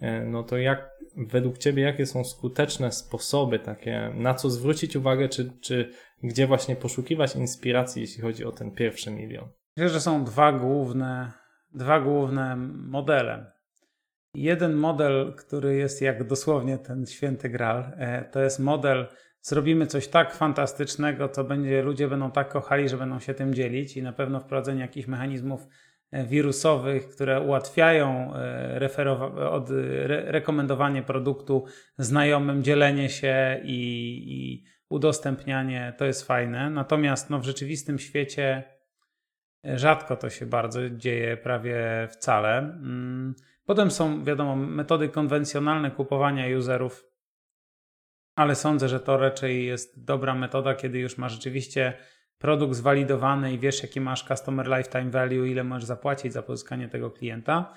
E, 0.00 0.24
no 0.24 0.42
to 0.42 0.58
jak 0.58 0.90
według 1.16 1.58
Ciebie, 1.58 1.82
jakie 1.82 2.06
są 2.06 2.24
skuteczne 2.24 2.92
sposoby 2.92 3.58
takie, 3.58 4.12
na 4.14 4.34
co 4.34 4.50
zwrócić 4.50 4.96
uwagę, 4.96 5.28
czy, 5.28 5.52
czy 5.60 5.92
gdzie 6.22 6.46
właśnie 6.46 6.76
poszukiwać 6.76 7.36
inspiracji, 7.36 8.02
jeśli 8.02 8.22
chodzi 8.22 8.44
o 8.44 8.52
ten 8.52 8.70
pierwszy 8.70 9.10
milion? 9.10 9.48
Myślę, 9.76 9.88
że 9.88 10.00
są 10.00 10.24
dwa 10.24 10.52
główne, 10.52 11.32
dwa 11.74 12.00
główne 12.00 12.56
modele. 12.76 13.52
Jeden 14.34 14.74
model, 14.74 15.34
który 15.38 15.76
jest 15.76 16.02
jak 16.02 16.26
dosłownie 16.26 16.78
ten 16.78 17.06
święty 17.06 17.48
gral, 17.48 17.92
e, 17.96 18.24
to 18.24 18.40
jest 18.40 18.58
model 18.58 19.06
zrobimy 19.42 19.86
coś 19.86 20.08
tak 20.08 20.34
fantastycznego, 20.34 21.28
co 21.28 21.44
będzie, 21.44 21.82
ludzie 21.82 22.08
będą 22.08 22.30
tak 22.30 22.48
kochali, 22.48 22.88
że 22.88 22.96
będą 22.96 23.20
się 23.20 23.34
tym 23.34 23.54
dzielić 23.54 23.96
i 23.96 24.02
na 24.02 24.12
pewno 24.12 24.40
wprowadzenie 24.40 24.80
jakichś 24.80 25.08
mechanizmów 25.08 25.66
e, 26.10 26.26
wirusowych, 26.26 27.08
które 27.08 27.40
ułatwiają 27.40 28.34
e, 28.34 29.50
od, 29.50 29.70
re 29.70 30.32
rekomendowanie 30.32 31.02
produktu 31.02 31.64
znajomym, 31.98 32.62
dzielenie 32.62 33.08
się 33.08 33.60
i, 33.64 33.78
i, 34.26 34.64
udostępnianie, 34.88 35.94
to 35.98 36.04
jest 36.04 36.26
fajne. 36.26 36.70
Natomiast 36.70 37.30
no, 37.30 37.38
w 37.38 37.44
rzeczywistym 37.44 37.98
świecie 37.98 38.62
e, 39.64 39.78
rzadko 39.78 40.16
to 40.16 40.30
się 40.30 40.46
bardzo 40.46 40.90
dzieje, 40.90 41.36
prawie 41.36 42.08
wcale. 42.10 42.58
Mm, 42.58 43.34
potem 43.66 43.90
są, 43.90 44.24
wiadomo, 44.24 44.56
metody 44.56 45.08
konwencjonalne 45.08 45.90
kupowania 45.90 46.58
userów 46.58 47.09
ale 48.40 48.54
sądzę, 48.54 48.88
że 48.88 49.00
to 49.00 49.16
raczej 49.16 49.66
jest 49.66 50.04
dobra 50.04 50.34
metoda, 50.34 50.74
kiedy 50.74 50.98
już 50.98 51.18
masz 51.18 51.32
rzeczywiście 51.32 51.92
produkt 52.38 52.74
zwalidowany 52.74 53.52
i 53.52 53.58
wiesz, 53.58 53.82
jaki 53.82 54.00
masz 54.00 54.24
customer 54.24 54.66
lifetime 54.66 55.10
value, 55.10 55.44
ile 55.44 55.64
możesz 55.64 55.84
zapłacić 55.84 56.32
za 56.32 56.42
pozyskanie 56.42 56.88
tego 56.88 57.10
klienta. 57.10 57.74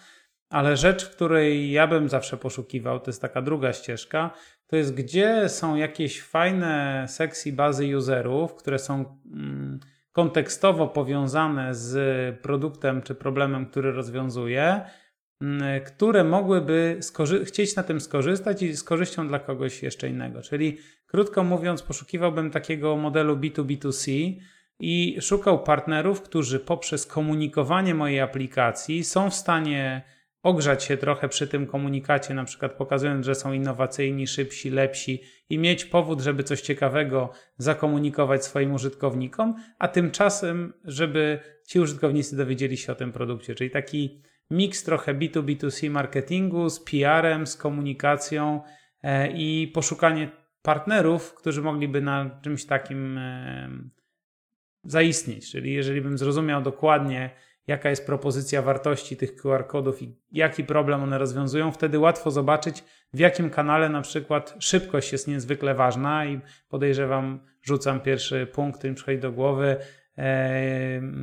Ale 0.49 0.77
rzecz, 0.77 1.09
której 1.09 1.71
ja 1.71 1.87
bym 1.87 2.09
zawsze 2.09 2.37
poszukiwał, 2.37 2.99
to 2.99 3.09
jest 3.09 3.21
taka 3.21 3.41
druga 3.41 3.73
ścieżka, 3.73 4.31
to 4.67 4.75
jest 4.75 4.93
gdzie 4.93 5.49
są 5.49 5.75
jakieś 5.75 6.21
fajne 6.21 7.05
sexy 7.09 7.53
bazy 7.53 7.97
userów, 7.97 8.55
które 8.55 8.79
są 8.79 9.19
mm, 9.33 9.79
kontekstowo 10.11 10.87
powiązane 10.87 11.75
z 11.75 11.95
produktem 12.41 13.01
czy 13.01 13.15
problemem, 13.15 13.65
który 13.65 13.91
rozwiązuje 13.91 14.81
które 15.85 16.23
mogłyby 16.23 16.99
chcieć 17.45 17.75
na 17.75 17.83
tym 17.83 18.01
skorzystać 18.01 18.61
i 18.61 18.75
z 18.75 18.83
korzyścią 18.83 19.27
dla 19.27 19.39
kogoś 19.39 19.83
jeszcze 19.83 20.09
innego. 20.09 20.41
Czyli 20.41 20.77
krótko 21.07 21.43
mówiąc, 21.43 21.81
poszukiwałbym 21.81 22.51
takiego 22.51 22.95
modelu 22.97 23.35
B2B2C 23.35 24.33
i 24.79 25.17
szukał 25.21 25.63
partnerów, 25.63 26.21
którzy 26.21 26.59
poprzez 26.59 27.05
komunikowanie 27.05 27.95
mojej 27.95 28.19
aplikacji 28.19 29.03
są 29.03 29.29
w 29.29 29.35
stanie 29.35 30.01
ogrzać 30.43 30.83
się 30.83 30.97
trochę 30.97 31.29
przy 31.29 31.47
tym 31.47 31.67
komunikacie, 31.67 32.33
na 32.33 32.43
przykład 32.43 32.71
pokazując, 32.71 33.25
że 33.25 33.35
są 33.35 33.53
innowacyjni, 33.53 34.27
szybsi, 34.27 34.69
lepsi 34.69 35.21
i 35.49 35.57
mieć 35.57 35.85
powód, 35.85 36.21
żeby 36.21 36.43
coś 36.43 36.61
ciekawego 36.61 37.31
zakomunikować 37.57 38.45
swoim 38.45 38.73
użytkownikom, 38.73 39.55
a 39.79 39.87
tymczasem, 39.87 40.73
żeby 40.83 41.39
ci 41.67 41.79
użytkownicy 41.79 42.37
dowiedzieli 42.37 42.77
się 42.77 42.91
o 42.91 42.95
tym 42.95 43.11
produkcie. 43.11 43.55
Czyli 43.55 43.69
taki 43.69 44.21
miks 44.53 44.83
trochę 44.83 45.13
B2B2C 45.13 45.89
marketingu 45.89 46.69
z 46.69 46.79
PR-em, 46.79 47.47
z 47.47 47.57
komunikacją 47.57 48.61
e, 49.03 49.31
i 49.31 49.67
poszukanie 49.67 50.31
partnerów, 50.61 51.33
którzy 51.33 51.61
mogliby 51.61 52.01
na 52.01 52.39
czymś 52.41 52.65
takim 52.65 53.17
e, 53.17 53.69
zaistnieć. 54.83 55.51
Czyli 55.51 55.73
jeżeli 55.73 56.01
bym 56.01 56.17
zrozumiał 56.17 56.61
dokładnie, 56.61 57.29
jaka 57.67 57.89
jest 57.89 58.05
propozycja 58.05 58.61
wartości 58.61 59.17
tych 59.17 59.35
QR-kodów 59.35 60.01
i 60.01 60.15
jaki 60.31 60.63
problem 60.63 61.03
one 61.03 61.17
rozwiązują, 61.17 61.71
wtedy 61.71 61.99
łatwo 61.99 62.31
zobaczyć, 62.31 62.83
w 63.13 63.19
jakim 63.19 63.49
kanale 63.49 63.89
na 63.89 64.01
przykład 64.01 64.55
szybkość 64.59 65.11
jest 65.11 65.27
niezwykle 65.27 65.75
ważna 65.75 66.25
i 66.25 66.41
podejrzewam, 66.69 67.39
rzucam 67.61 67.99
pierwszy 67.99 68.47
punkt, 68.47 68.77
który 68.77 68.91
mi 68.91 68.95
przychodzi 68.95 69.19
do 69.19 69.31
głowy, 69.31 69.77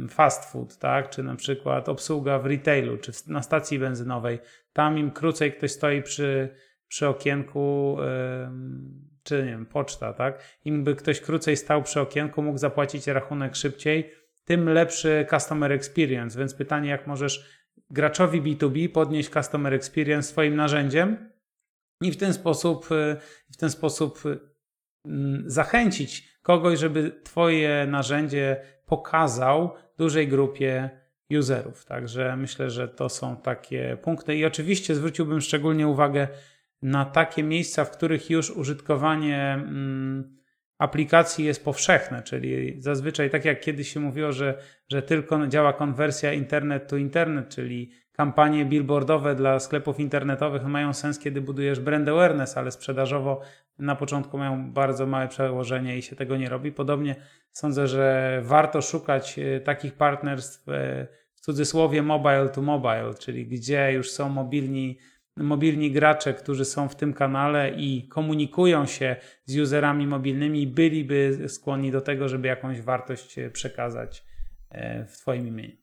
fast 0.08 0.52
food, 0.52 0.78
tak? 0.78 1.10
czy 1.10 1.22
na 1.22 1.36
przykład 1.36 1.88
obsługa 1.88 2.38
w 2.38 2.46
retailu, 2.46 2.98
czy 2.98 3.12
na 3.26 3.42
stacji 3.42 3.78
benzynowej. 3.78 4.38
Tam 4.72 4.98
im 4.98 5.10
krócej 5.10 5.52
ktoś 5.52 5.70
stoi 5.70 6.02
przy, 6.02 6.48
przy 6.88 7.08
okienku, 7.08 7.96
czy 9.22 9.38
nie 9.38 9.50
wiem, 9.50 9.66
poczta, 9.66 10.12
tak? 10.12 10.42
Im 10.64 10.84
by 10.84 10.94
ktoś 10.94 11.20
krócej 11.20 11.56
stał 11.56 11.82
przy 11.82 12.00
okienku, 12.00 12.42
mógł 12.42 12.58
zapłacić 12.58 13.06
rachunek 13.06 13.56
szybciej, 13.56 14.12
tym 14.44 14.68
lepszy 14.68 15.26
customer 15.30 15.72
experience. 15.72 16.38
Więc 16.38 16.54
pytanie, 16.54 16.90
jak 16.90 17.06
możesz 17.06 17.60
graczowi 17.90 18.42
B2B 18.42 18.88
podnieść 18.88 19.30
customer 19.30 19.74
experience 19.74 20.28
swoim 20.28 20.56
narzędziem 20.56 21.30
i 22.02 22.12
w 22.12 22.16
ten 22.16 22.32
sposób, 22.32 22.92
y, 22.92 23.16
w 23.52 23.56
ten 23.56 23.70
sposób 23.70 24.26
y, 24.26 24.40
zachęcić 25.46 26.38
kogoś, 26.42 26.78
żeby 26.78 27.20
Twoje 27.24 27.86
narzędzie 27.86 28.60
pokazał 28.90 29.74
dużej 29.98 30.28
grupie 30.28 30.90
userów. 31.38 31.84
Także 31.84 32.36
myślę, 32.36 32.70
że 32.70 32.88
to 32.88 33.08
są 33.08 33.36
takie 33.36 33.96
punkty. 34.02 34.36
I 34.36 34.44
oczywiście 34.44 34.94
zwróciłbym 34.94 35.40
szczególnie 35.40 35.88
uwagę 35.88 36.28
na 36.82 37.04
takie 37.04 37.42
miejsca, 37.42 37.84
w 37.84 37.90
których 37.90 38.30
już 38.30 38.50
użytkowanie 38.50 39.52
mm, 39.52 40.38
aplikacji 40.78 41.44
jest 41.44 41.64
powszechne, 41.64 42.22
czyli 42.22 42.82
zazwyczaj 42.82 43.30
tak 43.30 43.44
jak 43.44 43.60
kiedyś 43.60 43.92
się 43.92 44.00
mówiło, 44.00 44.32
że, 44.32 44.58
że 44.88 45.02
tylko 45.02 45.46
działa 45.46 45.72
konwersja 45.72 46.32
internet 46.32 46.88
to 46.88 46.96
internet, 46.96 47.48
czyli 47.48 47.90
kampanie 48.12 48.64
billboardowe 48.64 49.34
dla 49.34 49.60
sklepów 49.60 50.00
internetowych 50.00 50.64
mają 50.64 50.92
sens, 50.92 51.18
kiedy 51.18 51.40
budujesz 51.40 51.80
brand 51.80 52.08
awareness, 52.08 52.56
ale 52.56 52.70
sprzedażowo 52.70 53.40
na 53.80 53.96
początku 53.96 54.38
mają 54.38 54.72
bardzo 54.72 55.06
małe 55.06 55.28
przełożenie 55.28 55.98
i 55.98 56.02
się 56.02 56.16
tego 56.16 56.36
nie 56.36 56.48
robi. 56.48 56.72
Podobnie 56.72 57.16
sądzę, 57.52 57.86
że 57.86 58.40
warto 58.44 58.82
szukać 58.82 59.38
e, 59.38 59.60
takich 59.60 59.94
partnerstw 59.94 60.68
e, 60.68 61.06
w 61.34 61.40
cudzysłowie 61.40 62.02
mobile 62.02 62.48
to 62.48 62.62
mobile, 62.62 63.14
czyli 63.18 63.46
gdzie 63.46 63.92
już 63.92 64.10
są 64.10 64.28
mobilni, 64.28 64.98
mobilni 65.36 65.90
gracze, 65.90 66.34
którzy 66.34 66.64
są 66.64 66.88
w 66.88 66.96
tym 66.96 67.12
kanale 67.12 67.70
i 67.70 68.08
komunikują 68.08 68.86
się 68.86 69.16
z 69.44 69.58
userami 69.58 70.06
mobilnymi, 70.06 70.66
byliby 70.66 71.48
skłonni 71.48 71.90
do 71.90 72.00
tego, 72.00 72.28
żeby 72.28 72.48
jakąś 72.48 72.80
wartość 72.80 73.38
e, 73.38 73.50
przekazać 73.50 74.30
w 75.06 75.16
Twoim 75.18 75.48
imieniu. 75.48 75.79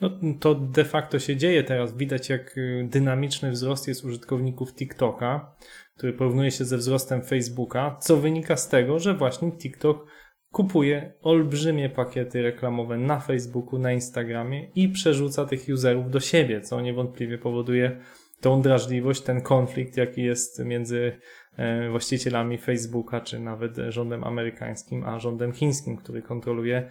No, 0.00 0.10
to 0.40 0.54
de 0.54 0.84
facto 0.84 1.18
się 1.18 1.36
dzieje 1.36 1.64
teraz. 1.64 1.96
Widać, 1.96 2.28
jak 2.28 2.58
y, 2.58 2.88
dynamiczny 2.90 3.50
wzrost 3.50 3.88
jest 3.88 4.04
użytkowników 4.04 4.74
TikToka, 4.74 5.56
który 5.96 6.12
porównuje 6.12 6.50
się 6.50 6.64
ze 6.64 6.76
wzrostem 6.76 7.22
Facebooka, 7.22 7.96
co 8.00 8.16
wynika 8.16 8.56
z 8.56 8.68
tego, 8.68 8.98
że 8.98 9.14
właśnie 9.14 9.52
TikTok 9.52 10.06
kupuje 10.50 11.12
olbrzymie 11.22 11.88
pakiety 11.90 12.42
reklamowe 12.42 12.96
na 12.96 13.20
Facebooku, 13.20 13.78
na 13.78 13.92
Instagramie 13.92 14.70
i 14.74 14.88
przerzuca 14.88 15.44
tych 15.44 15.66
userów 15.74 16.10
do 16.10 16.20
siebie, 16.20 16.60
co 16.60 16.80
niewątpliwie 16.80 17.38
powoduje 17.38 18.00
tą 18.40 18.62
drażliwość, 18.62 19.20
ten 19.22 19.40
konflikt, 19.40 19.96
jaki 19.96 20.22
jest 20.22 20.64
między 20.64 21.18
e, 21.56 21.90
właścicielami 21.90 22.58
Facebooka, 22.58 23.20
czy 23.20 23.40
nawet 23.40 23.76
rządem 23.88 24.24
amerykańskim, 24.24 25.04
a 25.04 25.18
rządem 25.18 25.52
chińskim, 25.52 25.96
który 25.96 26.22
kontroluje 26.22 26.90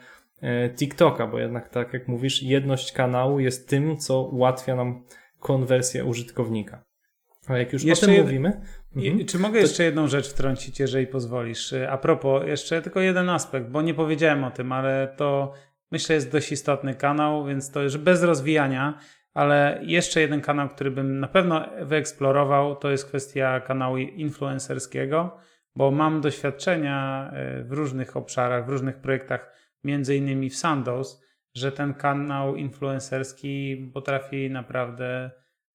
TikToka, 0.75 1.27
bo 1.27 1.39
jednak 1.39 1.69
tak 1.69 1.93
jak 1.93 2.07
mówisz, 2.07 2.43
jedność 2.43 2.91
kanału 2.91 3.39
jest 3.39 3.69
tym, 3.69 3.97
co 3.97 4.21
ułatwia 4.21 4.75
nam 4.75 5.03
konwersję 5.39 6.05
użytkownika. 6.05 6.83
A 7.47 7.57
jak 7.57 7.73
już 7.73 7.83
jeszcze 7.83 8.05
o 8.05 8.07
tym 8.07 8.15
jed... 8.15 8.25
mówimy. 8.25 8.61
Mhm. 8.95 9.25
Czy 9.25 9.39
mogę 9.39 9.59
to... 9.59 9.65
jeszcze 9.67 9.83
jedną 9.83 10.07
rzecz 10.07 10.29
wtrącić, 10.29 10.79
jeżeli 10.79 11.07
pozwolisz? 11.07 11.73
E, 11.73 11.91
a 11.91 11.97
propos, 11.97 12.43
jeszcze 12.47 12.81
tylko 12.81 12.99
jeden 12.99 13.29
aspekt, 13.29 13.69
bo 13.69 13.81
nie 13.81 13.93
powiedziałem 13.93 14.43
o 14.43 14.51
tym, 14.51 14.71
ale 14.71 15.13
to 15.17 15.53
myślę 15.91 16.15
jest 16.15 16.31
dość 16.31 16.51
istotny 16.51 16.95
kanał, 16.95 17.45
więc 17.45 17.71
to 17.71 17.81
już 17.81 17.97
bez 17.97 18.23
rozwijania, 18.23 18.99
ale 19.33 19.79
jeszcze 19.83 20.21
jeden 20.21 20.41
kanał, 20.41 20.69
który 20.69 20.91
bym 20.91 21.19
na 21.19 21.27
pewno 21.27 21.65
wyeksplorował, 21.81 22.75
to 22.75 22.91
jest 22.91 23.05
kwestia 23.05 23.59
kanału 23.59 23.97
influencerskiego, 23.97 25.37
bo 25.75 25.91
mam 25.91 26.21
doświadczenia 26.21 27.29
e, 27.33 27.63
w 27.63 27.71
różnych 27.71 28.17
obszarach, 28.17 28.65
w 28.65 28.69
różnych 28.69 28.97
projektach 28.97 29.51
między 29.85 30.15
innymi 30.15 30.49
w 30.49 30.55
Sandoz, 30.55 31.23
że 31.53 31.71
ten 31.71 31.93
kanał 31.93 32.55
influencerski 32.55 33.77
potrafi 33.93 34.49
naprawdę 34.49 35.31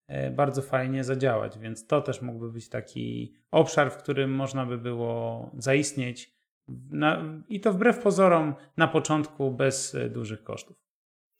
e, 0.07 0.31
bardzo 0.31 0.61
fajnie 0.61 1.03
zadziałać, 1.03 1.59
więc 1.59 1.87
to 1.87 2.01
też 2.01 2.21
mógłby 2.21 2.51
być 2.51 2.69
taki 2.69 3.33
obszar, 3.51 3.91
w 3.91 3.97
którym 3.97 4.31
można 4.31 4.65
by 4.65 4.77
było 4.77 5.51
zaistnieć 5.57 6.31
na, 6.89 7.23
i 7.49 7.59
to 7.59 7.73
wbrew 7.73 7.99
pozorom 7.99 8.55
na 8.77 8.87
początku 8.87 9.51
bez 9.51 9.95
e, 9.95 10.09
dużych 10.09 10.43
kosztów. 10.43 10.77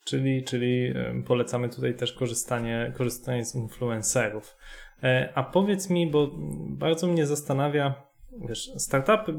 Czyli, 0.04 0.44
czyli 0.44 0.94
polecamy 1.26 1.68
tutaj 1.68 1.94
też 1.94 2.12
korzystanie, 2.12 2.92
korzystanie 2.96 3.44
z 3.44 3.54
influencerów. 3.54 4.56
E, 5.02 5.32
A 5.34 5.42
powiedz 5.42 5.90
mi, 5.90 6.10
bo 6.10 6.30
bardzo 6.68 7.06
mnie 7.06 7.26
zastanawia, 7.26 8.11
wiesz, 8.48 8.70
startupy, 8.76 9.32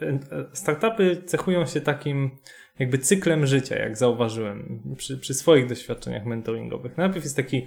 e, 0.00 0.18
startupy 0.52 1.22
cechują 1.26 1.66
się 1.66 1.80
takim 1.80 2.30
jakby 2.78 2.98
cyklem 2.98 3.46
życia, 3.46 3.78
jak 3.78 3.96
zauważyłem 3.96 4.82
przy, 4.96 5.18
przy 5.18 5.34
swoich 5.34 5.68
doświadczeniach 5.68 6.26
mentoringowych. 6.26 6.96
Najpierw 6.96 7.24
jest 7.24 7.36
taki 7.36 7.66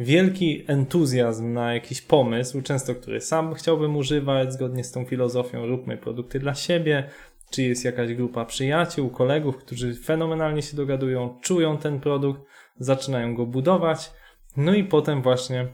wielki 0.00 0.64
entuzjazm 0.66 1.52
na 1.52 1.74
jakiś 1.74 2.02
pomysł, 2.02 2.62
często 2.62 2.94
który 2.94 3.20
sam 3.20 3.54
chciałbym 3.54 3.96
używać, 3.96 4.52
zgodnie 4.52 4.84
z 4.84 4.92
tą 4.92 5.04
filozofią 5.04 5.66
róbmy 5.66 5.96
produkty 5.96 6.38
dla 6.38 6.54
siebie, 6.54 7.10
czy 7.50 7.62
jest 7.62 7.84
jakaś 7.84 8.14
grupa 8.14 8.44
przyjaciół, 8.44 9.10
kolegów, 9.10 9.56
którzy 9.56 9.94
fenomenalnie 9.94 10.62
się 10.62 10.76
dogadują, 10.76 11.38
czują 11.42 11.78
ten 11.78 12.00
produkt, 12.00 12.40
zaczynają 12.78 13.34
go 13.34 13.46
budować, 13.46 14.10
no 14.56 14.74
i 14.74 14.84
potem 14.84 15.22
właśnie 15.22 15.68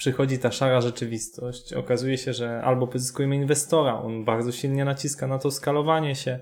przychodzi 0.00 0.38
ta 0.38 0.52
szara 0.52 0.80
rzeczywistość. 0.80 1.72
Okazuje 1.72 2.18
się, 2.18 2.32
że 2.32 2.62
albo 2.62 2.86
pozyskujemy 2.86 3.36
inwestora, 3.36 4.02
on 4.02 4.24
bardzo 4.24 4.52
silnie 4.52 4.84
naciska 4.84 5.26
na 5.26 5.38
to 5.38 5.50
skalowanie 5.50 6.14
się 6.14 6.40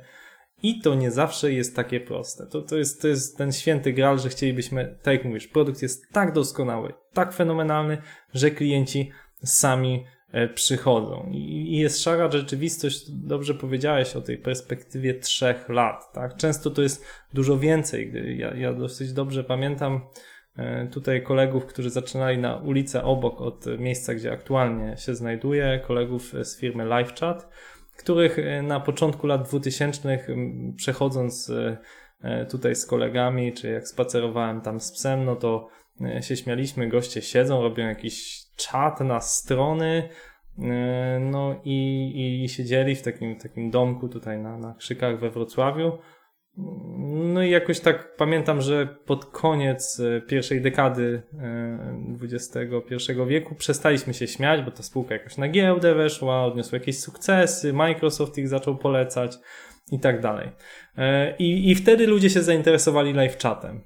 i 0.63 0.81
to 0.81 0.95
nie 0.95 1.11
zawsze 1.11 1.53
jest 1.53 1.77
takie 1.77 2.01
proste. 2.01 2.47
To, 2.47 2.63
to, 2.63 2.77
jest, 2.77 3.03
to 3.03 3.09
jest 3.09 3.39
ten 3.39 3.53
święty 3.53 3.93
gral, 3.93 4.19
że 4.19 4.29
chcielibyśmy, 4.29 4.99
tak 5.03 5.15
jak 5.15 5.25
mówisz, 5.25 5.47
produkt 5.47 5.83
jest 5.83 6.13
tak 6.13 6.33
doskonały, 6.33 6.95
tak 7.13 7.33
fenomenalny, 7.33 7.99
że 8.35 8.51
klienci 8.51 9.11
sami 9.45 10.05
e, 10.33 10.49
przychodzą. 10.49 11.31
I, 11.33 11.79
jest 11.79 12.03
szara 12.03 12.31
rzeczywistość, 12.31 13.11
dobrze 13.11 13.55
powiedziałeś 13.55 14.17
o 14.17 14.21
tej 14.21 14.39
perspektywie 14.39 15.15
trzech 15.15 15.69
lat. 15.69 16.13
Tak? 16.13 16.37
Często 16.37 16.71
to 16.71 16.83
jest 16.83 17.05
dużo 17.35 17.59
więcej. 17.59 18.13
Ja, 18.39 18.55
ja 18.55 18.73
dosyć 18.73 19.13
dobrze 19.13 19.45
pamiętam 19.45 20.01
tutaj 20.91 21.23
kolegów, 21.23 21.67
którzy 21.67 21.91
zaczynali 21.91 22.39
na 22.39 22.57
ulicę 22.57 23.05
obok 23.05 23.41
od 23.41 23.65
miejsca, 23.79 24.15
gdzie 24.15 24.33
aktualnie 24.33 24.97
się 24.97 25.15
znajduję, 25.15 25.81
kolegów 25.87 26.33
z 26.43 26.61
firmy 26.61 26.85
LiveChat, 26.85 27.49
których 27.99 28.39
e, 28.39 28.63
na 28.63 28.81
początku 28.81 29.27
lat 29.27 29.49
2000 29.49 30.19
m, 30.29 30.75
przechodząc 30.77 31.51
e, 31.51 31.79
e, 32.23 32.47
tutaj 32.47 32.75
z 32.75 32.87
kolegami, 32.87 33.53
czy 33.53 33.71
jak 33.71 33.89
spacerowałem 33.89 34.61
tam 34.61 34.81
z 34.81 34.93
psem, 34.93 35.25
no 35.25 35.37
to 35.37 35.69
e, 36.01 36.23
się 36.23 36.37
śmialiśmy, 36.37 36.89
goście 36.89 37.23
siedzą, 37.23 37.63
robią 37.63 37.89
jakiś 37.89 38.45
czat 38.57 39.01
na 39.01 39.21
strony, 39.21 40.09
e, 40.59 41.19
no 41.21 41.61
i, 41.65 42.43
i 42.45 42.49
siedzieli 42.49 42.97
w 42.97 43.03
takim, 43.03 43.37
takim 43.37 43.71
domku 43.71 44.09
tutaj 44.09 44.39
na, 44.39 44.59
na 44.59 44.75
Krzykach 44.75 45.19
we 45.19 45.31
Wrocławiu. 45.31 45.99
No 46.99 47.43
i 47.43 47.51
jakoś 47.51 47.81
tak 47.81 48.17
pamiętam, 48.17 48.61
że 48.61 48.87
pod 49.07 49.25
koniec 49.25 50.01
e, 50.01 50.21
pierwszej 50.21 50.61
dekady 50.61 51.23
e, 51.39 52.17
XXI 52.23 52.95
wieku 53.27 53.55
przestaliśmy 53.55 54.15
się 54.15 54.27
śmiać, 54.27 54.63
bo 54.63 54.71
ta 54.71 54.83
spółka 54.83 55.15
jakoś 55.15 55.37
na 55.37 55.49
giełdę 55.49 55.95
weszła, 55.95 56.45
odniosła 56.45 56.79
jakieś 56.79 57.01
sukcesy, 57.01 57.73
Microsoft 57.73 58.39
ich 58.39 58.49
zaczął 58.49 58.77
polecać 58.77 59.37
i 59.93 60.01
tak 60.01 60.21
dalej. 60.21 60.51
E, 60.99 61.37
I, 61.37 61.71
i 61.71 61.75
wtedy 61.75 62.07
ludzie 62.07 62.31
się 62.31 62.43
zainteresowali 62.43 63.13
live 63.13 63.39
chatem. 63.39 63.81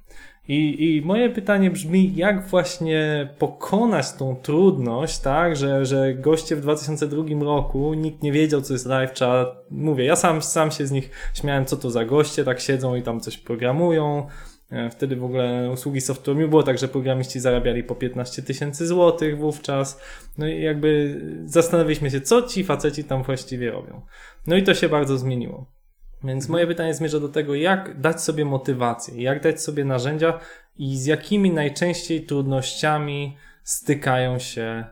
I, 0.48 0.96
I 0.96 1.02
moje 1.02 1.30
pytanie 1.30 1.70
brzmi, 1.70 2.16
jak 2.16 2.46
właśnie 2.46 3.28
pokonać 3.38 4.12
tą 4.12 4.36
trudność, 4.36 5.18
tak, 5.18 5.56
że, 5.56 5.86
że 5.86 6.14
goście 6.14 6.56
w 6.56 6.60
2002 6.60 7.24
roku, 7.44 7.94
nikt 7.94 8.22
nie 8.22 8.32
wiedział, 8.32 8.62
co 8.62 8.72
jest 8.72 8.86
live 8.86 9.14
chat. 9.18 9.48
Mówię, 9.70 10.04
ja 10.04 10.16
sam, 10.16 10.42
sam 10.42 10.70
się 10.70 10.86
z 10.86 10.90
nich 10.90 11.10
śmiałem, 11.34 11.64
co 11.64 11.76
to 11.76 11.90
za 11.90 12.04
goście, 12.04 12.44
tak 12.44 12.60
siedzą 12.60 12.94
i 12.94 13.02
tam 13.02 13.20
coś 13.20 13.38
programują. 13.38 14.26
E, 14.70 14.90
Wtedy 14.90 15.16
w 15.16 15.24
ogóle 15.24 15.70
usługi 15.72 16.00
software'u 16.00 16.48
było 16.48 16.62
tak, 16.62 16.78
że 16.78 16.88
programiści 16.88 17.40
zarabiali 17.40 17.84
po 17.84 17.94
15 17.94 18.42
tysięcy 18.42 18.86
złotych 18.86 19.38
wówczas. 19.38 20.00
No 20.38 20.48
i 20.48 20.62
jakby 20.62 21.20
zastanawialiśmy 21.44 22.10
się, 22.10 22.20
co 22.20 22.42
ci 22.42 22.64
faceci 22.64 23.04
tam 23.04 23.22
właściwie 23.22 23.70
robią. 23.70 24.00
No 24.46 24.56
i 24.56 24.62
to 24.62 24.74
się 24.74 24.88
bardzo 24.88 25.18
zmieniło. 25.18 25.81
Więc 26.24 26.48
moje 26.48 26.66
pytanie 26.66 26.94
zmierza 26.94 27.20
do 27.20 27.28
tego, 27.28 27.54
jak 27.54 28.00
dać 28.00 28.22
sobie 28.22 28.44
motywację, 28.44 29.22
jak 29.22 29.42
dać 29.42 29.62
sobie 29.62 29.84
narzędzia 29.84 30.38
i 30.78 30.96
z 30.96 31.06
jakimi 31.06 31.50
najczęściej 31.50 32.26
trudnościami 32.26 33.36
stykają 33.62 34.38
się 34.38 34.84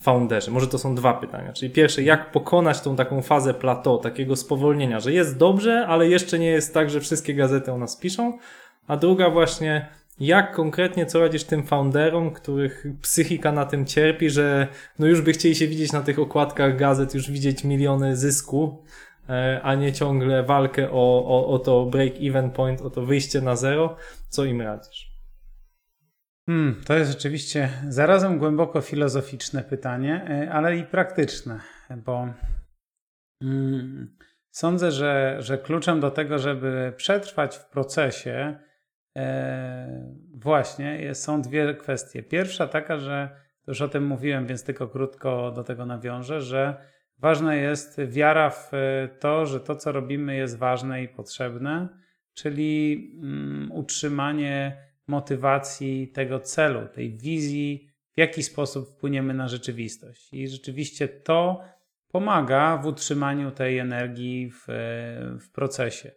founderzy. 0.00 0.50
Może 0.50 0.66
to 0.66 0.78
są 0.78 0.94
dwa 0.94 1.14
pytania. 1.14 1.52
Czyli 1.52 1.70
pierwsze, 1.70 2.02
jak 2.02 2.30
pokonać 2.30 2.80
tą 2.80 2.96
taką 2.96 3.22
fazę 3.22 3.54
plateau, 3.54 3.98
takiego 3.98 4.36
spowolnienia, 4.36 5.00
że 5.00 5.12
jest 5.12 5.38
dobrze, 5.38 5.86
ale 5.86 6.08
jeszcze 6.08 6.38
nie 6.38 6.46
jest 6.46 6.74
tak, 6.74 6.90
że 6.90 7.00
wszystkie 7.00 7.34
gazety 7.34 7.72
o 7.72 7.78
nas 7.78 7.96
piszą. 7.96 8.38
A 8.86 8.96
druga 8.96 9.30
właśnie, 9.30 9.88
jak 10.20 10.54
konkretnie 10.54 11.06
co 11.06 11.20
radzisz 11.20 11.44
tym 11.44 11.66
founderom, 11.66 12.30
których 12.30 12.86
psychika 13.02 13.52
na 13.52 13.66
tym 13.66 13.86
cierpi, 13.86 14.30
że 14.30 14.68
no 14.98 15.06
już 15.06 15.20
by 15.20 15.32
chcieli 15.32 15.54
się 15.54 15.66
widzieć 15.66 15.92
na 15.92 16.00
tych 16.00 16.18
okładkach 16.18 16.76
gazet, 16.76 17.14
już 17.14 17.30
widzieć 17.30 17.64
miliony 17.64 18.16
zysku, 18.16 18.84
a 19.62 19.74
nie 19.74 19.92
ciągle 19.92 20.42
walkę 20.42 20.90
o, 20.90 21.24
o, 21.26 21.46
o 21.46 21.58
to 21.58 21.86
break-even 21.86 22.50
point, 22.50 22.80
o 22.80 22.90
to 22.90 23.02
wyjście 23.06 23.40
na 23.40 23.56
zero. 23.56 23.96
Co 24.28 24.44
im 24.44 24.60
radzisz? 24.60 25.12
Hmm, 26.46 26.80
to 26.86 26.94
jest 26.94 27.10
rzeczywiście 27.10 27.68
zarazem 27.88 28.38
głęboko 28.38 28.80
filozoficzne 28.80 29.62
pytanie, 29.62 30.42
y, 30.44 30.52
ale 30.52 30.76
i 30.76 30.84
praktyczne, 30.84 31.60
bo 31.96 32.28
mm, 33.42 34.16
sądzę, 34.50 34.90
że, 34.90 35.36
że 35.38 35.58
kluczem 35.58 36.00
do 36.00 36.10
tego, 36.10 36.38
żeby 36.38 36.92
przetrwać 36.96 37.56
w 37.56 37.64
procesie, 37.64 38.58
e, 39.16 40.06
właśnie 40.34 41.14
są 41.14 41.42
dwie 41.42 41.74
kwestie. 41.74 42.22
Pierwsza 42.22 42.66
taka, 42.66 42.98
że 42.98 43.42
już 43.66 43.80
o 43.80 43.88
tym 43.88 44.06
mówiłem, 44.06 44.46
więc 44.46 44.64
tylko 44.64 44.88
krótko 44.88 45.50
do 45.50 45.64
tego 45.64 45.86
nawiążę, 45.86 46.40
że 46.40 46.91
ważna 47.22 47.54
jest 47.54 48.00
wiara 48.08 48.50
w 48.50 48.70
to, 49.20 49.46
że 49.46 49.60
to, 49.60 49.76
co 49.76 49.92
robimy, 49.92 50.36
jest 50.36 50.58
ważne 50.58 51.02
i 51.02 51.08
potrzebne, 51.08 51.88
czyli 52.34 53.10
mm, 53.22 53.72
utrzymanie 53.72 54.76
motywacji 55.06 56.08
tego 56.08 56.40
celu, 56.40 56.88
tej 56.88 57.18
wizji, 57.18 57.88
w 58.14 58.18
jaki 58.18 58.42
sposób 58.42 58.88
wpłyniemy 58.88 59.34
na 59.34 59.48
rzeczywistość. 59.48 60.32
I 60.32 60.48
rzeczywiście 60.48 61.08
to 61.08 61.60
pomaga 62.08 62.76
w 62.76 62.86
utrzymaniu 62.86 63.50
tej 63.50 63.78
energii 63.78 64.50
w, 64.50 64.64
w 65.40 65.50
procesie. 65.52 66.10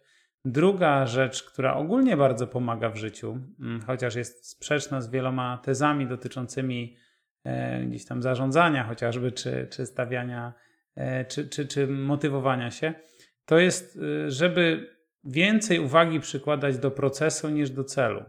Druga 0.44 1.06
rzecz, 1.06 1.42
która 1.42 1.74
ogólnie 1.74 2.16
bardzo 2.16 2.46
pomaga 2.46 2.90
w 2.90 2.96
życiu, 2.96 3.38
mm, 3.60 3.80
chociaż 3.80 4.14
jest 4.14 4.48
sprzeczna 4.48 5.00
z 5.00 5.10
wieloma 5.10 5.58
tezami 5.64 6.06
dotyczącymi 6.06 6.96
e, 7.44 7.84
gdzieś 7.84 8.04
tam 8.04 8.22
zarządzania, 8.22 8.84
chociażby, 8.84 9.32
czy, 9.32 9.66
czy 9.70 9.86
stawiania, 9.86 10.48
e, 10.48 10.65
czy, 11.28 11.48
czy, 11.48 11.66
czy 11.66 11.86
motywowania 11.86 12.70
się, 12.70 12.94
to 13.44 13.58
jest, 13.58 13.96
y, 13.96 14.30
żeby 14.30 14.90
więcej 15.24 15.78
uwagi 15.78 16.20
przykładać 16.20 16.78
do 16.78 16.90
procesu 16.90 17.48
niż 17.48 17.70
do 17.70 17.84
celu. 17.84 18.24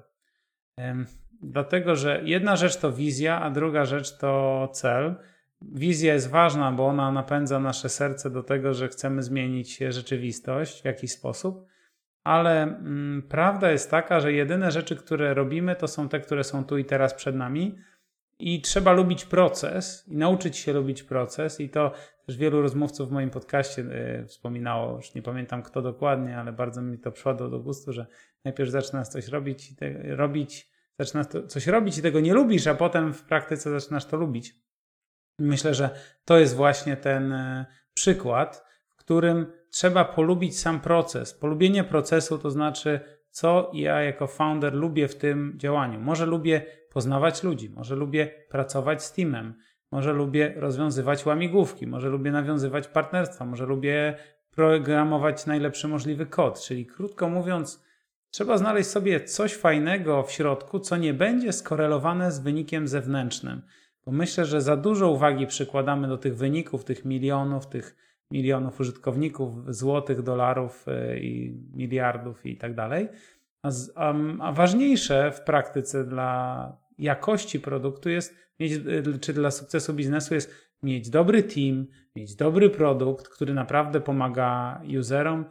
Dlatego, 1.41 1.95
że 1.95 2.22
jedna 2.24 2.55
rzecz 2.55 2.78
to 2.78 2.91
wizja, 2.91 3.41
a 3.41 3.49
druga 3.49 3.86
rzecz 3.86 4.18
to 4.18 4.70
cel. 4.74 5.15
Wizja 5.61 6.13
jest 6.13 6.30
ważna, 6.30 6.72
bo 6.72 6.88
ona 6.88 7.11
napędza 7.11 7.59
nasze 7.59 7.89
serce 7.89 8.30
do 8.30 8.43
tego, 8.43 8.74
że 8.74 8.88
chcemy 8.88 9.24
zmienić 9.24 9.78
rzeczywistość 9.78 10.82
w 10.82 10.86
jakiś 10.86 11.11
sposób, 11.11 11.65
ale 12.24 12.63
mm, 12.63 13.24
prawda 13.30 13.72
jest 13.72 13.91
taka, 13.91 14.20
że 14.20 14.34
jedyne 14.34 14.72
rzeczy, 14.72 14.95
które 14.95 15.34
robimy, 15.34 15.76
to 15.76 15.88
są 15.88 16.09
te, 16.09 16.20
które 16.20 16.43
są 16.43 16.65
tu 16.65 16.78
i 16.78 16.86
teraz 16.86 17.13
przed 17.13 17.36
nami. 17.36 17.78
I 18.39 18.61
trzeba 18.61 18.91
lubić 18.91 19.26
proces 19.26 20.07
i 20.07 20.18
nauczyć 20.18 20.57
się 20.57 20.74
lubić 20.74 21.03
proces. 21.03 21.59
I 21.59 21.70
to 21.70 21.91
też 22.28 22.38
wielu 22.38 22.61
rozmówców 22.61 23.09
w 23.09 23.11
moim 23.11 23.30
podcaście 23.30 23.82
y, 23.82 24.25
wspominało, 24.28 24.95
już 24.95 25.13
nie 25.13 25.21
pamiętam 25.21 25.63
kto 25.63 25.82
dokładnie, 25.82 26.38
ale 26.38 26.53
bardzo 26.53 26.82
mi 26.82 26.99
to 26.99 27.11
przyszło 27.11 27.34
do 27.34 27.59
gustu, 27.59 27.93
że 27.93 28.05
najpierw 28.45 28.69
zaczynasz 28.69 29.07
coś 29.07 29.28
robić, 29.28 29.75
te, 29.75 30.15
robić 30.15 30.71
zaczynasz 30.99 31.28
to, 31.28 31.47
coś 31.47 31.67
robić 31.67 31.97
i 31.97 32.01
tego 32.01 32.19
nie 32.19 32.34
lubisz, 32.34 32.67
a 32.67 32.75
potem 32.75 33.13
w 33.13 33.23
praktyce 33.23 33.80
zaczynasz 33.80 34.05
to 34.05 34.17
lubić. 34.17 34.55
Myślę, 35.39 35.73
że 35.73 35.89
to 36.25 36.38
jest 36.38 36.55
właśnie 36.55 36.97
ten 36.97 37.34
e, 37.34 37.65
przykład, 37.93 38.65
w 38.88 38.95
którym 38.95 39.45
trzeba 39.69 40.05
polubić 40.05 40.59
sam 40.59 40.80
proces. 40.80 41.34
Polubienie 41.34 41.84
procesu 41.84 42.38
to 42.38 42.51
znaczy, 42.51 42.99
co 43.30 43.71
ja 43.73 44.01
jako 44.01 44.28
founder 44.28 44.73
lubię 44.73 45.07
w 45.07 45.15
tym 45.15 45.53
działaniu. 45.57 45.99
Może 45.99 46.25
lubię 46.25 46.65
poznawać 46.89 47.43
ludzi, 47.43 47.69
może 47.69 47.95
lubię 47.95 48.32
pracować 48.49 49.03
z 49.03 49.13
teamem, 49.13 49.53
może 49.92 50.14
lubię 50.14 50.54
rozwiązywać 50.56 51.26
łamigłówki, 51.26 51.88
może 51.88 52.10
lubię 52.10 52.32
nawiązywać 52.32 52.88
partnerstwa, 52.88 53.46
może 53.46 53.66
lubię 53.66 54.18
programować 54.52 55.46
najlepszy 55.46 55.88
możliwy 55.88 56.26
kod. 56.26 56.62
Czyli 56.62 56.86
krótko 56.86 57.30
mówiąc, 57.30 57.88
Trzeba 58.32 58.58
znaleźć 58.58 58.90
sobie 58.90 59.24
coś 59.24 59.54
fajnego 59.56 60.24
w 60.24 60.32
środku, 60.32 60.80
co 60.80 60.98
nie 60.98 61.14
będzie 61.14 61.54
skorelowane 61.54 62.32
z 62.32 62.40
wynikiem 62.40 62.88
zewnętrznym. 62.88 63.62
Bo 64.06 64.12
myślę, 64.12 64.46
że 64.46 64.62
za 64.62 64.78
dużo 64.78 65.12
uwagi 65.12 65.48
przykładamy 65.48 66.08
do 66.08 66.18
tych 66.18 66.38
wyników, 66.38 66.84
tych 66.84 67.06
milionów, 67.06 67.68
tych 67.68 67.96
milionów 68.32 68.80
użytkowników, 68.80 69.76
złotych, 69.76 70.22
dolarów 70.22 70.86
y, 70.88 71.20
i 71.20 71.62
miliardów 71.74 72.46
i 72.46 72.58
tak 72.58 72.76
dalej. 72.76 73.10
A 74.40 74.52
ważniejsze 74.52 75.32
w 75.32 75.42
praktyce 75.42 76.04
dla 76.04 76.78
jakości 76.98 77.60
produktu 77.60 78.10
jest 78.10 78.36
mieć, 78.60 78.72
y, 78.74 79.20
czy 79.20 79.34
dla 79.34 79.51
sukcesu 79.51 79.93
biznesu 79.93 80.34
jest 80.34 80.68
mieć 80.84 81.10
dobry 81.10 81.43
team, 81.43 81.88
mieć 82.16 82.36
dobry 82.36 82.70
produkt, 82.70 83.28
który 83.28 83.53
naprawdę 83.53 84.01
pomaga 84.01 84.82
userom 84.99 85.45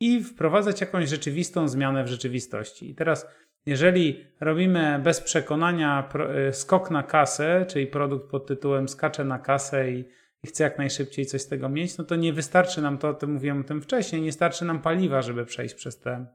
i 0.00 0.24
wprowadzać 0.24 0.80
jakąś 0.80 1.08
rzeczywistą 1.08 1.68
zmianę 1.68 2.04
w 2.04 2.08
rzeczywistości. 2.08 2.90
I 2.90 2.94
teraz, 2.94 3.26
jeżeli 3.66 4.24
robimy 4.40 5.00
bez 5.04 5.20
przekonania 5.20 6.08
y, 6.48 6.52
skok 6.52 6.90
na 6.90 7.02
kasę, 7.02 7.66
czyli 7.68 7.86
produkt 7.86 8.30
pod 8.30 8.46
tytułem 8.46 8.88
skacze 8.88 9.24
na 9.24 9.38
kasę 9.38 9.92
i, 9.92 10.04
i 10.44 10.46
chcę 10.46 10.64
jak 10.64 10.78
najszybciej 10.78 11.26
coś 11.26 11.42
z 11.42 11.48
tego 11.48 11.68
mieć, 11.68 11.98
no 11.98 12.04
to 12.04 12.16
nie 12.16 12.32
wystarczy 12.32 12.82
nam 12.82 12.98
to, 12.98 13.08
o 13.08 13.14
tym 13.14 13.32
mówiłem 13.32 13.60
o 13.60 13.64
tym 13.64 13.82
wcześniej, 13.82 14.22
nie 14.22 14.32
starczy 14.32 14.64
nam 14.64 14.82
paliwa, 14.82 15.22
żeby 15.22 15.46
przejść 15.46 15.74
przez 15.74 15.98
te 16.00 16.26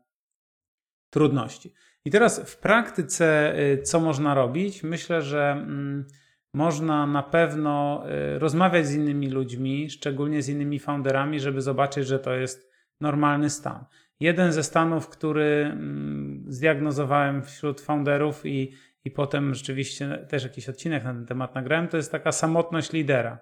trudności. 1.09 1.73
I 2.05 2.11
teraz 2.11 2.39
w 2.39 2.57
praktyce, 2.57 3.55
y, 3.59 3.81
co 3.81 3.99
można 3.99 4.33
robić? 4.33 4.83
Myślę, 4.83 5.21
że 5.21 5.51
mm, 5.51 6.05
można 6.53 7.07
na 7.07 7.23
pewno 7.23 8.03
y, 8.35 8.39
rozmawiać 8.39 8.87
z 8.87 8.95
innymi 8.95 9.29
ludźmi, 9.29 9.89
szczególnie 9.89 10.41
z 10.41 10.49
innymi 10.49 10.79
founderami, 10.79 11.39
żeby 11.39 11.61
zobaczyć, 11.61 12.07
że 12.07 12.19
to 12.19 12.33
jest 12.33 12.71
normalny 13.01 13.49
stan. 13.49 13.85
Jeden 14.19 14.51
ze 14.51 14.63
stanów, 14.63 15.09
który 15.09 15.69
mm, 15.71 16.45
zdiagnozowałem 16.47 17.43
wśród 17.43 17.81
founderów 17.81 18.45
i, 18.45 18.73
i 19.05 19.11
potem 19.11 19.53
rzeczywiście 19.53 20.25
też 20.29 20.43
jakiś 20.43 20.69
odcinek 20.69 21.03
na 21.03 21.13
ten 21.13 21.25
temat 21.25 21.55
nagrałem, 21.55 21.87
to 21.87 21.97
jest 21.97 22.11
taka 22.11 22.31
samotność 22.31 22.91
lidera. 22.91 23.39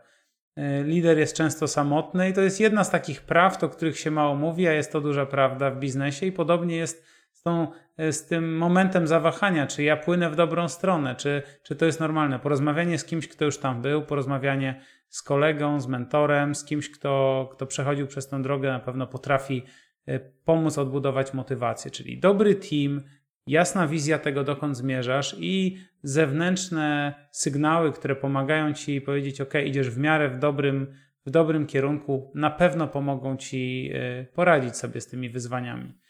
Y, 0.59 0.83
Lider 0.83 1.17
jest 1.17 1.35
często 1.35 1.67
samotny 1.67 2.29
i 2.29 2.33
to 2.33 2.41
jest 2.41 2.59
jedna 2.59 2.83
z 2.83 2.89
takich 2.89 3.21
prawd, 3.21 3.63
o 3.63 3.69
których 3.69 3.99
się 3.99 4.11
mało 4.11 4.35
mówi, 4.35 4.67
a 4.67 4.73
jest 4.73 4.91
to 4.91 5.01
duża 5.01 5.25
prawda 5.25 5.71
w 5.71 5.79
biznesie 5.79 6.25
i 6.25 6.31
podobnie 6.31 6.75
jest 6.75 7.10
z, 7.41 7.43
tą, 7.43 7.67
y, 7.99 8.13
z 8.13 8.25
tym 8.25 8.57
momentem 8.57 9.07
zawahania, 9.07 9.67
czy 9.67 9.83
ja 9.83 9.97
płynę 9.97 10.29
w 10.29 10.35
dobrą 10.35 10.67
stronę, 10.67 11.15
czy, 11.15 11.41
czy 11.63 11.75
to 11.75 11.85
jest 11.85 11.99
normalne. 11.99 12.39
Porozmawianie 12.39 12.97
z 12.97 13.05
kimś, 13.05 13.27
kto 13.27 13.45
już 13.45 13.57
tam 13.57 13.81
był, 13.81 14.01
porozmawianie 14.01 14.81
z 15.09 15.21
kolegą, 15.21 15.79
z 15.79 15.87
mentorem, 15.87 16.55
z 16.55 16.65
kimś, 16.65 16.89
kto, 16.89 17.49
kto 17.53 17.65
przechodził 17.65 18.07
przez 18.07 18.27
tę 18.27 18.41
drogę, 18.41 18.71
na 18.71 18.79
pewno 18.79 19.07
potrafi 19.07 19.63
y, 20.09 20.19
pomóc 20.45 20.77
odbudować 20.77 21.33
motywację. 21.33 21.91
Czyli 21.91 22.19
dobry 22.19 22.55
team, 22.55 23.01
jasna 23.47 23.87
wizja 23.87 24.19
tego, 24.19 24.43
dokąd 24.43 24.77
zmierzasz 24.77 25.35
i 25.39 25.77
zewnętrzne 26.03 27.13
sygnały, 27.31 27.91
które 27.91 28.15
pomagają 28.15 28.73
ci 28.73 29.01
powiedzieć: 29.01 29.41
OK, 29.41 29.53
idziesz 29.65 29.89
w 29.89 29.97
miarę 29.97 30.29
w 30.29 30.39
dobrym, 30.39 30.93
w 31.25 31.29
dobrym 31.29 31.67
kierunku, 31.67 32.31
na 32.35 32.49
pewno 32.49 32.87
pomogą 32.87 33.37
ci 33.37 33.91
y, 33.93 34.33
poradzić 34.33 34.77
sobie 34.77 35.01
z 35.01 35.07
tymi 35.07 35.29
wyzwaniami. 35.29 36.00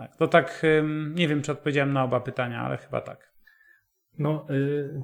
Tak, 0.00 0.16
to 0.16 0.28
tak, 0.28 0.62
nie 1.14 1.28
wiem, 1.28 1.42
czy 1.42 1.52
odpowiedziałem 1.52 1.92
na 1.92 2.04
oba 2.04 2.20
pytania, 2.20 2.60
ale 2.60 2.76
chyba 2.76 3.00
tak. 3.00 3.32
No, 4.18 4.46
y, 4.50 5.00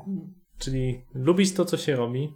czyli 0.59 1.05
lubić 1.15 1.55
to, 1.55 1.65
co 1.65 1.77
się 1.77 1.97
robi, 1.97 2.33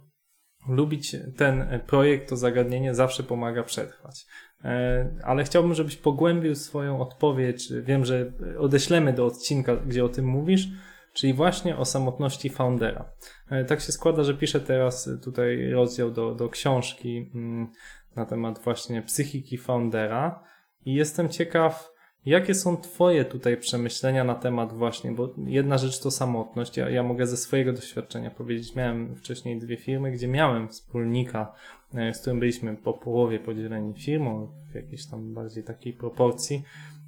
lubić 0.67 1.15
ten 1.37 1.79
projekt, 1.87 2.29
to 2.29 2.37
zagadnienie 2.37 2.95
zawsze 2.95 3.23
pomaga 3.23 3.63
przetrwać. 3.63 4.25
E, 4.63 5.09
Ale 5.23 5.43
chciałbym, 5.43 5.73
żebyś 5.73 5.95
pogłębił 5.95 6.55
swoją 6.55 7.01
odpowiedź. 7.01 7.73
Wiem, 7.83 8.05
że 8.05 8.31
odeślemy 8.57 9.13
do 9.13 9.25
odcinka, 9.25 9.75
gdzie 9.75 10.05
o 10.05 10.09
tym 10.09 10.25
mówisz, 10.25 10.67
czyli 11.13 11.33
właśnie 11.33 11.77
o 11.77 11.85
samotności 11.85 12.49
foundera. 12.49 13.11
E, 13.49 13.65
Tak 13.65 13.81
się 13.81 13.91
składa, 13.91 14.23
że 14.23 14.33
piszę 14.33 14.59
teraz 14.59 15.09
tutaj 15.23 15.71
rozdział 15.71 16.11
do, 16.11 16.35
do 16.35 16.49
książki 16.49 17.31
mm, 17.35 17.67
na 18.15 18.25
temat 18.25 18.59
właśnie 18.63 19.01
psychiki 19.01 19.57
foundera 19.57 20.43
i 20.85 20.93
jestem 20.93 21.29
ciekaw, 21.29 21.90
Jakie 22.25 22.55
są 22.55 22.77
Twoje 22.77 23.25
tutaj 23.25 23.57
przemyślenia 23.57 24.23
na 24.23 24.35
temat 24.35 24.73
właśnie, 24.73 25.11
bo 25.11 25.33
jedna 25.37 25.77
rzecz 25.77 25.99
to 25.99 26.11
samotność. 26.11 26.77
Ja, 26.77 26.89
ja 26.89 27.03
mogę 27.03 27.27
ze 27.27 27.37
swojego 27.37 27.73
doświadczenia 27.73 28.31
powiedzieć, 28.31 28.75
miałem 28.75 29.15
wcześniej 29.15 29.59
dwie 29.59 29.77
firmy, 29.77 30.11
gdzie 30.11 30.27
miałem 30.27 30.69
wspólnika, 30.69 31.53
e, 31.93 32.13
z 32.13 32.21
którym 32.21 32.39
byliśmy 32.39 32.75
po 32.75 32.93
połowie 32.93 33.39
podzieleni 33.39 33.93
firmą, 33.93 34.47
w 34.71 34.75
jakiejś 34.75 35.05
tam 35.05 35.33
bardziej 35.33 35.63
takiej 35.63 35.93
proporcji. 35.93 36.63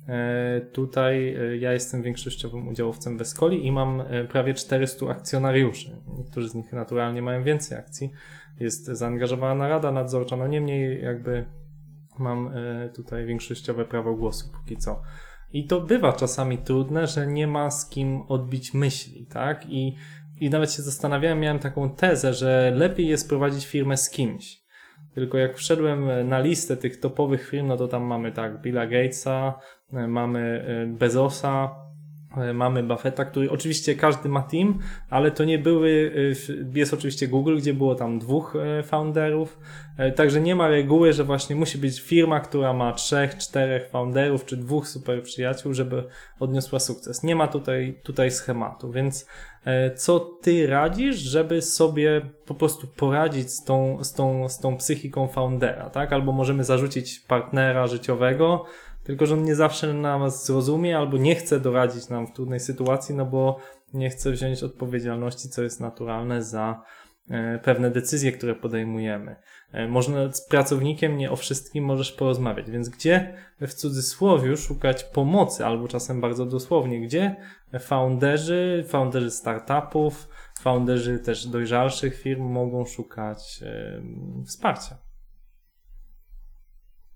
E, 0.08 0.62
Tutaj 0.72 1.36
e, 1.36 1.58
ja 1.58 1.74
jestem 1.74 2.02
większościowym 2.02 2.68
udziałowcem 2.68 3.18
w 3.18 3.22
Escoli 3.22 3.68
i 3.68 3.72
mam 3.72 4.04
prawie 4.30 4.54
400 4.54 5.10
akcjonariuszy. 5.10 5.98
Niektórzy 6.18 6.50
z 6.50 6.56
nich 6.56 6.74
naturalnie 6.74 7.22
mają 7.22 7.44
więcej 7.44 7.78
akcji. 7.78 8.12
Jest 8.60 8.86
zaangażowana 8.86 9.68
rada 9.68 9.92
nadzorcza, 9.92 10.36
no 10.38 10.48
niemniej 10.48 11.04
jakby 11.04 11.46
mam 12.20 12.48
e, 12.48 12.90
tutaj 12.90 13.26
większościowe 13.26 13.86
prawo 13.86 14.16
głosu 14.16 14.46
póki 14.54 14.78
co. 14.78 15.02
I 15.54 15.68
to 15.68 15.82
bywa 15.82 16.14
czasami 16.14 16.58
trudne, 16.58 17.08
że 17.08 17.28
nie 17.28 17.48
ma 17.48 17.72
z 17.72 17.90
kim 17.90 18.22
odbić 18.22 18.74
myśli, 18.74 19.26
tak? 19.26 19.66
I, 19.70 19.96
i 20.40 20.50
nawet 20.50 20.72
się 20.72 20.82
zastanawiałem, 20.82 21.40
miałem 21.40 21.60
taką 21.60 21.90
tezę, 21.90 22.34
że 22.34 22.72
lepiej 22.76 23.08
jest 23.08 23.30
prowadzić 23.30 23.66
firmę 23.66 23.98
z 23.98 24.10
kimś. 24.10 24.64
Tylko 25.14 25.38
jak 25.38 25.58
wszedłem 25.58 26.30
na 26.30 26.40
listę 26.40 26.78
tych 26.78 27.00
topowych 27.00 27.50
firm, 27.50 27.68
no 27.68 27.78
to 27.78 27.88
tam 27.88 28.04
mamy 28.04 28.32
tak 28.32 28.62
Billa 28.62 28.88
Gatesa, 28.88 29.60
e, 29.94 30.08
mamy 30.08 30.66
e, 30.68 30.88
Bezosa, 30.88 31.76
e, 31.76 31.83
mamy 32.54 32.84
Buffetta, 32.84 33.26
który 33.26 33.52
oczywiście 33.52 33.96
każdy 33.96 34.30
ma 34.30 34.42
team, 34.42 34.80
ale 35.10 35.32
to 35.32 35.46
nie 35.46 35.60
były, 35.60 36.12
e, 36.74 36.80
jest 36.80 36.94
oczywiście 36.94 37.28
Google, 37.28 37.58
gdzie 37.58 37.74
było 37.74 37.96
tam 37.96 38.20
dwóch 38.20 38.56
e, 38.56 38.84
founderów, 38.84 39.58
E, 39.98 40.12
Także 40.12 40.42
nie 40.42 40.56
ma 40.56 40.68
reguły, 40.68 41.14
że 41.14 41.24
właśnie 41.24 41.56
musi 41.56 41.78
być 41.78 42.02
firma, 42.02 42.40
która 42.40 42.74
ma 42.74 42.94
trzech, 42.94 43.38
czterech 43.38 43.90
founderów 43.90 44.46
czy 44.46 44.58
dwóch 44.58 44.88
super 44.88 45.24
przyjaciół, 45.24 45.74
żeby 45.74 46.04
odniosła 46.40 46.80
sukces. 46.80 47.24
Nie 47.24 47.36
ma 47.36 47.48
tutaj, 47.48 48.00
tutaj 48.04 48.32
schematu, 48.32 48.92
więc 48.92 49.28
e, 49.66 49.96
co 49.96 50.20
ty 50.20 50.68
radzisz, 50.68 51.16
żeby 51.16 51.62
sobie 51.62 52.22
po 52.46 52.56
prostu 52.56 52.88
poradzić 52.88 53.52
z 53.52 53.64
tą, 53.64 54.04
z 54.04 54.14
tą, 54.14 54.50
z 54.50 54.60
tą 54.60 54.78
psychiką 54.78 55.28
foundera, 55.28 55.90
tak? 55.90 56.14
Albo 56.14 56.32
możemy 56.32 56.64
zarzucić 56.64 57.20
partnera 57.20 57.88
życiowego, 57.88 58.66
tylko 59.04 59.26
że 59.26 59.34
on 59.34 59.44
nie 59.44 59.56
zawsze 59.56 59.94
nas 59.94 60.46
zrozumie 60.46 60.98
albo 60.98 61.18
nie 61.18 61.36
chce 61.36 61.60
doradzić 61.60 62.10
nam 62.10 62.28
w 62.28 62.34
trudnej 62.34 62.60
sytuacji, 62.60 63.16
no 63.16 63.26
bo 63.26 63.58
nie 63.94 64.10
chce 64.10 64.32
wziąć 64.32 64.64
odpowiedzialności, 64.64 65.50
co 65.50 65.64
jest 65.64 65.80
naturalne 65.80 66.44
za 66.44 66.82
e, 67.30 67.60
pewne 67.60 67.92
decyzje, 67.92 68.32
które 68.32 68.56
podejmujemy. 68.56 69.36
E, 69.72 69.88
Można 69.88 70.34
z 70.34 70.48
pracownikiem 70.48 71.18
nie 71.18 71.32
o 71.32 71.36
wszystkim 71.36 71.86
możesz 71.86 72.12
porozmawiać, 72.12 72.72
więc 72.72 72.90
gdzie 72.90 73.34
w 73.62 73.74
cudzysłowie 73.74 74.58
szukać 74.58 75.04
pomocy, 75.04 75.66
albo 75.66 75.88
czasem 75.88 76.22
bardzo 76.22 76.46
dosłownie, 76.46 77.02
gdzie 77.02 77.36
founderzy, 77.80 78.86
founderzy 78.88 79.32
startupów, 79.32 80.30
founderzy 80.62 81.20
też 81.20 81.48
dojrzalszych 81.48 82.16
firm 82.16 82.44
mogą 82.44 82.86
szukać 82.86 83.64
e, 83.64 84.02
wsparcia. 84.46 85.03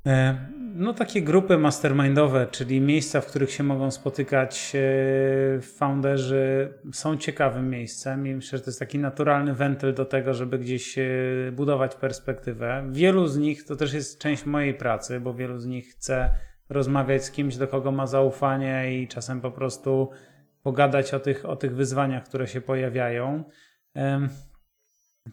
E, 0.07 0.37
No, 0.75 0.93
takie 0.93 1.21
grupy 1.21 1.57
mastermindowe, 1.57 2.47
czyli 2.51 2.81
miejsca, 2.81 3.21
w 3.21 3.25
których 3.25 3.51
się 3.51 3.63
mogą 3.63 3.91
spotykać 3.91 4.73
e, 4.75 5.61
founderzy, 5.61 6.73
są 6.93 7.17
ciekawym 7.17 7.69
miejscem 7.69 8.27
i 8.27 8.35
myślę, 8.35 8.57
że 8.57 8.63
to 8.63 8.69
jest 8.69 8.79
taki 8.79 8.99
naturalny 8.99 9.53
wentyl 9.53 9.93
do 9.93 10.05
tego, 10.05 10.33
żeby 10.33 10.59
gdzieś 10.59 10.97
e, 10.97 11.03
budować 11.51 11.95
perspektywę. 11.95 12.89
Wielu 12.91 13.27
z 13.27 13.37
nich, 13.37 13.65
to 13.65 13.75
też 13.75 13.93
jest 13.93 14.19
część 14.19 14.45
mojej 14.45 14.73
pracy, 14.73 15.19
bo 15.19 15.33
wielu 15.33 15.57
z 15.57 15.65
nich 15.65 15.87
chce 15.87 16.29
rozmawiać 16.69 17.23
z 17.23 17.31
kimś, 17.31 17.57
do 17.57 17.67
kogo 17.67 17.91
ma 17.91 18.07
zaufanie 18.07 19.01
i 19.01 19.07
czasem 19.07 19.41
po 19.41 19.51
prostu 19.51 20.09
pogadać 20.63 21.13
o 21.13 21.19
tych, 21.19 21.45
o 21.45 21.55
tych 21.55 21.75
wyzwaniach, 21.75 22.23
które 22.23 22.47
się 22.47 22.61
pojawiają. 22.61 23.43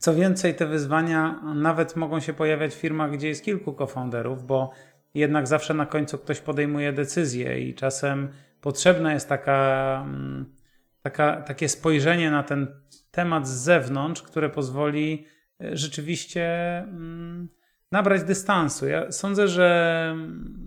Co 0.00 0.14
więcej, 0.14 0.54
te 0.54 0.66
wyzwania 0.66 1.40
nawet 1.54 1.96
mogą 1.96 2.20
się 2.20 2.32
pojawiać 2.32 2.74
w 2.74 2.78
firmach, 2.78 3.12
gdzie 3.12 3.28
jest 3.28 3.44
kilku 3.44 3.72
cofounderów, 3.72 4.46
bo 4.46 4.70
jednak 5.14 5.46
zawsze 5.46 5.74
na 5.74 5.86
końcu 5.86 6.18
ktoś 6.18 6.40
podejmuje 6.40 6.92
decyzję 6.92 7.60
i 7.60 7.74
czasem 7.74 8.28
potrzebna 8.60 9.14
jest 9.14 9.28
taka, 9.28 10.02
mm, 10.06 10.54
taka, 11.02 11.42
takie 11.42 11.68
spojrzenie 11.68 12.30
na 12.30 12.42
ten 12.42 12.66
temat 13.10 13.48
z 13.48 13.50
zewnątrz, 13.50 14.22
które 14.22 14.50
pozwoli 14.50 15.26
e, 15.60 15.76
rzeczywiście 15.76 16.78
mm, 16.78 17.48
nabrać 17.92 18.22
dystansu. 18.22 18.86
Ja 18.88 19.12
sądzę, 19.12 19.48
że, 19.48 20.16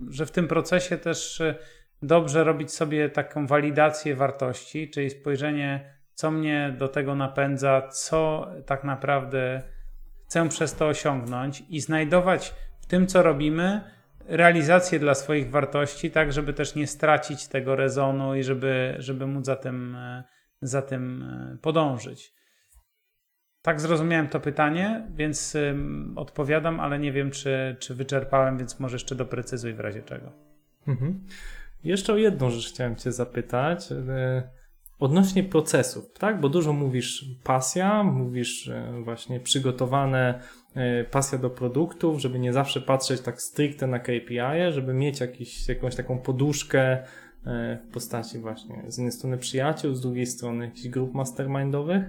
że 0.08 0.26
w 0.26 0.30
tym 0.30 0.48
procesie 0.48 0.98
też 0.98 1.40
e, 1.40 1.54
dobrze 2.02 2.44
robić 2.44 2.72
sobie 2.72 3.08
taką 3.08 3.46
walidację 3.46 4.16
wartości, 4.16 4.90
czyli 4.90 5.10
spojrzenie, 5.10 5.97
co 6.18 6.30
mnie 6.30 6.74
do 6.78 6.88
tego 6.88 7.14
napędza, 7.14 7.88
co 7.88 8.50
tak 8.66 8.84
naprawdę 8.84 9.62
chcę 10.24 10.48
przez 10.48 10.74
to 10.74 10.86
osiągnąć 10.86 11.62
i 11.68 11.80
znajdować 11.80 12.54
w 12.80 12.86
tym, 12.86 13.06
co 13.06 13.22
robimy, 13.22 13.80
realizację 14.26 14.98
dla 14.98 15.14
swoich 15.14 15.50
wartości, 15.50 16.10
tak 16.10 16.32
żeby 16.32 16.52
też 16.52 16.74
nie 16.74 16.86
stracić 16.86 17.48
tego 17.48 17.76
rezonu 17.76 18.34
i 18.34 18.42
żeby, 18.42 18.94
żeby 18.98 19.26
móc 19.26 19.46
za 19.46 19.56
tym, 19.56 19.96
e, 19.96 20.24
za 20.62 20.82
tym 20.82 21.22
e, 21.22 21.56
podążyć. 21.62 22.34
Tak 23.62 23.80
zrozumiałem 23.80 24.28
to 24.28 24.40
pytanie, 24.40 25.06
więc 25.14 25.56
odpowiadam, 26.16 26.80
ale 26.80 26.98
nie 26.98 27.12
wiem, 27.12 27.30
czy, 27.30 27.76
czy 27.78 27.94
wyczerpałem, 27.94 28.58
więc 28.58 28.80
może 28.80 28.94
jeszcze 28.94 29.14
doprecyzuj 29.14 29.74
w 29.74 29.80
razie 29.80 30.02
czego. 30.02 30.32
Mhm. 30.86 31.26
Jeszcze 31.84 32.12
o 32.12 32.16
jedną 32.16 32.50
rzecz 32.50 32.68
chciałem 32.68 32.96
Cię 32.96 33.12
zapytać. 33.12 33.88
Odnośnie 35.00 35.44
procesów, 35.44 36.12
tak? 36.12 36.40
Bo 36.40 36.48
dużo 36.48 36.72
mówisz 36.72 37.24
pasja, 37.44 38.02
mówisz 38.02 38.68
e, 38.68 39.02
właśnie 39.04 39.40
przygotowane 39.40 40.40
e, 40.74 41.04
pasja 41.04 41.38
do 41.38 41.50
produktów, 41.50 42.20
żeby 42.20 42.38
nie 42.38 42.52
zawsze 42.52 42.80
patrzeć 42.80 43.20
tak 43.20 43.42
stricte 43.42 43.86
na 43.86 43.98
KPI, 43.98 44.70
żeby 44.70 44.94
mieć 44.94 45.20
jakiś, 45.20 45.68
jakąś 45.68 45.94
taką 45.94 46.18
poduszkę 46.18 46.80
e, 46.82 47.04
w 47.88 47.92
postaci 47.92 48.38
właśnie 48.38 48.84
z 48.86 48.98
jednej 48.98 49.12
strony 49.12 49.38
przyjaciół, 49.38 49.94
z 49.94 50.00
drugiej 50.00 50.26
strony 50.26 50.64
jakichś 50.64 50.88
grup 50.88 51.14
mastermindowych. 51.14 52.04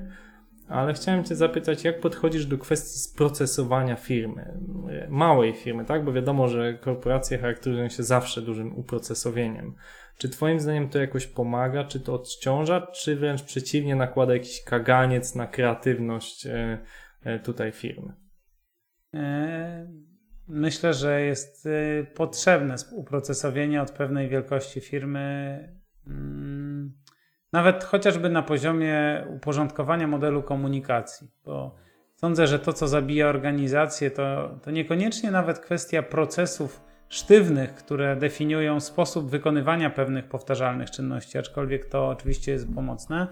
Ale 0.69 0.93
chciałem 0.93 1.23
Cię 1.23 1.35
zapytać, 1.35 1.83
jak 1.83 1.99
podchodzisz 1.99 2.45
do 2.45 2.57
kwestii 2.57 2.99
sprocesowania 2.99 3.95
firmy, 3.95 4.57
małej 5.09 5.53
firmy, 5.53 5.85
tak? 5.85 6.05
Bo 6.05 6.13
wiadomo, 6.13 6.47
że 6.47 6.73
korporacje 6.73 7.37
charakteryzują 7.37 7.89
się 7.89 8.03
zawsze 8.03 8.41
dużym 8.41 8.75
uprocesowieniem. 8.77 9.75
Czy 10.17 10.29
Twoim 10.29 10.59
zdaniem 10.59 10.89
to 10.89 10.99
jakoś 10.99 11.27
pomaga, 11.27 11.83
czy 11.83 11.99
to 11.99 12.13
odciąża, 12.13 12.87
czy 12.87 13.15
wręcz 13.15 13.43
przeciwnie 13.43 13.95
nakłada 13.95 14.33
jakiś 14.33 14.63
kaganiec 14.63 15.35
na 15.35 15.47
kreatywność 15.47 16.45
e, 16.45 16.79
e, 17.23 17.39
tutaj 17.39 17.71
firmy? 17.71 18.13
E, 19.13 19.87
Myślę, 20.49 20.93
że 20.93 21.21
jest 21.21 21.67
potrzebne 22.15 22.75
uprocesowienie 22.91 23.81
od 23.81 23.91
pewnej 23.91 24.29
wielkości 24.29 24.81
firmy, 24.81 25.59
mm, 26.07 26.58
nawet 27.53 27.83
chociażby 27.83 28.29
na 28.29 28.41
poziomie 28.41 29.25
uporządkowania 29.35 30.07
modelu 30.07 30.43
komunikacji, 30.43 31.27
bo 31.45 31.75
sądzę, 32.15 32.47
że 32.47 32.59
to, 32.59 32.73
co 32.73 32.87
zabija 32.87 33.27
organizację, 33.27 34.11
to, 34.11 34.57
to 34.63 34.71
niekoniecznie 34.71 35.31
nawet 35.31 35.59
kwestia 35.59 36.03
procesów 36.03 36.81
sztywnych, 37.09 37.75
które 37.75 38.15
definiują 38.15 38.79
sposób 38.79 39.29
wykonywania 39.29 39.89
pewnych 39.89 40.25
powtarzalnych 40.25 40.91
czynności, 40.91 41.37
aczkolwiek 41.37 41.85
to 41.85 42.07
oczywiście 42.07 42.51
jest 42.51 42.73
pomocne, 42.75 43.27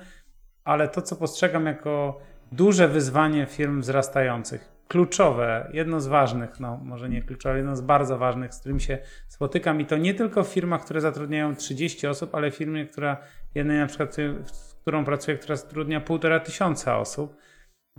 ale 0.63 0.87
to, 0.87 1.01
co 1.01 1.15
postrzegam 1.15 1.65
jako 1.65 2.19
duże 2.51 2.87
wyzwanie 2.87 3.45
firm 3.45 3.81
wzrastających, 3.81 4.77
kluczowe, 4.87 5.69
jedno 5.73 6.01
z 6.01 6.07
ważnych, 6.07 6.59
no 6.59 6.77
może 6.83 7.09
nie 7.09 7.21
kluczowe, 7.21 7.57
jedno 7.57 7.75
z 7.75 7.81
bardzo 7.81 8.17
ważnych, 8.17 8.53
z 8.53 8.59
którym 8.59 8.79
się 8.79 8.97
spotykam 9.27 9.81
i 9.81 9.85
to 9.85 9.97
nie 9.97 10.13
tylko 10.13 10.43
w 10.43 10.47
firmach, 10.47 10.85
które 10.85 11.01
zatrudniają 11.01 11.55
30 11.55 12.07
osób, 12.07 12.35
ale 12.35 12.51
firmie, 12.51 12.85
która 12.85 13.17
jednej 13.55 13.77
na 13.77 13.87
przykład, 13.87 14.15
z 14.45 14.75
którą 14.81 15.05
pracuję, 15.05 15.37
która 15.37 15.55
zatrudnia 15.55 16.01
półtora 16.01 16.39
tysiąca 16.39 16.99
osób. 16.99 17.37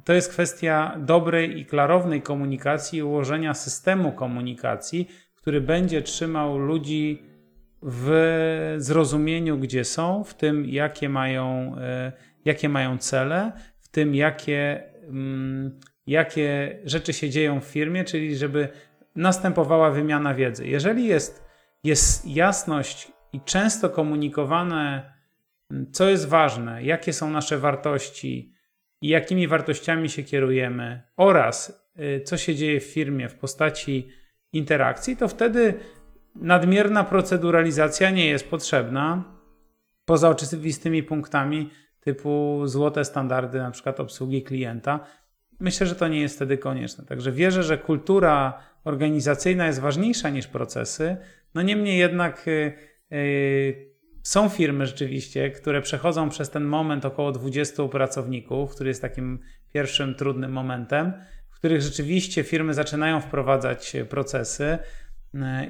To 0.05 0.13
jest 0.13 0.33
kwestia 0.33 0.97
dobrej 0.99 1.59
i 1.59 1.67
klarownej 1.67 2.23
komunikacji 2.23 2.99
i 2.99 3.03
ułożenia 3.03 3.55
systemu 3.55 4.13
komunikacji, 4.13 5.09
który 5.35 5.61
będzie 5.61 6.03
trzymał 6.03 6.59
ludzi 6.59 7.23
w 7.83 8.75
zrozumieniu, 8.79 9.59
gdzie 9.59 9.85
są, 9.85 10.25
w 10.25 10.35
tym, 10.35 10.65
jakie 10.67 11.09
mają, 11.09 11.75
e, 11.79 12.13
jakie 12.45 12.69
mają 12.69 12.99
cele, 12.99 13.53
w 13.81 13.89
tym, 13.89 14.15
jakie, 14.15 14.83
mm, 15.09 15.81
jakie 16.07 16.79
rzeczy 16.85 17.13
się 17.13 17.31
dzieją 17.31 17.61
w 17.61 17.65
firmie, 17.65 18.05
czyli 18.05 18.37
żeby 18.37 18.69
następowała 19.17 19.91
wymiana 19.91 20.35
wiedzy. 20.35 20.67
Jeżeli 20.67 21.07
jest, 21.07 21.45
jest 21.85 22.27
jasność 22.27 23.13
i 23.33 23.41
często 23.41 23.91
komunikowane, 23.91 25.13
co 25.93 26.09
jest 26.09 26.29
ważne, 26.29 26.83
jakie 26.83 27.13
są 27.13 27.31
nasze 27.31 27.59
wartości 27.59 28.55
i 29.03 29.09
jakimi 29.09 29.49
wartościami 29.49 30.09
się 30.09 30.23
kierujemy, 30.23 31.03
oraz 31.17 31.83
y, 31.99 32.21
co 32.21 32.37
się 32.37 32.55
dzieje 32.55 32.81
w 32.81 32.85
firmie 32.85 33.29
w 33.29 33.35
postaci 33.35 34.09
interakcji, 34.53 35.17
to 35.17 35.29
wtedy 35.29 35.75
nadmierna 36.35 37.05
proceduralizacja 37.05 38.11
nie 38.11 38.27
jest 38.27 38.51
potrzebna. 38.51 39.25
Poza 40.05 40.29
oczywistymi 40.29 41.03
punktami 41.03 41.71
typu 42.01 42.63
złote 42.65 43.05
standardy, 43.05 43.59
na 43.59 43.71
przykład 43.71 44.01
obsługi 44.01 44.43
klienta, 44.43 45.01
myślę, 45.61 45.87
że 45.87 45.95
to 45.95 46.09
nie 46.09 46.21
jest 46.21 46.37
wtedy 46.37 46.59
konieczne. 46.59 47.05
Także 47.05 47.33
wierzę, 47.33 47.63
że 47.63 47.79
kultura 47.79 48.63
organizacyjna 48.85 49.67
jest 49.67 49.81
ważniejsza 49.81 50.31
niż 50.31 50.47
procesy. 50.47 51.17
No 51.55 51.63
niemniej 51.63 51.99
jednak 51.99 52.47
yy, 53.11 53.88
są 54.29 54.49
firmy 54.49 54.87
rzeczywiście, 54.87 55.51
które 55.51 55.83
przechodzą 55.83 56.29
przez 56.29 56.51
ten 56.51 56.65
moment 56.65 57.05
około 57.05 57.33
20 57.33 57.89
pracowników, 57.89 58.75
który 58.75 58.89
jest 58.89 59.03
takim 59.03 59.39
pierwszym 59.73 60.15
trudnym 60.15 60.53
momentem, 60.53 61.13
w 61.51 61.55
których 61.55 61.83
rzeczywiście 61.83 62.43
firmy 62.43 62.75
zaczynają 62.75 63.21
wprowadzać 63.21 63.97
procesy. 64.09 64.79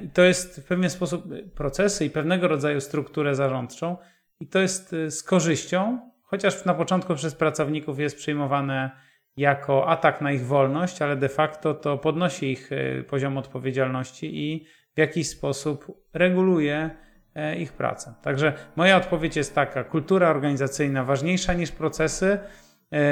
I 0.03 0.09
to 0.09 0.23
jest 0.23 0.61
w 0.61 0.67
pewien 0.67 0.89
sposób 0.89 1.23
procesy 1.55 2.05
i 2.05 2.09
pewnego 2.09 2.47
rodzaju 2.47 2.81
strukturę 2.81 3.35
zarządczą, 3.35 3.97
i 4.39 4.47
to 4.47 4.59
jest 4.59 4.95
z 5.09 5.23
korzyścią, 5.23 5.99
chociaż 6.23 6.65
na 6.65 6.73
początku 6.73 7.15
przez 7.15 7.35
pracowników 7.35 7.99
jest 7.99 8.17
przyjmowane 8.17 8.91
jako 9.37 9.87
atak 9.87 10.21
na 10.21 10.31
ich 10.31 10.45
wolność, 10.45 11.01
ale 11.01 11.15
de 11.15 11.29
facto 11.29 11.73
to 11.73 11.97
podnosi 11.97 12.51
ich 12.51 12.69
poziom 13.07 13.37
odpowiedzialności 13.37 14.51
i 14.51 14.65
w 14.95 14.99
jakiś 14.99 15.29
sposób 15.29 15.85
reguluje 16.13 17.08
ich 17.57 17.73
pracę. 17.73 18.13
Także 18.21 18.53
moja 18.75 18.97
odpowiedź 18.97 19.35
jest 19.35 19.55
taka: 19.55 19.83
kultura 19.83 20.29
organizacyjna 20.29 21.03
ważniejsza 21.03 21.53
niż 21.53 21.71
procesy, 21.71 22.39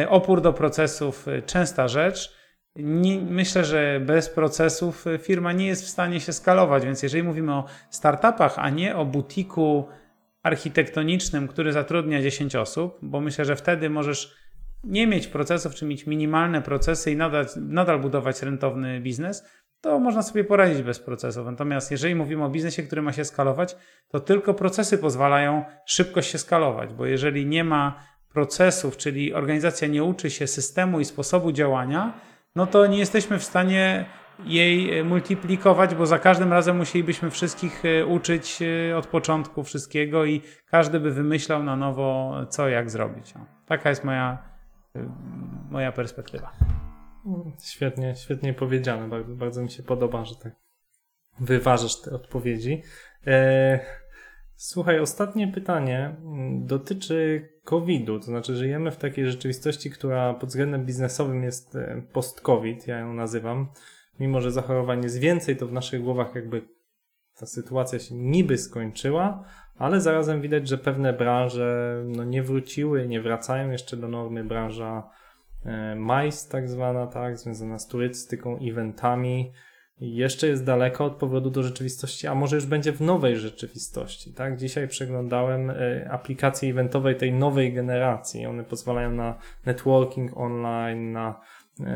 opór 0.10 0.42
do 0.42 0.54
procesów 0.54 1.26
częsta 1.46 1.88
rzecz. 1.88 2.38
Myślę, 3.30 3.66
że 3.66 4.00
bez 4.06 4.30
procesów 4.30 5.06
firma 5.22 5.52
nie 5.52 5.68
jest 5.68 5.84
w 5.84 5.88
stanie 5.88 6.20
się 6.20 6.34
skalować, 6.34 6.86
więc 6.86 7.04
jeżeli 7.04 7.24
mówimy 7.24 7.54
o 7.54 7.66
startupach, 7.90 8.54
a 8.58 8.70
nie 8.70 8.96
o 8.96 9.06
butiku 9.06 9.88
architektonicznym, 10.44 11.48
który 11.48 11.74
zatrudnia 11.74 12.22
10 12.22 12.56
osób, 12.56 12.98
bo 13.02 13.22
myślę, 13.22 13.46
że 13.46 13.56
wtedy 13.56 13.90
możesz 13.90 14.36
nie 14.84 15.08
mieć 15.08 15.28
procesów, 15.28 15.76
czy 15.76 15.86
mieć 15.86 16.08
minimalne 16.08 16.62
procesy 16.62 17.12
i 17.12 17.16
nadal, 17.16 17.46
nadal 17.56 18.00
budować 18.00 18.42
rentowny 18.42 19.00
biznes, 19.00 19.50
to 19.82 20.00
można 20.00 20.22
sobie 20.22 20.44
poradzić 20.44 20.82
bez 20.84 21.00
procesów. 21.00 21.46
Natomiast 21.46 21.92
jeżeli 21.92 22.16
mówimy 22.16 22.44
o 22.44 22.50
biznesie, 22.50 22.84
który 22.84 23.02
ma 23.02 23.14
się 23.14 23.26
skalować, 23.26 23.76
to 24.08 24.20
tylko 24.20 24.54
procesy 24.54 24.98
pozwalają 24.98 25.66
szybko 25.86 26.22
się 26.22 26.38
skalować, 26.38 26.94
bo 26.94 27.06
jeżeli 27.06 27.46
nie 27.46 27.64
ma 27.64 28.00
procesów, 28.34 28.98
czyli 28.98 29.34
organizacja 29.34 29.88
nie 29.88 30.04
uczy 30.04 30.30
się 30.30 30.48
systemu 30.48 31.00
i 31.00 31.06
sposobu 31.06 31.52
działania, 31.52 32.14
no 32.56 32.68
to 32.68 32.88
nie 32.88 32.98
jesteśmy 32.98 33.40
w 33.40 33.44
stanie 33.44 34.06
jej 34.46 35.04
multiplikować, 35.04 35.96
bo 35.96 36.06
za 36.06 36.20
każdym 36.20 36.54
razem 36.54 36.78
musielibyśmy 36.78 37.32
wszystkich 37.32 37.84
uczyć 38.08 38.60
od 38.98 39.08
początku 39.08 39.64
wszystkiego 39.64 40.26
i 40.26 40.42
każdy 40.72 41.00
by 41.00 41.12
wymyślał 41.12 41.64
na 41.64 41.76
nowo, 41.76 42.36
co 42.50 42.70
jak 42.70 42.90
zrobić. 42.90 43.34
Taka 43.66 43.90
jest 43.90 44.04
moja, 44.04 44.38
moja 45.70 45.92
perspektywa. 45.92 46.52
Świetnie, 47.64 48.16
świetnie 48.16 48.54
powiedziane. 48.54 49.10
Bardzo, 49.10 49.36
bardzo 49.36 49.62
mi 49.62 49.72
się 49.72 49.84
podoba, 49.84 50.26
że 50.26 50.36
tak 50.36 50.56
wyważasz 51.40 52.02
te 52.02 52.12
odpowiedzi. 52.12 52.84
E, 53.28 53.80
słuchaj, 54.56 55.00
ostatnie 55.00 55.48
pytanie 55.48 56.16
dotyczy 56.52 57.50
COVID-u. 57.64 58.20
To 58.20 58.26
znaczy, 58.26 58.56
żyjemy 58.56 58.92
w 58.92 58.98
takiej 58.98 59.26
rzeczywistości, 59.26 59.92
która 59.92 60.34
pod 60.34 60.50
względem 60.50 60.86
biznesowym 60.86 61.44
jest 61.44 61.78
post-COVID, 62.14 62.88
ja 62.88 63.00
ją 63.00 63.14
nazywam. 63.14 63.68
Mimo, 64.20 64.42
że 64.42 64.52
zachorowań 64.52 65.04
jest 65.04 65.20
więcej, 65.20 65.58
to 65.58 65.68
w 65.68 65.74
naszych 65.74 66.02
głowach 66.02 66.36
jakby 66.36 66.68
ta 67.40 67.46
sytuacja 67.46 68.00
się 68.00 68.16
niby 68.16 68.58
skończyła, 68.58 69.44
ale 69.78 70.02
zarazem 70.02 70.42
widać, 70.42 70.68
że 70.68 70.78
pewne 70.78 71.14
branże 71.14 72.04
no, 72.08 72.24
nie 72.24 72.44
wróciły, 72.44 73.08
nie 73.08 73.22
wracają 73.22 73.72
jeszcze 73.72 73.98
do 73.98 74.08
normy. 74.08 74.44
Branża 74.44 75.10
MICE 75.96 76.50
tak 76.52 76.70
zwana, 76.70 77.08
tak, 77.08 77.38
związana 77.38 77.80
z 77.80 77.88
turystyką, 77.88 78.60
eventami. 78.60 79.52
Jeszcze 80.00 80.48
jest 80.48 80.66
daleko 80.66 81.06
od 81.06 81.16
powrotu 81.16 81.50
do 81.50 81.64
rzeczywistości, 81.64 82.28
a 82.28 82.36
może 82.36 82.56
już 82.56 82.66
będzie 82.66 82.92
w 82.92 83.02
nowej 83.02 83.38
rzeczywistości, 83.38 84.34
tak? 84.34 84.58
Dzisiaj 84.58 84.88
przeglądałem 84.88 85.72
aplikacje 86.10 86.70
eventowej 86.70 87.16
tej 87.16 87.34
nowej 87.34 87.74
generacji. 87.74 88.46
One 88.46 88.64
pozwalają 88.64 89.12
na 89.12 89.40
networking 89.66 90.38
online, 90.38 91.12
na 91.12 91.42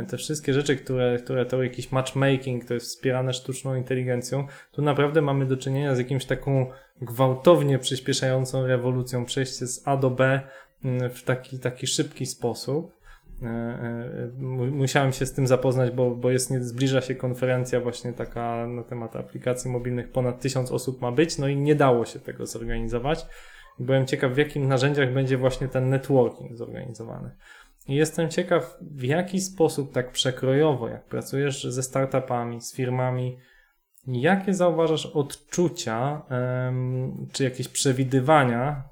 te 0.07 0.17
wszystkie 0.17 0.53
rzeczy, 0.53 0.75
które, 0.75 1.17
które 1.17 1.45
to 1.45 1.63
jakiś 1.63 1.91
matchmaking, 1.91 2.65
to 2.65 2.73
jest 2.73 2.85
wspierane 2.85 3.33
sztuczną 3.33 3.75
inteligencją. 3.75 4.47
Tu 4.71 4.81
naprawdę 4.81 5.21
mamy 5.21 5.45
do 5.45 5.57
czynienia 5.57 5.95
z 5.95 5.97
jakimś 5.97 6.25
taką 6.25 6.65
gwałtownie 7.01 7.79
przyspieszającą 7.79 8.67
rewolucją, 8.67 9.25
przejście 9.25 9.67
z 9.67 9.87
A 9.87 9.97
do 9.97 10.09
B 10.09 10.41
w 11.13 11.23
taki, 11.23 11.59
taki 11.59 11.87
szybki 11.87 12.25
sposób 12.25 13.00
musiałem 14.71 15.13
się 15.13 15.25
z 15.25 15.33
tym 15.33 15.47
zapoznać, 15.47 15.91
bo, 15.91 16.15
bo 16.15 16.31
jest, 16.31 16.53
zbliża 16.53 17.01
się 17.01 17.15
konferencja 17.15 17.81
właśnie 17.81 18.13
taka 18.13 18.67
na 18.67 18.83
temat 18.83 19.15
aplikacji 19.15 19.71
mobilnych, 19.71 20.11
ponad 20.11 20.41
tysiąc 20.41 20.71
osób 20.71 21.01
ma 21.01 21.11
być, 21.11 21.37
no 21.37 21.47
i 21.47 21.57
nie 21.57 21.75
dało 21.75 22.05
się 22.05 22.19
tego 22.19 22.45
zorganizować. 22.45 23.25
Byłem 23.79 24.05
ciekaw, 24.05 24.31
w 24.31 24.37
jakich 24.37 24.67
narzędziach 24.67 25.13
będzie 25.13 25.37
właśnie 25.37 25.67
ten 25.67 25.89
networking 25.89 26.55
zorganizowany. 26.55 27.31
I 27.87 27.95
jestem 27.95 28.29
ciekaw, 28.29 28.77
w 28.81 29.03
jaki 29.03 29.41
sposób 29.41 29.93
tak 29.93 30.11
przekrojowo, 30.11 30.87
jak 30.87 31.05
pracujesz 31.05 31.63
ze 31.63 31.83
startupami, 31.83 32.61
z 32.61 32.75
firmami, 32.75 33.37
Jakie 34.07 34.53
zauważasz 34.53 35.05
odczucia, 35.05 36.21
czy 37.31 37.43
jakieś 37.43 37.67
przewidywania 37.67 38.83
e, 38.83 38.90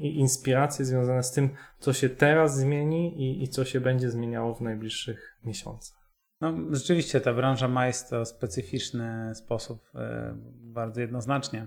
i 0.00 0.18
inspiracje 0.18 0.84
związane 0.84 1.22
z 1.22 1.32
tym, 1.32 1.50
co 1.78 1.92
się 1.92 2.08
teraz 2.08 2.56
zmieni 2.56 3.22
i, 3.22 3.42
i 3.42 3.48
co 3.48 3.64
się 3.64 3.80
będzie 3.80 4.10
zmieniało 4.10 4.54
w 4.54 4.60
najbliższych 4.60 5.38
miesiącach? 5.44 6.04
No, 6.40 6.54
rzeczywiście 6.70 7.20
ta 7.20 7.34
branża 7.34 7.68
ma 7.68 7.86
jest 7.86 8.10
to 8.10 8.24
specyficzny 8.24 9.34
sposób, 9.34 9.90
e, 9.94 10.34
bardzo 10.54 11.00
jednoznacznie 11.00 11.66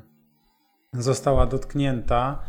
została 0.93 1.45
dotknięta. 1.45 2.43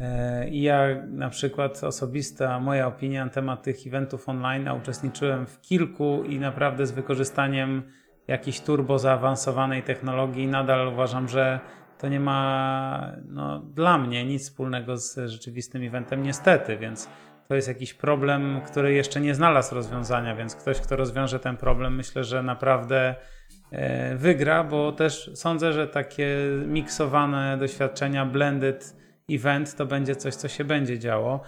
E, 0.00 0.48
I 0.48 0.62
ja 0.62 1.06
na 1.06 1.30
przykład 1.30 1.84
osobista 1.84 2.60
moja 2.60 2.86
opinia 2.86 3.24
na 3.24 3.30
temat 3.30 3.62
tych 3.62 3.86
eventów 3.86 4.28
online, 4.28 4.68
a 4.68 4.74
uczestniczyłem 4.74 5.46
w 5.46 5.60
kilku 5.60 6.24
i 6.24 6.38
naprawdę 6.38 6.86
z 6.86 6.90
wykorzystaniem 6.92 7.82
jakiejś 8.28 8.60
turbo 8.60 8.98
zaawansowanej 8.98 9.82
technologii. 9.82 10.46
Nadal 10.46 10.88
uważam, 10.88 11.28
że 11.28 11.60
to 12.00 12.08
nie 12.08 12.20
ma 12.20 13.12
no, 13.28 13.58
dla 13.58 13.98
mnie 13.98 14.24
nic 14.24 14.42
wspólnego 14.42 14.96
z 14.96 15.18
rzeczywistym 15.26 15.82
eventem, 15.82 16.22
niestety, 16.22 16.76
więc 16.76 17.08
to 17.48 17.54
jest 17.54 17.68
jakiś 17.68 17.94
problem, 17.94 18.60
który 18.66 18.92
jeszcze 18.92 19.20
nie 19.20 19.34
znalazł 19.34 19.74
rozwiązania, 19.74 20.36
więc 20.36 20.54
ktoś, 20.54 20.80
kto 20.80 20.96
rozwiąże 20.96 21.40
ten 21.40 21.56
problem, 21.56 21.96
myślę, 21.96 22.24
że 22.24 22.42
naprawdę 22.42 23.14
e, 23.70 24.16
wygra, 24.16 24.64
bo 24.64 24.92
też 24.92 25.30
sądzę, 25.34 25.72
że 25.72 25.88
takie 25.88 26.36
miksowane 26.66 27.58
doświadczenia, 27.58 28.26
blended 28.26 28.96
event, 29.30 29.76
to 29.76 29.86
będzie 29.86 30.16
coś, 30.16 30.34
co 30.34 30.48
się 30.48 30.64
będzie 30.64 30.98
działo. 30.98 31.40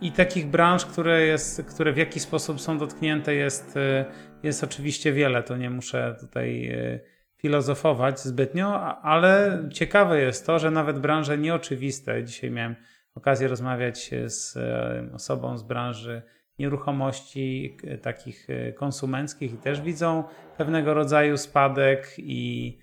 I 0.00 0.12
takich 0.12 0.46
branż, 0.46 0.86
które, 0.86 1.22
jest, 1.22 1.62
które 1.62 1.92
w 1.92 1.96
jakiś 1.96 2.22
sposób 2.22 2.60
są 2.60 2.78
dotknięte, 2.78 3.34
jest, 3.34 3.76
e, 3.76 4.04
jest 4.42 4.64
oczywiście 4.64 5.12
wiele. 5.12 5.42
To 5.42 5.56
nie 5.56 5.70
muszę 5.70 6.16
tutaj 6.20 6.68
e, 6.68 7.13
filozofować 7.44 8.20
zbytnio, 8.20 8.80
ale 9.02 9.62
ciekawe 9.72 10.20
jest 10.20 10.46
to, 10.46 10.58
że 10.58 10.70
nawet 10.70 10.98
branże 10.98 11.38
nieoczywiste, 11.38 12.24
dzisiaj 12.24 12.50
miałem 12.50 12.76
okazję 13.14 13.48
rozmawiać 13.48 14.10
z 14.26 14.56
e, 14.56 15.08
osobą 15.14 15.58
z 15.58 15.62
branży 15.62 16.22
nieruchomości 16.58 17.76
takich 18.02 18.50
e, 18.50 18.72
konsumenckich 18.72 19.52
i 19.52 19.56
też 19.56 19.80
widzą 19.80 20.24
pewnego 20.56 20.94
rodzaju 20.94 21.36
spadek 21.36 22.14
i, 22.18 22.78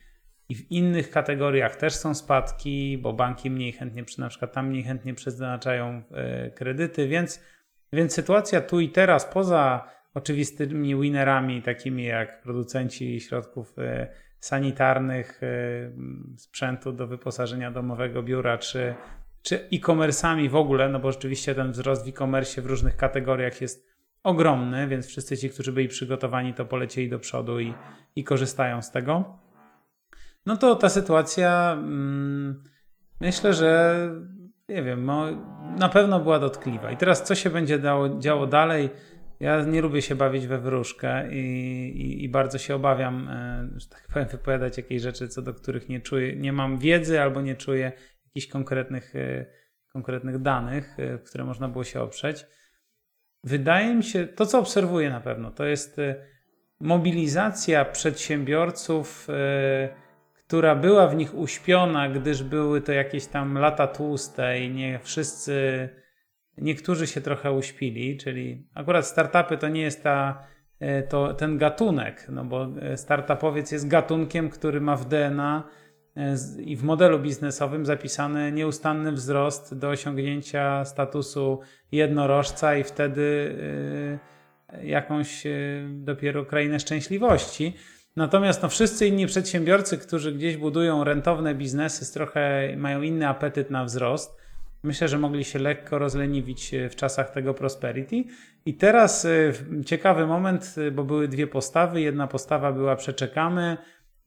i 0.49 0.55
w 0.55 0.72
innych 0.72 1.12
kategoriach 1.12 1.76
też 1.76 1.93
są 1.93 2.14
spadki, 2.14 2.97
bo 2.97 3.14
banki 3.14 3.49
mniej 3.49 3.72
chętnie, 3.72 4.03
na 4.18 4.30
przykład 4.30 4.53
tam 4.53 4.68
mniej 4.68 4.84
chętnie 4.84 5.14
przeznaczają 5.14 6.03
e, 6.12 6.49
kredyty, 6.49 7.07
więc, 7.07 7.43
więc 7.93 8.14
sytuacja 8.14 8.62
tu 8.62 8.80
i 8.80 8.89
teraz, 8.89 9.26
poza 9.26 9.89
oczywistymi 10.14 10.95
winerami, 11.01 11.62
takimi 11.62 12.03
jak 12.03 12.41
producenci 12.41 13.20
środków 13.20 13.80
e, 13.80 14.30
sanitarnych, 14.41 15.41
e, 15.43 15.47
sprzętu 16.37 16.91
do 16.91 17.07
wyposażenia 17.07 17.71
domowego 17.71 18.23
biura, 18.23 18.57
czy, 18.57 18.95
czy 19.41 19.67
e-commerce'ami 19.73 20.49
w 20.49 20.55
ogóle, 20.55 20.89
no 20.89 20.99
bo 20.99 21.11
rzeczywiście 21.11 21.55
ten 21.55 21.71
wzrost 21.71 22.05
w 22.05 22.07
e-commerce 22.07 22.61
w 22.61 22.65
różnych 22.65 22.97
kategoriach 22.97 23.61
jest 23.61 23.91
ogromny, 24.23 24.87
więc 24.87 25.07
wszyscy 25.07 25.37
ci, 25.37 25.49
którzy 25.49 25.71
byli 25.71 25.87
przygotowani, 25.87 26.53
to 26.53 26.65
polecieli 26.65 27.09
do 27.09 27.19
przodu 27.19 27.59
i, 27.59 27.73
i 28.15 28.23
korzystają 28.23 28.81
z 28.81 28.91
tego. 28.91 29.39
No 30.45 30.57
to 30.57 30.75
ta 30.75 30.89
sytuacja 30.89 31.73
mm, 31.73 32.63
myślę, 33.19 33.53
że 33.53 34.09
nie 34.69 34.83
wiem, 34.83 35.05
no, 35.05 35.25
na 35.77 35.89
pewno 35.89 36.19
była 36.19 36.39
dotkliwa. 36.39 36.91
I 36.91 36.97
teraz 36.97 37.23
co 37.23 37.35
się 37.35 37.49
będzie 37.49 37.79
dało, 37.79 38.19
działo 38.19 38.47
dalej? 38.47 38.89
Ja 39.41 39.63
nie 39.63 39.81
lubię 39.81 40.01
się 40.01 40.15
bawić 40.15 40.47
we 40.47 40.59
wróżkę 40.59 41.33
i, 41.33 41.39
i, 42.01 42.23
i 42.23 42.29
bardzo 42.29 42.57
się 42.57 42.75
obawiam, 42.75 43.29
e, 43.29 43.69
że 43.75 43.87
tak 43.87 44.07
powiem, 44.13 44.27
wypowiadać 44.27 44.77
jakieś 44.77 45.01
rzeczy, 45.01 45.27
co 45.27 45.41
do 45.41 45.53
których 45.53 45.89
nie 45.89 46.01
czuję, 46.01 46.35
nie 46.35 46.53
mam 46.53 46.77
wiedzy 46.77 47.21
albo 47.21 47.41
nie 47.41 47.55
czuję 47.55 47.91
jakichś 48.25 48.47
konkretnych, 48.47 49.15
e, 49.15 49.45
konkretnych 49.93 50.41
danych, 50.41 50.99
e, 50.99 51.17
które 51.17 51.43
można 51.43 51.67
było 51.67 51.83
się 51.83 52.01
oprzeć. 52.01 52.45
Wydaje 53.43 53.95
mi 53.95 54.03
się, 54.03 54.27
to 54.27 54.45
co 54.45 54.59
obserwuję 54.59 55.09
na 55.09 55.21
pewno, 55.21 55.51
to 55.51 55.65
jest 55.65 55.97
mobilizacja 56.79 57.85
przedsiębiorców, 57.85 59.27
która 60.47 60.75
była 60.75 61.07
w 61.07 61.15
nich 61.15 61.33
uśpiona, 61.35 62.09
gdyż 62.09 62.43
były 62.43 62.81
to 62.81 62.91
jakieś 62.91 63.25
tam 63.25 63.57
lata 63.57 63.87
tłuste 63.87 64.59
i 64.59 64.69
nie 64.69 64.99
wszyscy, 65.03 65.89
niektórzy 66.58 67.08
się 67.08 67.22
trochę 67.22 67.52
uśpili, 67.52 68.18
czyli 68.18 68.68
akurat 68.74 69.08
startupy 69.08 69.58
to 69.58 69.70
nie 69.70 69.82
jest 69.82 70.04
ta, 70.04 70.43
e, 70.80 71.04
to, 71.04 71.34
ten 71.34 71.58
gatunek, 71.58 72.28
no 72.30 72.45
bo 72.45 72.68
e, 72.82 72.97
startupowiec 72.97 73.72
jest 73.72 73.88
gatunkiem, 73.88 74.49
który 74.49 74.82
ma 74.82 74.95
w 74.95 75.08
DNA 75.08 75.64
e, 76.18 76.36
i 76.60 76.76
w 76.76 76.84
modelu 76.84 77.20
biznesowym 77.20 77.86
zapisany 77.86 78.52
nieustanny 78.52 79.12
wzrost 79.12 79.78
do 79.78 79.89
osiągnięcia 79.89 80.86
statusu 80.86 81.60
jednorożca 81.91 82.76
i 82.76 82.84
wtedy 82.84 83.56
jakąś 84.84 85.43
dopiero 85.89 86.45
krainę 86.45 86.80
szczęśliwości. 86.80 87.74
Natomiast 88.16 88.64
no, 88.64 88.70
wszyscy 88.70 89.08
inni 89.08 89.28
przedsiębiorcy, 89.28 89.97
którzy 89.97 90.32
gdzieś 90.32 90.58
budują 90.58 91.04
rentowne 91.04 91.56
biznesy, 91.56 92.14
trochę 92.14 92.74
mają 92.78 93.02
inny 93.02 93.28
apetyt 93.28 93.70
na 93.70 93.86
wzrost. 93.86 94.40
Myślę, 94.84 95.07
że 95.07 95.17
mogli 95.17 95.43
się 95.43 95.59
lekko 95.59 95.99
rozleniwić 95.99 96.73
e, 96.73 96.89
w 96.89 96.95
czasach 96.95 97.29
tego 97.29 97.53
prosperity. 97.53 98.23
I 98.65 98.73
teraz 98.73 99.25
e, 99.25 99.53
ciekawy 99.86 100.27
moment, 100.27 100.75
e, 100.88 100.91
bo 100.91 101.03
były 101.03 101.27
dwie 101.27 101.47
postawy. 101.47 102.01
Jedna 102.01 102.27
postawa 102.27 102.71
była 102.71 102.95
przeczekamy, 102.95 103.77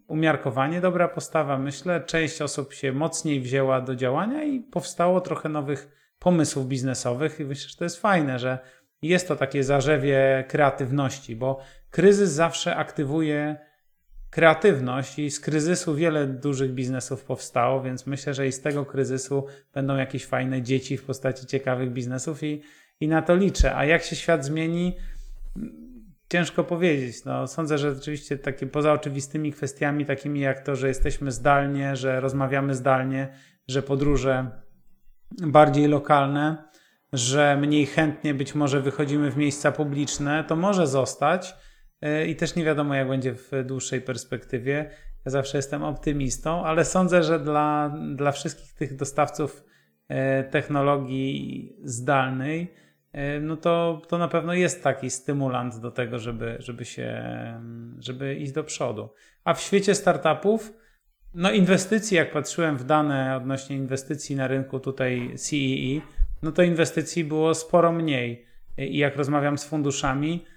umiarkowanie 0.06 0.80
dobra 0.80 1.08
postawa, 1.08 1.58
myślę. 1.58 2.00
Część 2.00 2.42
osób 2.42 2.72
się 2.72 2.92
mocniej 2.92 3.40
wzięła 3.40 3.80
do 3.80 3.96
działania 3.96 4.44
i 4.44 4.60
powstało 4.60 5.20
trochę 5.20 5.48
nowych 5.48 5.88
pomysłów 6.18 6.68
biznesowych. 6.68 7.40
I 7.40 7.44
myślę, 7.44 7.68
że 7.68 7.76
to 7.76 7.84
jest 7.84 8.00
fajne, 8.00 8.38
że 8.38 8.58
jest 9.02 9.28
to 9.28 9.36
takie 9.36 9.64
zarzewie 9.64 10.44
kreatywności, 10.48 11.36
bo 11.36 11.60
kryzys 11.90 12.30
zawsze 12.30 12.76
aktywuje 12.76 13.56
kreatywność 14.34 15.18
i 15.18 15.30
z 15.30 15.40
kryzysu 15.40 15.94
wiele 15.94 16.26
dużych 16.26 16.72
biznesów 16.72 17.24
powstało, 17.24 17.82
więc 17.82 18.06
myślę, 18.06 18.34
że 18.34 18.46
i 18.46 18.52
z 18.52 18.60
tego 18.60 18.84
kryzysu 18.84 19.46
będą 19.74 19.96
jakieś 19.96 20.26
fajne 20.26 20.62
dzieci 20.62 20.96
w 20.96 21.04
postaci 21.04 21.46
ciekawych 21.46 21.92
biznesów 21.92 22.42
i, 22.42 22.62
i 23.00 23.08
na 23.08 23.22
to 23.22 23.36
liczę. 23.36 23.76
A 23.76 23.84
jak 23.84 24.02
się 24.02 24.16
świat 24.16 24.44
zmieni, 24.44 24.96
ciężko 26.28 26.64
powiedzieć. 26.64 27.24
No, 27.24 27.46
sądzę, 27.46 27.78
że 27.78 27.94
rzeczywiście 27.94 28.38
takie 28.38 28.66
poza 28.66 28.92
oczywistymi 28.92 29.52
kwestiami, 29.52 30.06
takimi 30.06 30.40
jak 30.40 30.60
to, 30.60 30.76
że 30.76 30.88
jesteśmy 30.88 31.32
zdalnie, 31.32 31.96
że 31.96 32.20
rozmawiamy 32.20 32.74
zdalnie, 32.74 33.28
że 33.68 33.82
podróże 33.82 34.50
bardziej 35.30 35.88
lokalne, 35.88 36.64
że 37.12 37.56
mniej 37.56 37.86
chętnie 37.86 38.34
być 38.34 38.54
może 38.54 38.80
wychodzimy 38.80 39.30
w 39.30 39.36
miejsca 39.36 39.72
publiczne, 39.72 40.44
to 40.44 40.56
może 40.56 40.86
zostać. 40.86 41.54
Yy, 42.04 42.26
I 42.26 42.36
też 42.36 42.54
nie 42.54 42.64
wiadomo, 42.64 42.94
jak 42.94 43.08
będzie 43.08 43.34
w 43.34 43.50
dłuższej 43.64 44.00
perspektywie. 44.00 44.90
Ja 45.24 45.30
zawsze 45.30 45.58
jestem 45.58 45.82
optymistą, 45.82 46.64
ale 46.64 46.84
sądzę, 46.84 47.22
że 47.22 47.40
dla, 47.40 47.96
dla 48.14 48.32
wszystkich 48.32 48.74
tych 48.74 48.96
dostawców 48.96 49.64
e, 50.08 50.44
technologii 50.44 51.76
zdalnej, 51.84 52.74
e, 53.12 53.40
no 53.40 53.56
to, 53.56 54.02
to 54.08 54.18
na 54.18 54.28
pewno 54.28 54.54
jest 54.54 54.82
taki 54.82 55.10
stymulant 55.10 55.80
do 55.80 55.90
tego, 55.90 56.18
żeby, 56.18 56.56
żeby 56.58 56.84
się, 56.84 57.22
żeby 57.98 58.34
iść 58.34 58.52
do 58.52 58.64
przodu. 58.64 59.08
A 59.44 59.54
w 59.54 59.60
świecie 59.60 59.94
startupów, 59.94 60.72
no 61.34 61.50
inwestycji, 61.50 62.16
jak 62.16 62.32
patrzyłem 62.32 62.76
w 62.76 62.84
dane 62.84 63.36
odnośnie 63.36 63.76
inwestycji 63.76 64.36
na 64.36 64.46
rynku 64.46 64.80
tutaj 64.80 65.34
CEE, 65.36 66.00
no 66.42 66.52
to 66.52 66.62
inwestycji 66.62 67.24
było 67.24 67.54
sporo 67.54 67.92
mniej. 67.92 68.46
I 68.78 68.98
jak 68.98 69.16
rozmawiam 69.16 69.58
z 69.58 69.64
funduszami, 69.64 70.32
mm, 70.32 70.53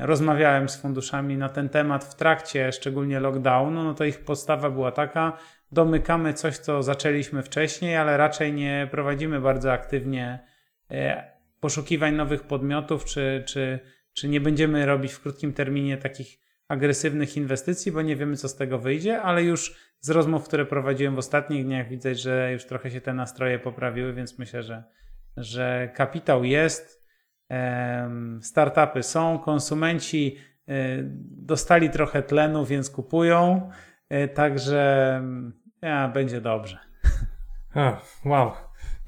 rozmawiałem 0.00 0.68
z 0.68 0.76
funduszami 0.76 1.36
na 1.36 1.48
ten 1.48 1.68
temat 1.68 2.04
w 2.04 2.14
trakcie 2.14 2.72
szczególnie 2.72 3.20
lockdownu, 3.20 3.84
no 3.84 3.94
to 3.94 4.04
ich 4.04 4.24
postawa 4.24 4.70
była 4.70 4.92
taka, 4.92 5.38
domykamy 5.72 6.34
coś, 6.34 6.58
co 6.58 6.82
zaczęliśmy 6.82 7.42
wcześniej, 7.42 7.96
ale 7.96 8.16
raczej 8.16 8.52
nie 8.52 8.88
prowadzimy 8.90 9.40
bardzo 9.40 9.72
aktywnie 9.72 10.38
e, 10.90 11.32
poszukiwań 11.60 12.14
nowych 12.14 12.42
podmiotów, 12.42 13.04
czy, 13.04 13.44
czy, 13.46 13.78
czy 14.12 14.28
nie 14.28 14.40
będziemy 14.40 14.86
robić 14.86 15.12
w 15.12 15.20
krótkim 15.20 15.52
terminie 15.52 15.96
takich 15.96 16.38
agresywnych 16.68 17.36
inwestycji, 17.36 17.92
bo 17.92 18.02
nie 18.02 18.16
wiemy, 18.16 18.36
co 18.36 18.48
z 18.48 18.56
tego 18.56 18.78
wyjdzie, 18.78 19.22
ale 19.22 19.44
już 19.44 19.74
z 20.00 20.10
rozmów, 20.10 20.44
które 20.44 20.66
prowadziłem 20.66 21.14
w 21.14 21.18
ostatnich 21.18 21.64
dniach, 21.64 21.88
widać, 21.88 22.20
że 22.20 22.52
już 22.52 22.64
trochę 22.64 22.90
się 22.90 23.00
te 23.00 23.14
nastroje 23.14 23.58
poprawiły, 23.58 24.12
więc 24.12 24.38
myślę, 24.38 24.62
że, 24.62 24.84
że 25.36 25.90
kapitał 25.94 26.44
jest, 26.44 27.07
startupy 28.40 29.02
są, 29.02 29.38
konsumenci 29.38 30.36
e, 30.68 30.72
dostali 31.22 31.90
trochę 31.90 32.22
tlenu, 32.22 32.64
więc 32.64 32.90
kupują, 32.90 33.70
e, 34.08 34.28
także 34.28 35.22
ja, 35.82 36.08
będzie 36.08 36.40
dobrze. 36.40 36.78
A, 37.74 38.00
wow. 38.24 38.52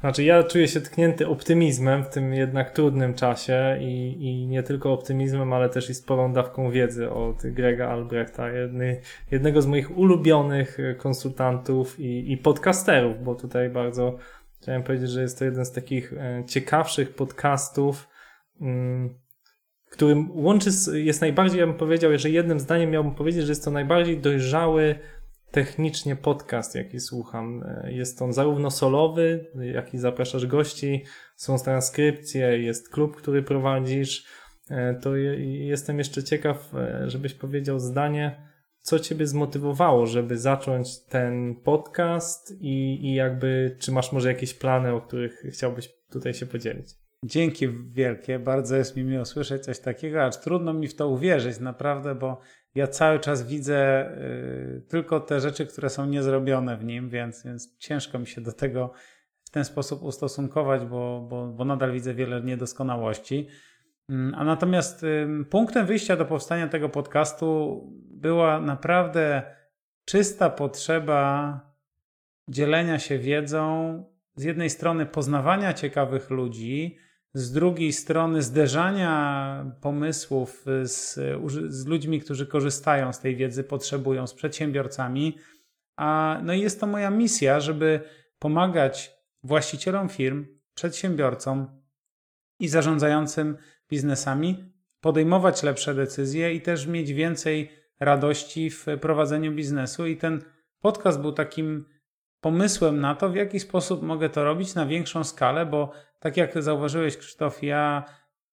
Znaczy, 0.01 0.25
ja 0.25 0.43
czuję 0.43 0.69
się 0.69 0.81
tknięty 0.81 1.29
optymizmem 1.29 2.05
w 2.05 2.09
tym 2.09 2.35
jednak 2.35 2.71
trudnym 2.71 3.15
czasie 3.15 3.77
i, 3.81 4.17
i 4.21 4.47
nie 4.47 4.63
tylko 4.63 4.93
optymizmem, 4.93 5.53
ale 5.53 5.69
też 5.69 5.91
i 5.91 5.95
sporą 5.95 6.33
dawką 6.33 6.71
wiedzy 6.71 7.11
od 7.11 7.43
Grega 7.45 7.89
Albrechta, 7.89 8.51
jedny, 8.51 9.01
jednego 9.31 9.63
z 9.63 9.67
moich 9.67 9.99
ulubionych 9.99 10.79
konsultantów 10.99 12.01
i, 12.01 12.33
i 12.33 12.37
podcasterów, 12.37 13.25
bo 13.25 13.35
tutaj 13.35 13.71
bardzo 13.71 14.17
chciałem 14.61 14.83
powiedzieć, 14.83 15.11
że 15.11 15.23
jest 15.23 15.39
to 15.39 15.45
jeden 15.45 15.65
z 15.65 15.73
takich 15.73 16.13
e, 16.13 16.45
ciekawszych 16.47 17.15
podcastów, 17.15 18.09
którym 19.91 20.31
łączy, 20.31 20.71
jest 20.93 21.21
najbardziej, 21.21 21.61
ja 21.61 21.67
bym 21.67 21.77
powiedział, 21.77 22.19
że 22.19 22.31
jednym 22.31 22.61
zdaniem 22.61 22.91
miałbym 22.91 23.15
powiedzieć, 23.15 23.45
że 23.45 23.53
jest 23.53 23.65
to 23.65 23.71
najbardziej 23.71 24.19
dojrzały 24.19 24.99
technicznie 25.51 26.17
podcast, 26.17 26.75
jaki 26.75 27.01
słucham. 27.01 27.63
E, 27.63 27.93
jest 27.93 28.23
on 28.23 28.33
zarówno 28.33 28.71
solowy, 28.71 29.47
jak 29.73 29.95
i 29.95 29.99
zapraszasz 29.99 30.47
gości, 30.47 31.05
są 31.37 31.59
transkrypcje, 31.59 32.59
jest 32.59 32.89
klub, 32.89 33.17
który 33.17 33.43
prowadzisz. 33.43 34.27
E, 34.71 34.95
to 34.95 35.17
jestem 35.47 35.99
jeszcze 35.99 36.25
ciekaw, 36.25 36.75
e, 36.75 37.11
żebyś 37.11 37.35
powiedział 37.35 37.79
zdanie, 37.79 38.51
co 38.83 38.99
ciebie 38.99 39.27
zmotywowało, 39.27 40.07
żeby 40.07 40.39
zacząć 40.39 41.05
ten 41.05 41.55
podcast 41.65 42.55
i, 42.61 43.07
i 43.07 43.15
jakby, 43.15 43.77
czy 43.79 43.93
masz 43.93 44.13
może 44.13 44.29
jakieś 44.29 44.55
plany, 44.55 44.93
o 44.93 45.01
których 45.01 45.43
chciałbyś 45.53 45.89
tutaj 46.11 46.35
się 46.35 46.47
podzielić? 46.47 46.89
Dzięki 47.25 47.69
wielkie, 47.69 48.39
bardzo 48.39 48.77
jest 48.77 48.97
mi 48.97 49.05
miło 49.05 49.25
słyszeć 49.25 49.65
coś 49.65 49.81
takiego, 49.81 50.25
acz 50.25 50.37
trudno 50.41 50.73
mi 50.73 50.89
w 50.89 50.97
to 50.97 51.09
uwierzyć 51.09 51.61
naprawdę, 51.61 52.15
bo 52.15 52.41
ja 52.75 52.87
cały 52.87 53.19
czas 53.21 53.47
widzę 53.47 54.11
y, 54.19 54.83
tylko 54.89 55.21
te 55.21 55.41
rzeczy, 55.41 55.67
które 55.67 55.91
są 55.91 56.07
niezrobione 56.07 56.77
w 56.77 56.85
nim, 56.85 57.09
więc, 57.09 57.45
więc 57.45 57.79
ciężko 57.79 58.19
mi 58.19 58.27
się 58.27 58.41
do 58.41 58.53
tego 58.53 58.93
w 59.45 59.51
ten 59.51 59.65
sposób 59.65 60.03
ustosunkować, 60.03 60.85
bo, 60.85 61.27
bo, 61.31 61.47
bo 61.47 61.65
nadal 61.65 61.93
widzę 61.93 62.15
wiele 62.15 62.41
niedoskonałości. 62.41 63.49
Mm, 64.09 64.35
a 64.35 64.45
natomiast 64.45 65.03
y, 65.03 65.27
punktem 65.51 65.87
wyjścia 65.87 66.17
do 66.17 66.25
powstania 66.25 66.69
tego 66.69 66.89
podcastu 66.89 67.81
była 68.11 68.61
naprawdę 68.61 69.43
czysta 70.05 70.51
potrzeba 70.51 71.61
dzielenia 72.49 72.99
się 72.99 73.19
wiedzą, 73.19 74.05
z 74.35 74.43
jednej 74.43 74.71
strony 74.71 75.07
poznawania 75.07 75.75
ciekawych 75.75 76.31
ludzi, 76.31 76.99
z 77.35 77.53
drugiej 77.53 77.93
strony 77.93 78.43
zderzania 78.43 79.77
pomysłów 79.81 80.65
z, 80.83 81.15
z 81.69 81.87
ludźmi, 81.87 82.21
którzy 82.21 82.47
korzystają 82.47 83.13
z 83.13 83.21
tej 83.21 83.37
wiedzy, 83.37 83.65
potrzebują, 83.65 84.27
z 84.27 84.35
przedsiębiorcami. 84.35 85.39
A, 85.97 86.41
no 86.45 86.53
jest 86.53 86.81
to 86.81 86.87
moja 86.87 87.11
misja, 87.11 87.61
żeby 87.61 88.01
pomagać 88.39 89.13
właścicielom 89.43 90.09
firm, 90.09 90.47
przedsiębiorcom 90.75 91.83
i 92.61 92.69
zarządzającym 92.69 93.57
biznesami 93.91 94.73
podejmować 95.01 95.63
lepsze 95.63 95.95
decyzje 95.95 96.55
i 96.55 96.61
też 96.61 96.87
mieć 96.87 97.13
więcej 97.13 97.71
radości 98.01 98.71
w 98.71 98.87
prowadzeniu 99.01 99.53
biznesu. 99.53 100.07
I 100.07 100.17
ten 100.17 100.43
podcast 100.81 101.21
był 101.21 101.33
takim 101.33 101.85
pomysłem 102.41 103.01
na 103.01 103.15
to, 103.15 103.29
w 103.29 103.35
jaki 103.35 103.61
sposób 103.61 104.03
mogę 104.03 104.29
to 104.29 104.45
robić 104.45 104.75
na 104.75 104.87
większą 104.87 105.25
skalę, 105.25 105.67
bo 105.67 105.93
tak 106.19 106.37
jak 106.37 106.63
zauważyłeś, 106.63 107.17
Krzysztof, 107.17 107.63
ja 107.63 108.05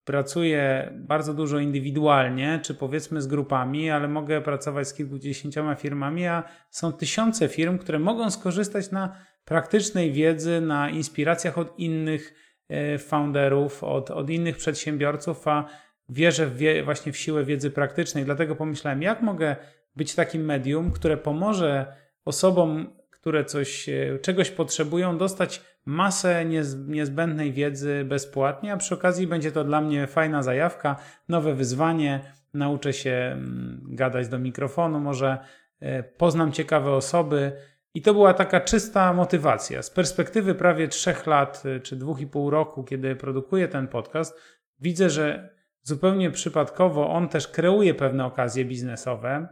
pracuję 0.04 0.94
bardzo 0.94 1.34
dużo 1.34 1.60
indywidualnie, 1.60 2.60
czy 2.64 2.76
powiedzmy 2.76 3.22
z 3.22 3.28
grupami, 3.28 3.90
ale 3.90 4.08
mogę 4.08 4.42
pracować 4.42 4.88
z 4.88 4.94
kilkudziesięcioma 4.94 5.76
firmami, 5.76 6.28
a 6.28 6.44
są 6.70 6.94
tysiące 6.94 7.48
firm, 7.48 7.78
które 7.78 8.00
mogą 8.00 8.32
skorzystać 8.32 8.92
na 8.92 9.16
praktycznej 9.46 10.12
wiedzy, 10.12 10.62
na 10.62 10.90
inspiracjach 10.90 11.58
od 11.58 11.80
innych 11.80 12.34
e, 12.70 12.98
founderów, 12.98 13.84
od, 13.84 14.12
od 14.12 14.30
innych 14.30 14.58
przedsiębiorców, 14.58 15.48
a 15.48 15.66
wierzę 16.10 16.46
w 16.48 16.58
wie, 16.58 16.84
właśnie 16.84 17.12
w 17.12 17.18
siłę 17.18 17.46
wiedzy 17.46 17.72
praktycznej. 17.72 18.26
Dlatego 18.26 18.56
pomyślałem, 18.56 19.02
jak 19.02 19.22
mogę 19.22 19.56
być 19.96 20.16
takim 20.16 20.46
medium, 20.46 20.92
które 20.92 21.18
pomoże 21.18 21.96
osobom 22.26 22.98
które 23.28 23.46
coś, 23.46 23.90
e, 23.90 24.20
czegoś 24.20 24.52
potrzebują, 24.52 25.18
dostać 25.18 25.62
masę 25.86 26.46
niezbędnej 26.88 27.54
wiedzy 27.54 28.06
bezpłatnie, 28.06 28.74
a 28.74 28.78
przy 28.78 28.94
okazji 28.94 29.28
będzie 29.28 29.52
to 29.52 29.64
dla 29.64 29.82
mnie 29.82 30.08
fajna 30.08 30.44
zajawka, 30.44 30.96
nowe 31.30 31.54
wyzwanie. 31.54 32.20
Nauczę 32.54 32.94
się 32.94 33.12
mm, 33.12 33.82
gadać 33.90 34.28
do 34.28 34.40
mikrofonu, 34.40 35.00
może 35.00 35.38
e, 35.80 36.04
poznam 36.04 36.52
ciekawe 36.52 36.92
osoby. 36.92 37.52
I 37.94 38.02
to 38.02 38.14
była 38.14 38.34
taka 38.34 38.62
czysta 38.62 39.14
motywacja. 39.14 39.82
Z 39.82 39.90
perspektywy 39.90 40.56
prawie 40.56 40.88
trzech 40.88 41.28
lat 41.28 41.64
e, 41.66 41.80
czy 41.80 41.96
dwóch 41.96 42.22
i 42.22 42.28
pół 42.28 42.50
roku, 42.50 42.84
kiedy 42.84 43.16
produkuję 43.16 43.68
ten 43.68 43.88
podcast, 43.88 44.40
widzę, 44.80 45.10
że 45.10 45.50
zupełnie 45.82 46.32
przypadkowo 46.32 47.10
on 47.10 47.30
też 47.30 47.48
kreuje 47.48 47.94
pewne 47.94 48.26
okazje 48.26 48.66
biznesowe. 48.66 49.48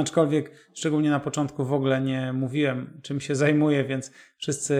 Aczkolwiek 0.00 0.50
szczególnie 0.74 1.10
na 1.10 1.20
początku 1.20 1.64
w 1.64 1.72
ogóle 1.72 2.00
nie 2.00 2.32
mówiłem, 2.32 3.00
czym 3.02 3.20
się 3.20 3.34
zajmuję, 3.34 3.84
więc 3.84 4.12
wszyscy, 4.36 4.74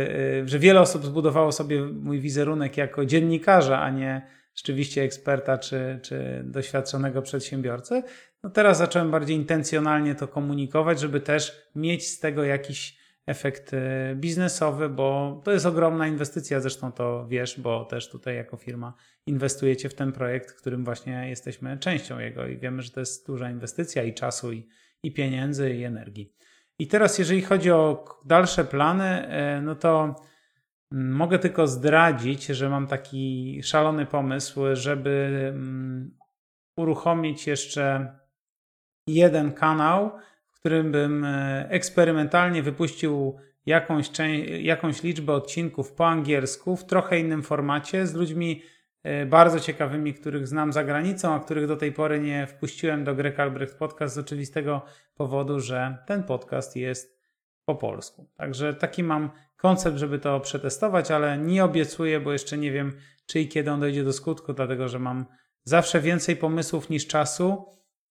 y, 0.44 0.48
że 0.48 0.58
wiele 0.58 0.80
osób 0.80 1.04
zbudowało 1.04 1.52
sobie 1.52 1.82
mój 1.82 2.20
wizerunek 2.20 2.76
jako 2.76 3.06
dziennikarza, 3.06 3.80
a 3.80 3.90
nie 3.90 4.26
rzeczywiście 4.54 5.02
eksperta 5.02 5.58
czy, 5.58 5.98
czy 6.02 6.42
doświadczonego 6.44 7.22
przedsiębiorcy. 7.22 8.02
No 8.42 8.50
teraz 8.50 8.78
zacząłem 8.78 9.10
bardziej 9.10 9.36
intencjonalnie 9.36 10.14
to 10.14 10.28
komunikować, 10.28 11.00
żeby 11.00 11.20
też 11.20 11.62
mieć 11.74 12.08
z 12.08 12.20
tego 12.20 12.44
jakiś 12.44 13.02
efekt 13.26 13.72
y, 13.72 13.78
biznesowy, 14.14 14.88
bo 14.88 15.40
to 15.44 15.52
jest 15.52 15.66
ogromna 15.66 16.06
inwestycja, 16.06 16.60
zresztą 16.60 16.92
to 16.92 17.26
wiesz, 17.28 17.60
bo 17.60 17.84
też 17.84 18.08
tutaj 18.08 18.36
jako 18.36 18.56
firma 18.56 18.94
inwestujecie 19.26 19.88
w 19.88 19.94
ten 19.94 20.12
projekt, 20.12 20.52
którym 20.52 20.84
właśnie 20.84 21.28
jesteśmy 21.28 21.78
częścią 21.78 22.18
jego 22.18 22.46
i 22.46 22.58
wiemy, 22.58 22.82
że 22.82 22.90
to 22.90 23.00
jest 23.00 23.26
duża 23.26 23.50
inwestycja 23.50 24.02
i 24.02 24.14
czasu, 24.14 24.52
i, 24.52 24.68
i 25.02 25.12
pieniędzy, 25.12 25.74
i 25.74 25.84
energii. 25.84 26.32
I 26.78 26.86
teraz, 26.86 27.18
jeżeli 27.18 27.42
chodzi 27.42 27.70
o 27.70 28.04
dalsze 28.24 28.64
plany, 28.64 29.04
e, 29.04 29.60
no 29.62 29.74
to 29.74 30.14
mm, 30.92 31.12
mogę 31.12 31.38
tylko 31.38 31.66
zdradzić, 31.66 32.46
że 32.46 32.68
mam 32.68 32.86
taki 32.86 33.60
szalony 33.62 34.06
pomysł, 34.06 34.60
żeby 34.72 35.50
mm, 35.54 36.16
uruchomić 36.76 37.46
jeszcze 37.46 38.16
jeden 39.06 39.52
kanał, 39.52 40.10
w 40.50 40.54
którym 40.60 40.92
bym 40.92 41.24
e, 41.24 41.66
eksperymentalnie 41.70 42.62
wypuścił 42.62 43.36
jakąś, 43.66 44.10
jakąś 44.60 45.02
liczbę 45.02 45.32
odcinków 45.32 45.92
po 45.92 46.08
angielsku 46.08 46.76
w 46.76 46.84
trochę 46.84 47.20
innym 47.20 47.42
formacie 47.42 48.06
z 48.06 48.14
ludźmi 48.14 48.62
bardzo 49.26 49.60
ciekawymi, 49.60 50.14
których 50.14 50.48
znam 50.48 50.72
za 50.72 50.84
granicą, 50.84 51.34
a 51.34 51.40
których 51.40 51.66
do 51.66 51.76
tej 51.76 51.92
pory 51.92 52.20
nie 52.20 52.46
wpuściłem 52.46 53.04
do 53.04 53.14
Greg 53.14 53.40
Albrecht 53.40 53.78
Podcast 53.78 54.14
z 54.14 54.18
oczywistego 54.18 54.82
powodu, 55.14 55.60
że 55.60 55.98
ten 56.06 56.22
podcast 56.22 56.76
jest 56.76 57.22
po 57.64 57.74
polsku. 57.74 58.30
Także 58.36 58.74
taki 58.74 59.02
mam 59.02 59.30
koncept, 59.56 59.96
żeby 59.96 60.18
to 60.18 60.40
przetestować, 60.40 61.10
ale 61.10 61.38
nie 61.38 61.64
obiecuję, 61.64 62.20
bo 62.20 62.32
jeszcze 62.32 62.58
nie 62.58 62.72
wiem, 62.72 62.92
czy 63.26 63.40
i 63.40 63.48
kiedy 63.48 63.70
on 63.70 63.80
dojdzie 63.80 64.04
do 64.04 64.12
skutku, 64.12 64.52
dlatego 64.52 64.88
że 64.88 64.98
mam 64.98 65.26
zawsze 65.64 66.00
więcej 66.00 66.36
pomysłów 66.36 66.90
niż 66.90 67.06
czasu 67.06 67.64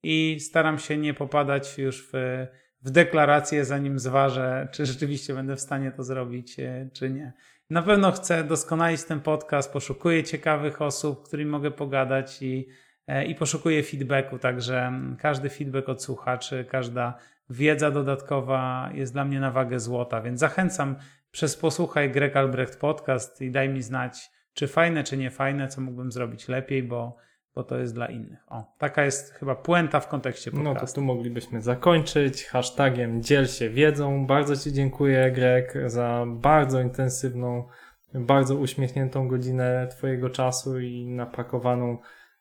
i 0.03 0.37
staram 0.39 0.79
się 0.79 0.97
nie 0.97 1.13
popadać 1.13 1.77
już 1.77 2.09
w, 2.13 2.45
w 2.81 2.89
deklarację, 2.89 3.65
zanim 3.65 3.99
zważę, 3.99 4.67
czy 4.71 4.85
rzeczywiście 4.85 5.33
będę 5.33 5.55
w 5.55 5.61
stanie 5.61 5.91
to 5.91 6.03
zrobić, 6.03 6.59
e, 6.59 6.89
czy 6.93 7.09
nie. 7.09 7.33
Na 7.71 7.81
pewno 7.81 8.11
chcę 8.11 8.43
doskonalić 8.43 9.03
ten 9.03 9.21
podcast, 9.21 9.73
poszukuję 9.73 10.23
ciekawych 10.23 10.81
osób, 10.81 11.27
którymi 11.27 11.51
mogę 11.51 11.71
pogadać 11.71 12.41
i, 12.41 12.67
e, 13.07 13.25
i 13.25 13.35
poszukuję 13.35 13.83
feedbacku, 13.83 14.39
także 14.39 14.91
każdy 15.19 15.49
feedback 15.49 15.89
od 15.89 16.03
słuchaczy, 16.03 16.65
każda 16.69 17.17
wiedza 17.49 17.91
dodatkowa 17.91 18.89
jest 18.93 19.13
dla 19.13 19.25
mnie 19.25 19.39
na 19.39 19.51
wagę 19.51 19.79
złota, 19.79 20.21
więc 20.21 20.39
zachęcam 20.39 20.95
przez 21.31 21.57
posłuchaj 21.57 22.11
Greg 22.11 22.35
Albrecht 22.35 22.79
podcast 22.79 23.41
i 23.41 23.51
daj 23.51 23.69
mi 23.69 23.81
znać, 23.81 24.31
czy 24.53 24.67
fajne, 24.67 25.03
czy 25.03 25.17
nie 25.17 25.31
fajne, 25.31 25.67
co 25.67 25.81
mógłbym 25.81 26.11
zrobić 26.11 26.47
lepiej, 26.47 26.83
bo 26.83 27.17
bo 27.55 27.63
to 27.63 27.77
jest 27.77 27.93
dla 27.93 28.07
innych. 28.07 28.39
O, 28.47 28.75
taka 28.77 29.05
jest 29.05 29.33
chyba 29.33 29.55
puenta 29.55 29.99
w 29.99 30.07
kontekście 30.07 30.51
podcastu. 30.51 30.73
No 30.73 30.87
to 30.87 30.93
tu 30.93 31.01
moglibyśmy 31.01 31.61
zakończyć 31.61 32.45
hashtagiem 32.45 33.23
dziel 33.23 33.47
się 33.47 33.69
wiedzą. 33.69 34.25
Bardzo 34.27 34.57
Ci 34.57 34.73
dziękuję 34.73 35.31
Greg 35.31 35.73
za 35.85 36.25
bardzo 36.27 36.81
intensywną, 36.81 37.67
bardzo 38.13 38.55
uśmiechniętą 38.55 39.27
godzinę 39.27 39.87
Twojego 39.91 40.29
czasu 40.29 40.79
i 40.79 41.07
napakowaną 41.07 41.97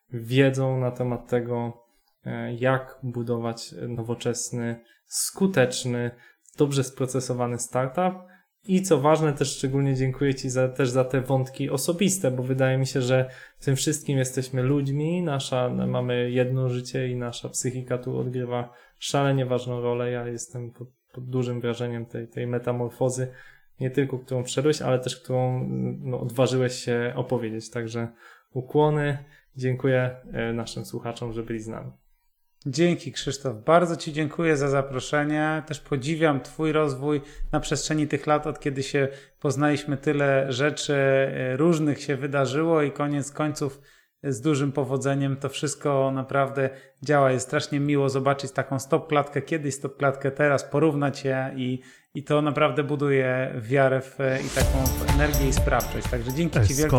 wiedzą 0.09 0.79
na 0.79 0.91
temat 0.91 1.29
tego, 1.29 1.83
e, 2.25 2.53
jak 2.53 2.99
budować 3.03 3.75
nowoczesny, 3.87 4.79
skuteczny, 5.05 6.11
dobrze 6.57 6.83
sprocesowany 6.83 7.59
startup 7.59 8.30
i 8.67 8.81
co 8.81 9.01
ważne, 9.01 9.33
też 9.33 9.57
szczególnie 9.57 9.95
dziękuję 9.95 10.35
Ci 10.35 10.49
za, 10.49 10.69
też 10.69 10.89
za 10.89 11.05
te 11.05 11.21
wątki 11.21 11.69
osobiste, 11.69 12.31
bo 12.31 12.43
wydaje 12.43 12.77
mi 12.77 12.87
się, 12.87 13.01
że 13.01 13.29
w 13.59 13.65
tym 13.65 13.75
wszystkim 13.75 14.17
jesteśmy 14.17 14.63
ludźmi, 14.63 15.23
nasza, 15.23 15.69
mamy 15.69 16.31
jedno 16.31 16.69
życie 16.69 17.07
i 17.07 17.15
nasza 17.15 17.49
psychika 17.49 17.97
tu 17.97 18.17
odgrywa 18.17 18.73
szalenie 18.99 19.45
ważną 19.45 19.81
rolę. 19.81 20.11
Ja 20.11 20.27
jestem 20.27 20.71
pod, 20.71 20.87
pod 21.13 21.29
dużym 21.29 21.61
wrażeniem 21.61 22.05
tej, 22.05 22.27
tej 22.27 22.47
metamorfozy 22.47 23.27
nie 23.79 23.91
tylko 23.91 24.19
którą 24.19 24.43
przeszedłeś, 24.43 24.81
ale 24.81 24.99
też 24.99 25.17
którą 25.17 25.67
no, 26.01 26.19
odważyłeś 26.19 26.73
się 26.73 27.13
opowiedzieć. 27.15 27.69
Także 27.69 28.07
ukłony. 28.53 29.17
Dziękuję 29.55 30.15
e, 30.33 30.53
naszym 30.53 30.85
słuchaczom, 30.85 31.33
że 31.33 31.43
byli 31.43 31.59
z 31.59 31.67
nami. 31.67 31.91
Dzięki 32.65 33.11
Krzysztof, 33.11 33.63
bardzo 33.65 33.95
Ci 33.95 34.13
dziękuję 34.13 34.57
za 34.57 34.69
zaproszenie. 34.69 35.63
Też 35.67 35.79
podziwiam 35.79 36.41
Twój 36.41 36.71
rozwój 36.71 37.21
na 37.51 37.59
przestrzeni 37.59 38.07
tych 38.07 38.27
lat, 38.27 38.47
od 38.47 38.59
kiedy 38.59 38.83
się 38.83 39.07
poznaliśmy, 39.39 39.97
tyle 39.97 40.51
rzeczy 40.51 40.93
e, 40.93 41.57
różnych 41.57 42.01
się 42.01 42.15
wydarzyło 42.15 42.81
i 42.81 42.91
koniec 42.91 43.31
końców 43.31 43.81
e, 44.23 44.33
z 44.33 44.41
dużym 44.41 44.71
powodzeniem 44.71 45.37
to 45.37 45.49
wszystko 45.49 46.11
naprawdę 46.11 46.69
działa. 47.03 47.31
Jest 47.31 47.47
strasznie 47.47 47.79
miło 47.79 48.09
zobaczyć 48.09 48.51
taką 48.51 48.79
stop 48.79 49.09
klatkę 49.09 49.41
kiedyś, 49.41 49.75
stop 49.75 49.97
klatkę 49.97 50.31
teraz, 50.31 50.63
porównać 50.63 51.23
je 51.23 51.53
i, 51.55 51.79
i 52.13 52.23
to 52.23 52.41
naprawdę 52.41 52.83
buduje 52.83 53.55
wiarę 53.61 54.01
w, 54.01 54.17
i 54.45 54.49
taką 54.49 55.07
energię 55.13 55.47
i 55.49 55.53
sprawczość. 55.53 56.07
Także 56.09 56.33
dzięki 56.33 56.67
Ci 56.67 56.75
wielkie 56.75 56.97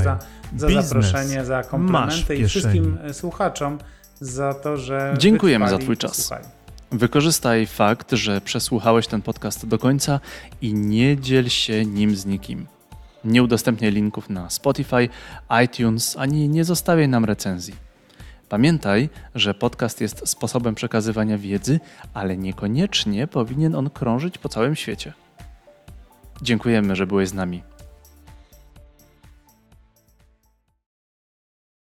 za, 0.00 0.18
za 0.56 0.66
Biznes 0.66 0.86
zaproszenie, 0.86 1.44
za 1.44 1.62
komplementy 1.62 2.36
i 2.36 2.44
wszystkim 2.44 2.98
e, 3.02 3.14
słuchaczom 3.14 3.78
za 4.20 4.54
to, 4.54 4.76
że. 4.76 5.14
Dziękujemy 5.18 5.68
za 5.68 5.78
Twój 5.78 5.96
czas. 5.96 6.16
słuchali. 6.16 6.44
Wykorzystaj 6.92 7.66
fakt, 7.66 8.12
że 8.12 8.40
przesłuchałeś 8.40 9.06
ten 9.06 9.22
podcast 9.22 9.66
do 9.66 9.78
końca 9.78 10.20
i 10.62 10.74
nie 10.74 11.16
dziel 11.16 11.48
się 11.48 11.84
nim 11.84 12.16
z 12.16 12.26
nikim. 12.26 12.66
Nie 13.24 13.42
udostępniaj 13.42 13.92
linków 13.92 14.30
na 14.30 14.50
Spotify, 14.50 15.08
iTunes, 15.64 16.16
ani 16.18 16.48
nie 16.48 16.64
zostawiaj 16.64 17.08
nam 17.08 17.24
recenzji. 17.24 17.74
Pamiętaj, 18.48 19.08
że 19.34 19.54
podcast 19.54 20.00
jest 20.00 20.28
sposobem 20.28 20.74
przekazywania 20.74 21.38
wiedzy, 21.38 21.80
ale 22.14 22.36
niekoniecznie 22.36 23.26
powinien 23.26 23.74
on 23.74 23.90
krążyć 23.90 24.38
po 24.38 24.48
całym 24.48 24.76
świecie. 24.76 25.12
Dziękujemy, 26.42 26.96
że 26.96 27.06
byłeś 27.06 27.28
z 27.28 27.34
nami. 27.34 27.62